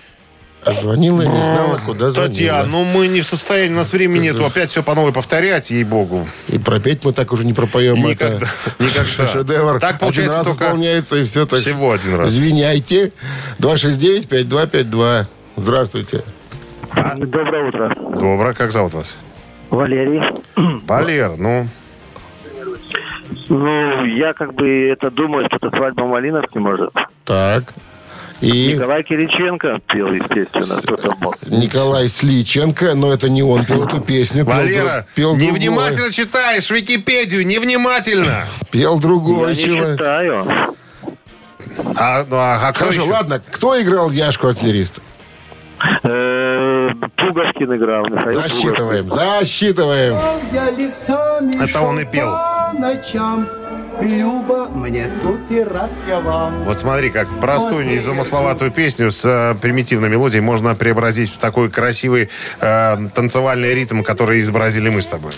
А 0.64 0.74
звонила 0.74 1.24
и 1.24 1.28
не 1.28 1.44
знала, 1.44 1.80
куда 1.84 2.12
звонила. 2.12 2.30
Татьяна, 2.30 2.70
ну 2.70 2.84
мы 2.84 3.08
не 3.08 3.22
в 3.22 3.26
состоянии, 3.26 3.74
у 3.74 3.78
нас 3.78 3.94
времени 3.94 4.26
нету 4.26 4.46
опять 4.46 4.70
все 4.70 4.84
по 4.84 4.94
новой 4.94 5.12
повторять, 5.12 5.72
ей-богу. 5.72 6.28
И 6.50 6.60
пропеть 6.60 7.04
мы 7.04 7.14
так 7.14 7.34
уже 7.34 7.46
не 7.46 7.54
пропоем. 7.54 7.96
Никогда. 7.96 8.48
Это 8.66 8.84
Никогда. 8.84 9.28
шедевр. 9.28 9.80
Так 9.80 10.00
получается 10.00 10.40
один 10.42 10.48
раз 10.48 10.48
только 10.48 10.66
исполняется, 10.66 11.16
и 11.16 11.24
все 11.24 11.46
так. 11.48 11.60
всего 11.60 11.92
один 11.92 12.16
раз. 12.16 12.30
Извиняйте. 12.30 13.12
269-5252. 13.60 15.26
Здравствуйте. 15.56 16.24
Доброе 16.96 17.68
утро. 17.68 17.96
Добро, 17.96 18.54
как 18.54 18.72
зовут 18.72 18.94
вас? 18.94 19.18
Валерий. 19.70 20.22
Валер, 20.56 21.36
ну, 21.38 21.68
Ну, 23.50 24.06
я 24.06 24.34
как 24.34 24.54
бы 24.54 24.90
это 24.90 25.10
думаю, 25.10 25.46
что 25.48 25.58
это 25.58 25.76
свадьба 25.76 26.06
Малиновки, 26.06 26.58
может. 26.58 26.92
Так. 27.26 27.74
И 28.42 28.74
Николай 28.74 29.04
Кириченко 29.04 29.80
пел, 29.88 30.12
естественно, 30.12 30.82
кто 30.82 30.96
там 30.98 31.16
мог. 31.22 31.38
Николай 31.46 32.10
Сличенко, 32.10 32.96
но 32.96 33.14
это 33.14 33.30
не 33.30 33.44
он 33.44 33.66
пел 33.66 33.86
эту 33.86 34.02
песню. 34.02 34.46
Пел, 34.46 34.56
Валера, 34.56 35.06
пел 35.14 35.36
другой. 35.36 35.52
невнимательно 35.60 36.12
читаешь 36.12 36.70
Википедию, 36.72 37.46
невнимательно. 37.46 38.46
Пел 38.72 39.00
другой 39.00 39.54
Я 39.54 39.56
не 39.56 39.64
человек. 39.64 39.98
читаю. 39.98 40.48
А, 41.98 42.26
ну, 42.28 42.36
а, 42.38 42.56
а 42.68 42.74
Хорошо, 42.74 43.02
еще? 43.02 43.12
ладно. 43.12 43.42
Кто 43.52 43.80
играл 43.80 44.10
Яшку 44.10 44.48
артиллериста? 44.48 45.02
Пуговкин 47.18 47.76
играл. 47.76 48.06
Михаил 48.06 48.42
Засчитываем, 48.42 49.10
засчитываем. 49.12 50.16
Это 51.62 51.82
он 51.82 52.00
и 52.00 52.06
пел. 52.06 52.36
ночам. 52.74 53.48
Люба, 54.00 54.70
мне 54.70 55.10
тут 55.22 55.52
и 55.52 55.62
рад 55.64 55.92
я 56.08 56.20
вам. 56.20 56.64
Вот 56.64 56.80
смотри, 56.80 57.10
как 57.10 57.28
простую, 57.40 57.88
незамысловатую 57.88 58.72
песню 58.72 59.12
с 59.12 59.24
э, 59.26 59.56
примитивной 59.60 60.10
мелодией 60.10 60.42
можно 60.42 60.76
преобразить 60.76 61.32
в 61.32 61.38
такой 61.38 61.70
красивый 61.70 62.30
э, 62.60 62.98
танцевальный 63.14 63.74
ритм, 63.74 64.04
который 64.04 64.42
изобразили 64.42 64.90
мы 64.90 65.02
с 65.02 65.08
тобой. 65.08 65.32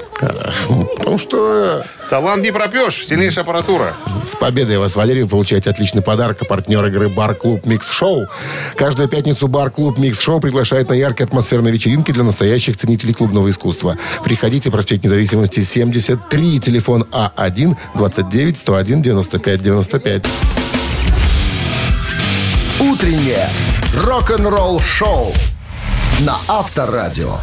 Ну 1.06 1.18
что, 1.18 1.84
Талант 2.14 2.43
не 2.43 2.51
пропьешь, 2.51 3.08
сильнейшая 3.08 3.43
аппаратура. 3.43 3.95
С 4.24 4.36
победой 4.36 4.78
вас, 4.78 4.95
Валерий, 4.95 5.24
вы 5.24 5.30
получаете 5.30 5.72
отличный 5.72 6.04
подарок. 6.04 6.38
А 6.41 6.45
партнер 6.45 6.86
игры 6.86 7.10
«Бар-клуб 7.10 7.66
Mix 7.66 7.89
Show». 7.89 8.28
Каждую 8.76 9.10
пятницу 9.10 9.47
«Бар-клуб 9.47 9.97
Mix 9.98 10.20
Show» 10.20 10.39
приглашает 10.39 10.89
на 10.89 10.93
яркие 10.93 11.26
атмосферные 11.26 11.74
вечеринки 11.74 12.12
для 12.12 12.24
настоящих 12.24 12.78
ценителей 12.78 13.16
клубного 13.16 13.49
искусства. 13.49 13.97
Приходите, 14.24 14.70
проспект 14.70 15.04
независимости 15.04 15.62
73, 15.62 16.60
телефон 16.60 17.08
А 17.12 17.32
A1 17.36 17.76
29 17.95 18.43
101 18.52 19.02
95 19.02 19.62
95. 19.62 20.26
Утреннее 22.80 23.50
рок-н-ролл-шоу 23.96 25.34
на 26.22 26.38
Авторадио. 26.48 27.38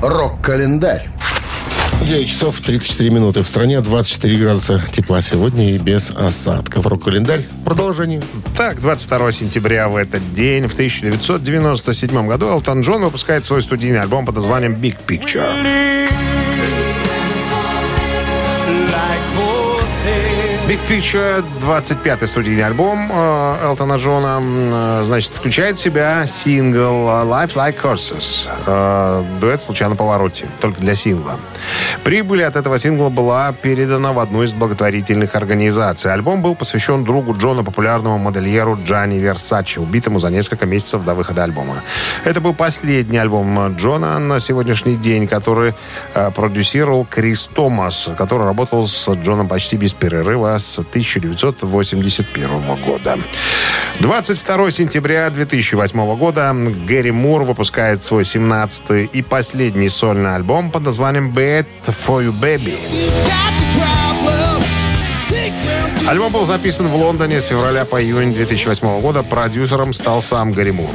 Рок-календарь. 0.00 1.10
9 2.02 2.28
часов 2.28 2.60
34 2.60 3.10
минуты. 3.10 3.42
В 3.42 3.46
стране 3.46 3.80
24 3.80 4.36
градуса 4.36 4.82
тепла 4.92 5.20
сегодня 5.22 5.74
и 5.74 5.78
без 5.78 6.10
осадков. 6.10 6.86
Рок-календарь. 6.86 7.44
Продолжение. 7.64 8.22
Так, 8.56 8.80
22 8.80 9.32
сентября 9.32 9.88
в 9.88 9.96
этот 9.96 10.32
день, 10.32 10.66
в 10.66 10.72
1997 10.72 12.26
году, 12.26 12.48
Элтон 12.48 12.82
Джон 12.82 13.02
выпускает 13.02 13.44
свой 13.46 13.62
студийный 13.62 14.00
альбом 14.00 14.26
под 14.26 14.34
названием 14.34 14.72
«Big 14.74 14.96
Picture». 15.06 16.02
Big 20.72 20.80
Picture, 20.88 21.44
25-й 21.60 22.26
студийный 22.26 22.64
альбом 22.64 23.10
э, 23.12 23.58
Элтона 23.62 23.96
Джона, 23.96 24.40
э, 24.42 25.00
значит, 25.04 25.30
включает 25.30 25.76
в 25.76 25.80
себя 25.80 26.26
сингл 26.26 27.08
«Life 27.10 27.54
Like 27.54 27.76
Horses». 27.82 28.48
Э, 28.66 29.22
дуэт 29.38 29.60
«Случайно 29.60 29.90
на 29.90 29.96
повороте», 29.98 30.46
только 30.60 30.80
для 30.80 30.94
сингла. 30.94 31.38
Прибыль 32.04 32.42
от 32.42 32.56
этого 32.56 32.78
сингла 32.78 33.10
была 33.10 33.52
передана 33.52 34.14
в 34.14 34.18
одну 34.18 34.44
из 34.44 34.54
благотворительных 34.54 35.34
организаций. 35.34 36.10
Альбом 36.10 36.40
был 36.40 36.54
посвящен 36.54 37.04
другу 37.04 37.36
Джона, 37.36 37.64
популярному 37.64 38.16
модельеру 38.16 38.78
Джанни 38.82 39.18
Версачи, 39.18 39.78
убитому 39.78 40.20
за 40.20 40.30
несколько 40.30 40.64
месяцев 40.64 41.04
до 41.04 41.14
выхода 41.14 41.44
альбома. 41.44 41.82
Это 42.24 42.40
был 42.40 42.54
последний 42.54 43.18
альбом 43.18 43.76
Джона 43.76 44.18
на 44.18 44.40
сегодняшний 44.40 44.96
день, 44.96 45.28
который 45.28 45.74
продюсировал 46.34 47.04
Крис 47.04 47.46
Томас, 47.54 48.08
который 48.16 48.46
работал 48.46 48.86
с 48.86 49.06
Джоном 49.10 49.48
почти 49.48 49.76
без 49.76 49.92
перерыва 49.92 50.61
с 50.62 50.78
1981 50.78 52.82
года. 52.82 53.18
22 54.00 54.70
сентября 54.70 55.30
2008 55.30 56.16
года 56.16 56.54
Гэри 56.54 57.10
Мур 57.10 57.42
выпускает 57.42 58.02
свой 58.02 58.22
17-й 58.22 59.06
и 59.06 59.22
последний 59.22 59.88
сольный 59.88 60.34
альбом 60.34 60.70
под 60.70 60.84
названием 60.84 61.30
«Bad 61.30 61.66
for 61.86 62.26
You 62.26 62.32
Baby». 62.32 62.74
Альбом 66.04 66.32
был 66.32 66.44
записан 66.44 66.88
в 66.88 66.96
Лондоне 66.96 67.40
с 67.40 67.44
февраля 67.44 67.84
по 67.84 68.02
июнь 68.02 68.34
2008 68.34 69.00
года. 69.00 69.22
Продюсером 69.22 69.92
стал 69.92 70.20
сам 70.20 70.52
Гарри 70.52 70.72
Мур. 70.72 70.90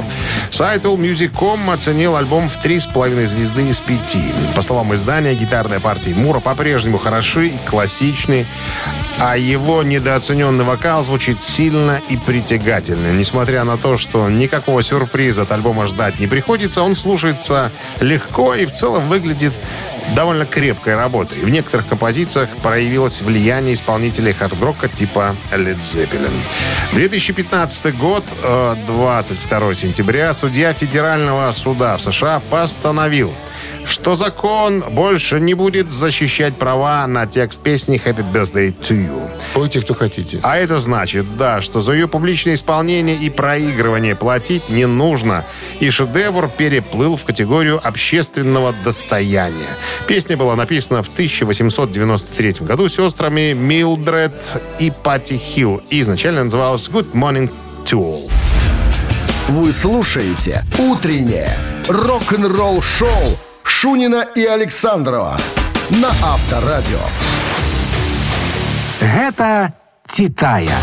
Сайт 0.50 0.84
AllMusic.com 0.84 1.70
оценил 1.70 2.14
альбом 2.16 2.50
в 2.50 2.62
3,5 2.62 3.26
звезды 3.26 3.68
из 3.70 3.80
5. 3.80 4.18
По 4.54 4.60
словам 4.60 4.94
издания, 4.94 5.34
гитарные 5.34 5.80
партии 5.80 6.10
Мура 6.10 6.40
по-прежнему 6.40 6.98
хороши 6.98 7.48
и 7.48 7.58
классичны, 7.64 8.44
а 9.18 9.38
его 9.38 9.82
недооцененный 9.82 10.64
вокал 10.64 11.02
звучит 11.02 11.42
сильно 11.42 12.00
и 12.10 12.18
притягательно. 12.18 13.10
Несмотря 13.12 13.64
на 13.64 13.78
то, 13.78 13.96
что 13.96 14.28
никакого 14.28 14.82
сюрприза 14.82 15.42
от 15.42 15.52
альбома 15.52 15.86
ждать 15.86 16.20
не 16.20 16.26
приходится, 16.26 16.82
он 16.82 16.94
слушается 16.94 17.72
легко 18.00 18.54
и 18.54 18.66
в 18.66 18.72
целом 18.72 19.08
выглядит 19.08 19.54
довольно 20.14 20.46
крепкой 20.46 20.96
работой. 20.96 21.38
В 21.38 21.48
некоторых 21.48 21.86
композициях 21.88 22.48
проявилось 22.62 23.20
влияние 23.22 23.74
исполнителей 23.74 24.32
хард-рока 24.32 24.88
типа 24.88 25.36
Led 25.52 25.80
Zeppelin. 25.80 26.32
2015 26.92 27.96
год, 27.96 28.24
э, 28.42 28.76
22 28.86 29.74
сентября, 29.74 30.32
судья 30.32 30.72
Федерального 30.72 31.50
суда 31.52 31.96
в 31.96 32.02
США 32.02 32.40
постановил, 32.50 33.32
что 33.88 34.14
закон 34.14 34.84
больше 34.90 35.40
не 35.40 35.54
будет 35.54 35.90
защищать 35.90 36.54
права 36.54 37.06
на 37.06 37.26
текст 37.26 37.60
песни 37.60 38.00
«Happy 38.04 38.24
Birthday 38.32 38.74
to 38.80 38.94
You». 38.94 39.30
Пойте, 39.54 39.80
кто 39.80 39.94
хотите. 39.94 40.40
А 40.42 40.56
это 40.56 40.78
значит, 40.78 41.36
да, 41.36 41.62
что 41.62 41.80
за 41.80 41.92
ее 41.92 42.06
публичное 42.06 42.54
исполнение 42.54 43.16
и 43.16 43.30
проигрывание 43.30 44.14
платить 44.14 44.68
не 44.68 44.86
нужно. 44.86 45.44
И 45.80 45.90
шедевр 45.90 46.48
переплыл 46.48 47.16
в 47.16 47.24
категорию 47.24 47.80
общественного 47.82 48.74
достояния. 48.84 49.68
Песня 50.06 50.36
была 50.36 50.54
написана 50.54 51.02
в 51.02 51.08
1893 51.08 52.52
году 52.60 52.88
сестрами 52.88 53.52
Милдред 53.52 54.44
и 54.78 54.90
Патти 54.90 55.38
Хилл. 55.38 55.82
И 55.90 56.02
изначально 56.02 56.44
называлась 56.44 56.88
«Good 56.88 57.12
Morning 57.12 57.50
to 57.84 57.98
All». 57.98 58.30
Вы 59.48 59.72
слушаете 59.72 60.62
«Утреннее 60.78 61.56
рок-н-ролл-шоу» 61.88 63.38
Шунина 63.68 64.26
и 64.34 64.44
Александрова 64.44 65.38
на 65.90 66.08
Авторадио. 66.08 66.98
Гэта 69.00 69.74
«Титая». 70.08 70.78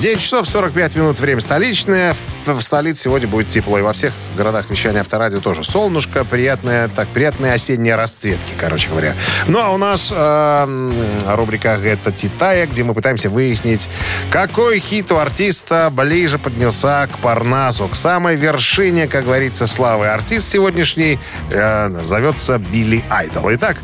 9 0.00 0.20
часов 0.20 0.48
45 0.48 0.96
минут, 0.96 1.18
время 1.20 1.40
столичное. 1.40 2.16
В 2.46 2.60
столице 2.60 3.04
сегодня 3.04 3.28
будет 3.28 3.48
тепло. 3.48 3.78
И 3.78 3.82
во 3.82 3.92
всех 3.92 4.12
городах 4.36 4.70
вещания 4.70 5.00
авторадио 5.00 5.40
тоже 5.40 5.64
солнышко, 5.64 6.24
приятная, 6.24 6.88
так, 6.88 7.08
приятные 7.08 7.52
осенние 7.52 7.94
расцветки, 7.94 8.52
короче 8.58 8.88
говоря. 8.88 9.14
Ну, 9.46 9.60
а 9.60 9.70
у 9.70 9.76
нас 9.76 10.12
э, 10.14 10.92
рубрика 11.26 11.78
«Это 11.82 12.12
Титая», 12.12 12.66
где 12.66 12.84
мы 12.84 12.94
пытаемся 12.94 13.30
выяснить, 13.30 13.88
какой 14.30 14.80
хит 14.80 15.12
у 15.12 15.16
артиста 15.16 15.90
ближе 15.90 16.38
поднялся 16.38 17.08
к 17.12 17.18
Парнасу, 17.18 17.88
к 17.88 17.94
самой 17.94 18.36
вершине, 18.36 19.08
как 19.08 19.24
говорится, 19.24 19.66
славы. 19.66 20.08
Артист 20.08 20.48
сегодняшний 20.48 21.18
э, 21.50 21.90
зовется 22.02 22.58
Билли 22.58 23.04
Айдол. 23.10 23.54
Итак, 23.54 23.76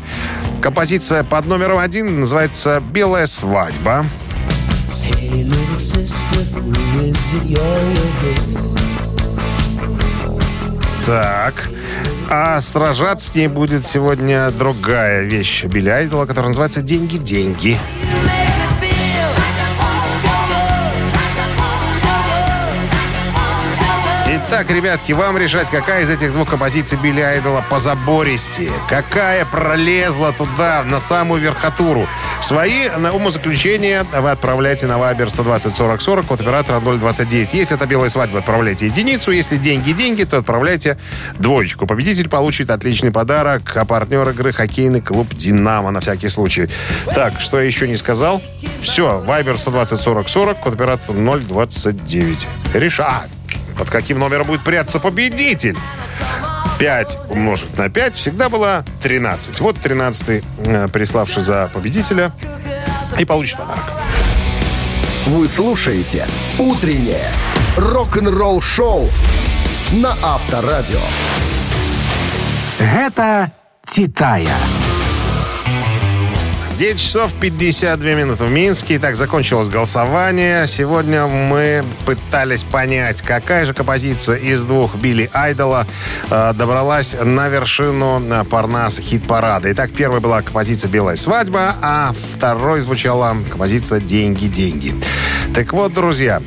композиция 0.61 1.23
под 1.23 1.45
номером 1.45 1.79
один 1.79 2.21
называется 2.21 2.81
«Белая 2.81 3.25
свадьба». 3.25 4.05
Hey, 4.89 5.43
little 5.43 5.75
sister, 5.75 6.43
who 6.59 7.01
is 7.01 7.33
it 7.33 7.43
you're 7.45 7.87
with? 7.93 8.67
Так. 11.05 11.69
А 12.29 12.59
сражаться 12.61 13.31
с 13.31 13.35
ней 13.35 13.47
будет 13.47 13.85
сегодня 13.85 14.49
другая 14.51 15.23
вещь 15.23 15.65
Билли 15.65 15.89
Айдола, 15.89 16.25
которая 16.25 16.49
называется 16.49 16.81
«Деньги-деньги». 16.81 17.77
Итак, 24.67 24.75
ребятки, 24.75 25.13
вам 25.13 25.37
решать, 25.37 25.69
какая 25.69 26.03
из 26.03 26.09
этих 26.09 26.33
двух 26.33 26.49
композиций 26.49 26.99
Билли 27.01 27.21
Айдола 27.21 27.63
позабористее. 27.69 28.69
Какая 28.89 29.45
пролезла 29.45 30.33
туда, 30.33 30.83
на 30.83 30.99
самую 30.99 31.39
верхотуру. 31.39 32.05
Свои 32.41 32.89
на 32.89 33.13
умозаключения 33.13 34.05
вы 34.19 34.29
отправляйте 34.29 34.85
на 34.85 34.97
Вайбер 34.97 35.29
120 35.29 35.73
40 35.73 36.01
40 36.01 36.31
от 36.31 36.41
оператора 36.41 36.81
029. 36.81 37.53
Если 37.53 37.77
это 37.77 37.85
белая 37.85 38.09
свадьба, 38.09 38.39
отправляйте 38.39 38.87
единицу. 38.87 39.31
Если 39.31 39.55
деньги-деньги, 39.55 40.25
то 40.25 40.39
отправляйте 40.39 40.97
двоечку. 41.39 41.87
Победитель 41.87 42.27
получит 42.27 42.69
отличный 42.69 43.11
подарок, 43.11 43.71
а 43.77 43.85
партнер 43.85 44.27
игры 44.27 44.51
хоккейный 44.51 44.99
клуб 44.99 45.29
«Динамо» 45.33 45.91
на 45.91 46.01
всякий 46.01 46.27
случай. 46.27 46.67
Так, 47.15 47.39
что 47.39 47.57
я 47.57 47.65
еще 47.65 47.87
не 47.87 47.95
сказал? 47.95 48.41
Все, 48.81 49.19
Вайбер 49.19 49.57
120 49.57 50.01
40 50.01 50.27
40 50.27 50.67
от 50.67 50.73
оператора 50.73 51.15
029. 51.15 52.47
Решать. 52.73 53.36
Под 53.77 53.89
каким 53.89 54.19
номером 54.19 54.47
будет 54.47 54.63
прятаться 54.63 54.99
победитель? 54.99 55.77
5 56.79 57.17
умножить 57.29 57.77
на 57.77 57.89
5 57.89 58.13
всегда 58.15 58.49
было 58.49 58.85
13. 59.01 59.59
Вот 59.61 59.79
13 59.79 60.43
э, 60.59 60.87
приславший 60.89 61.43
за 61.43 61.69
победителя 61.73 62.31
и 63.17 63.25
получит 63.25 63.57
подарок. 63.57 63.83
Вы 65.25 65.47
слушаете 65.47 66.27
«Утреннее 66.57 67.31
рок-н-ролл-шоу» 67.75 69.09
на 69.91 70.15
Авторадио. 70.23 71.01
Гэта 72.79 73.51
Титая. 73.85 74.55
9 76.77 76.99
часов 76.99 77.33
52 77.33 78.11
минуты 78.11 78.45
в 78.45 78.51
Минске. 78.51 78.97
Итак, 78.97 79.15
закончилось 79.15 79.67
голосование. 79.67 80.67
Сегодня 80.67 81.25
мы 81.25 81.83
пытались 82.05 82.63
понять, 82.63 83.23
какая 83.23 83.65
же 83.65 83.73
композиция 83.73 84.35
из 84.35 84.63
двух 84.63 84.95
Билли 84.95 85.27
Айдола 85.33 85.87
э, 86.29 86.53
добралась 86.53 87.15
на 87.19 87.47
вершину 87.47 88.21
э, 88.21 88.43
Парнаса 88.43 89.01
хит-парада. 89.01 89.71
Итак, 89.71 89.89
первая 89.91 90.21
была 90.21 90.43
композиция 90.43 90.87
«Белая 90.91 91.15
свадьба», 91.15 91.77
а 91.81 92.13
второй 92.35 92.79
звучала 92.81 93.35
композиция 93.49 93.99
«Деньги-деньги». 93.99 94.93
Так 95.55 95.73
вот, 95.73 95.95
друзья, 95.95 96.43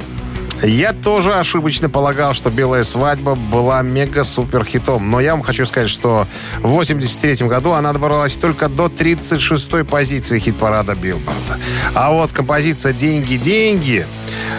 я 0.62 0.92
тоже 0.92 1.34
ошибочно 1.34 1.88
полагал, 1.88 2.34
что 2.34 2.50
«Белая 2.50 2.84
свадьба» 2.84 3.34
была 3.34 3.82
мега-супер 3.82 4.64
хитом. 4.64 5.10
Но 5.10 5.20
я 5.20 5.32
вам 5.32 5.42
хочу 5.42 5.64
сказать, 5.64 5.88
что 5.88 6.26
в 6.58 6.68
83 6.68 7.46
году 7.46 7.72
она 7.72 7.92
добралась 7.92 8.36
только 8.36 8.68
до 8.68 8.86
36-й 8.86 9.84
позиции 9.84 10.38
хит-парада 10.38 10.94
Билборда. 10.94 11.58
А 11.94 12.12
вот 12.12 12.32
композиция 12.32 12.92
«Деньги-деньги» 12.92 14.06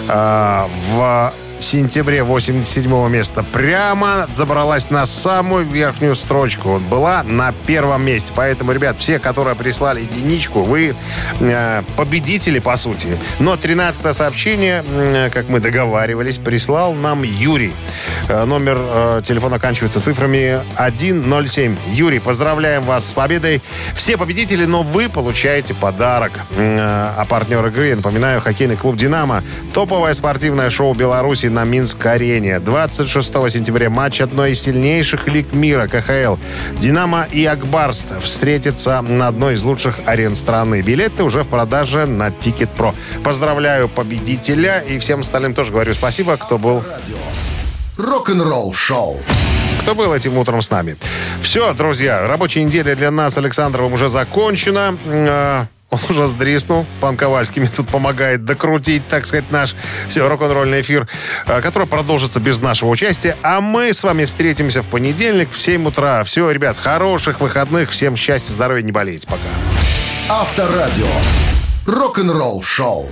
э, 0.07 0.67
в 0.93 1.33
сентябре 1.63 2.23
87 2.23 3.09
места 3.09 3.43
прямо 3.43 4.27
забралась 4.35 4.89
на 4.89 5.05
самую 5.05 5.65
верхнюю 5.65 6.15
строчку. 6.15 6.79
Была 6.89 7.23
на 7.23 7.53
первом 7.65 8.03
месте. 8.03 8.33
Поэтому, 8.35 8.71
ребят, 8.71 8.97
все, 8.97 9.19
которые 9.19 9.55
прислали 9.55 10.01
единичку, 10.01 10.61
вы 10.61 10.95
э, 11.39 11.83
победители, 11.95 12.59
по 12.59 12.75
сути. 12.77 13.17
Но 13.39 13.57
13 13.57 14.15
сообщение, 14.15 14.83
э, 14.87 15.29
как 15.31 15.49
мы 15.49 15.59
договаривались, 15.59 16.37
прислал 16.37 16.93
нам 16.93 17.23
Юрий. 17.23 17.73
Э, 18.27 18.45
номер 18.45 18.77
э, 18.79 19.21
телефона 19.23 19.57
оканчивается 19.57 19.99
цифрами 19.99 20.59
107. 20.75 21.77
Юрий, 21.93 22.19
поздравляем 22.19 22.83
вас 22.83 23.07
с 23.09 23.13
победой. 23.13 23.61
Все 23.95 24.17
победители, 24.17 24.65
но 24.65 24.83
вы 24.83 25.09
получаете 25.09 25.73
подарок. 25.73 26.31
Э, 26.55 27.09
а 27.17 27.25
партнер 27.25 27.65
игры, 27.67 27.95
напоминаю, 27.95 28.41
хоккейный 28.41 28.77
клуб 28.77 28.95
«Динамо». 28.95 29.43
Топовое 29.73 30.13
спортивное 30.13 30.69
шоу 30.69 30.93
Беларуси 30.93 31.47
на 31.51 31.65
Минск-арене. 31.65 32.59
26 32.59 33.31
сентября 33.51 33.89
матч 33.89 34.21
одной 34.21 34.51
из 34.51 34.61
сильнейших 34.61 35.27
лиг 35.27 35.53
мира 35.53 35.87
КХЛ. 35.87 36.37
«Динамо» 36.79 37.27
и 37.31 37.45
«Ак 37.45 37.76
Барс» 37.76 38.21
встретятся 38.23 39.01
на 39.01 39.27
одной 39.27 39.55
из 39.55 39.63
лучших 39.63 39.99
арен 40.05 40.35
страны. 40.35 40.81
Билеты 40.81 41.23
уже 41.23 41.43
в 41.43 41.49
продаже 41.49 42.05
на 42.05 42.31
TicketPro. 42.31 42.95
Поздравляю 43.23 43.89
победителя 43.89 44.79
и 44.79 44.97
всем 44.97 45.19
остальным 45.19 45.53
тоже 45.53 45.71
говорю 45.71 45.93
спасибо, 45.93 46.37
кто 46.37 46.57
был 46.57 46.83
Рок-н-ролл-шоу. 47.97 49.19
кто 49.81 49.95
был 49.95 50.13
этим 50.13 50.37
утром 50.37 50.61
с 50.61 50.71
нами. 50.71 50.95
Все, 51.41 51.73
друзья, 51.73 52.25
рабочая 52.27 52.63
неделя 52.63 52.95
для 52.95 53.11
нас 53.11 53.37
Александровым 53.37 53.93
уже 53.93 54.09
закончена. 54.09 55.67
Он 55.91 55.99
уже 56.07 56.25
сдриснул. 56.25 56.87
Пан 57.01 57.17
Ковальский 57.17 57.61
мне 57.61 57.69
тут 57.69 57.89
помогает 57.89 58.45
докрутить, 58.45 59.05
так 59.09 59.25
сказать, 59.25 59.51
наш 59.51 59.75
все, 60.07 60.27
рок-н-ролльный 60.27 60.79
эфир, 60.79 61.07
э, 61.45 61.61
который 61.61 61.85
продолжится 61.85 62.39
без 62.39 62.59
нашего 62.59 62.89
участия. 62.89 63.35
А 63.43 63.59
мы 63.59 63.91
с 63.93 64.01
вами 64.01 64.23
встретимся 64.23 64.81
в 64.81 64.87
понедельник 64.87 65.51
в 65.51 65.59
7 65.59 65.85
утра. 65.85 66.23
Все, 66.23 66.49
ребят, 66.49 66.77
хороших 66.79 67.41
выходных. 67.41 67.89
Всем 67.91 68.15
счастья, 68.15 68.53
здоровья, 68.53 68.83
не 68.83 68.93
болейте. 68.93 69.27
Пока. 69.27 69.49
Авторадио. 70.29 71.07
Рок-н-ролл-шоу. 71.85 73.11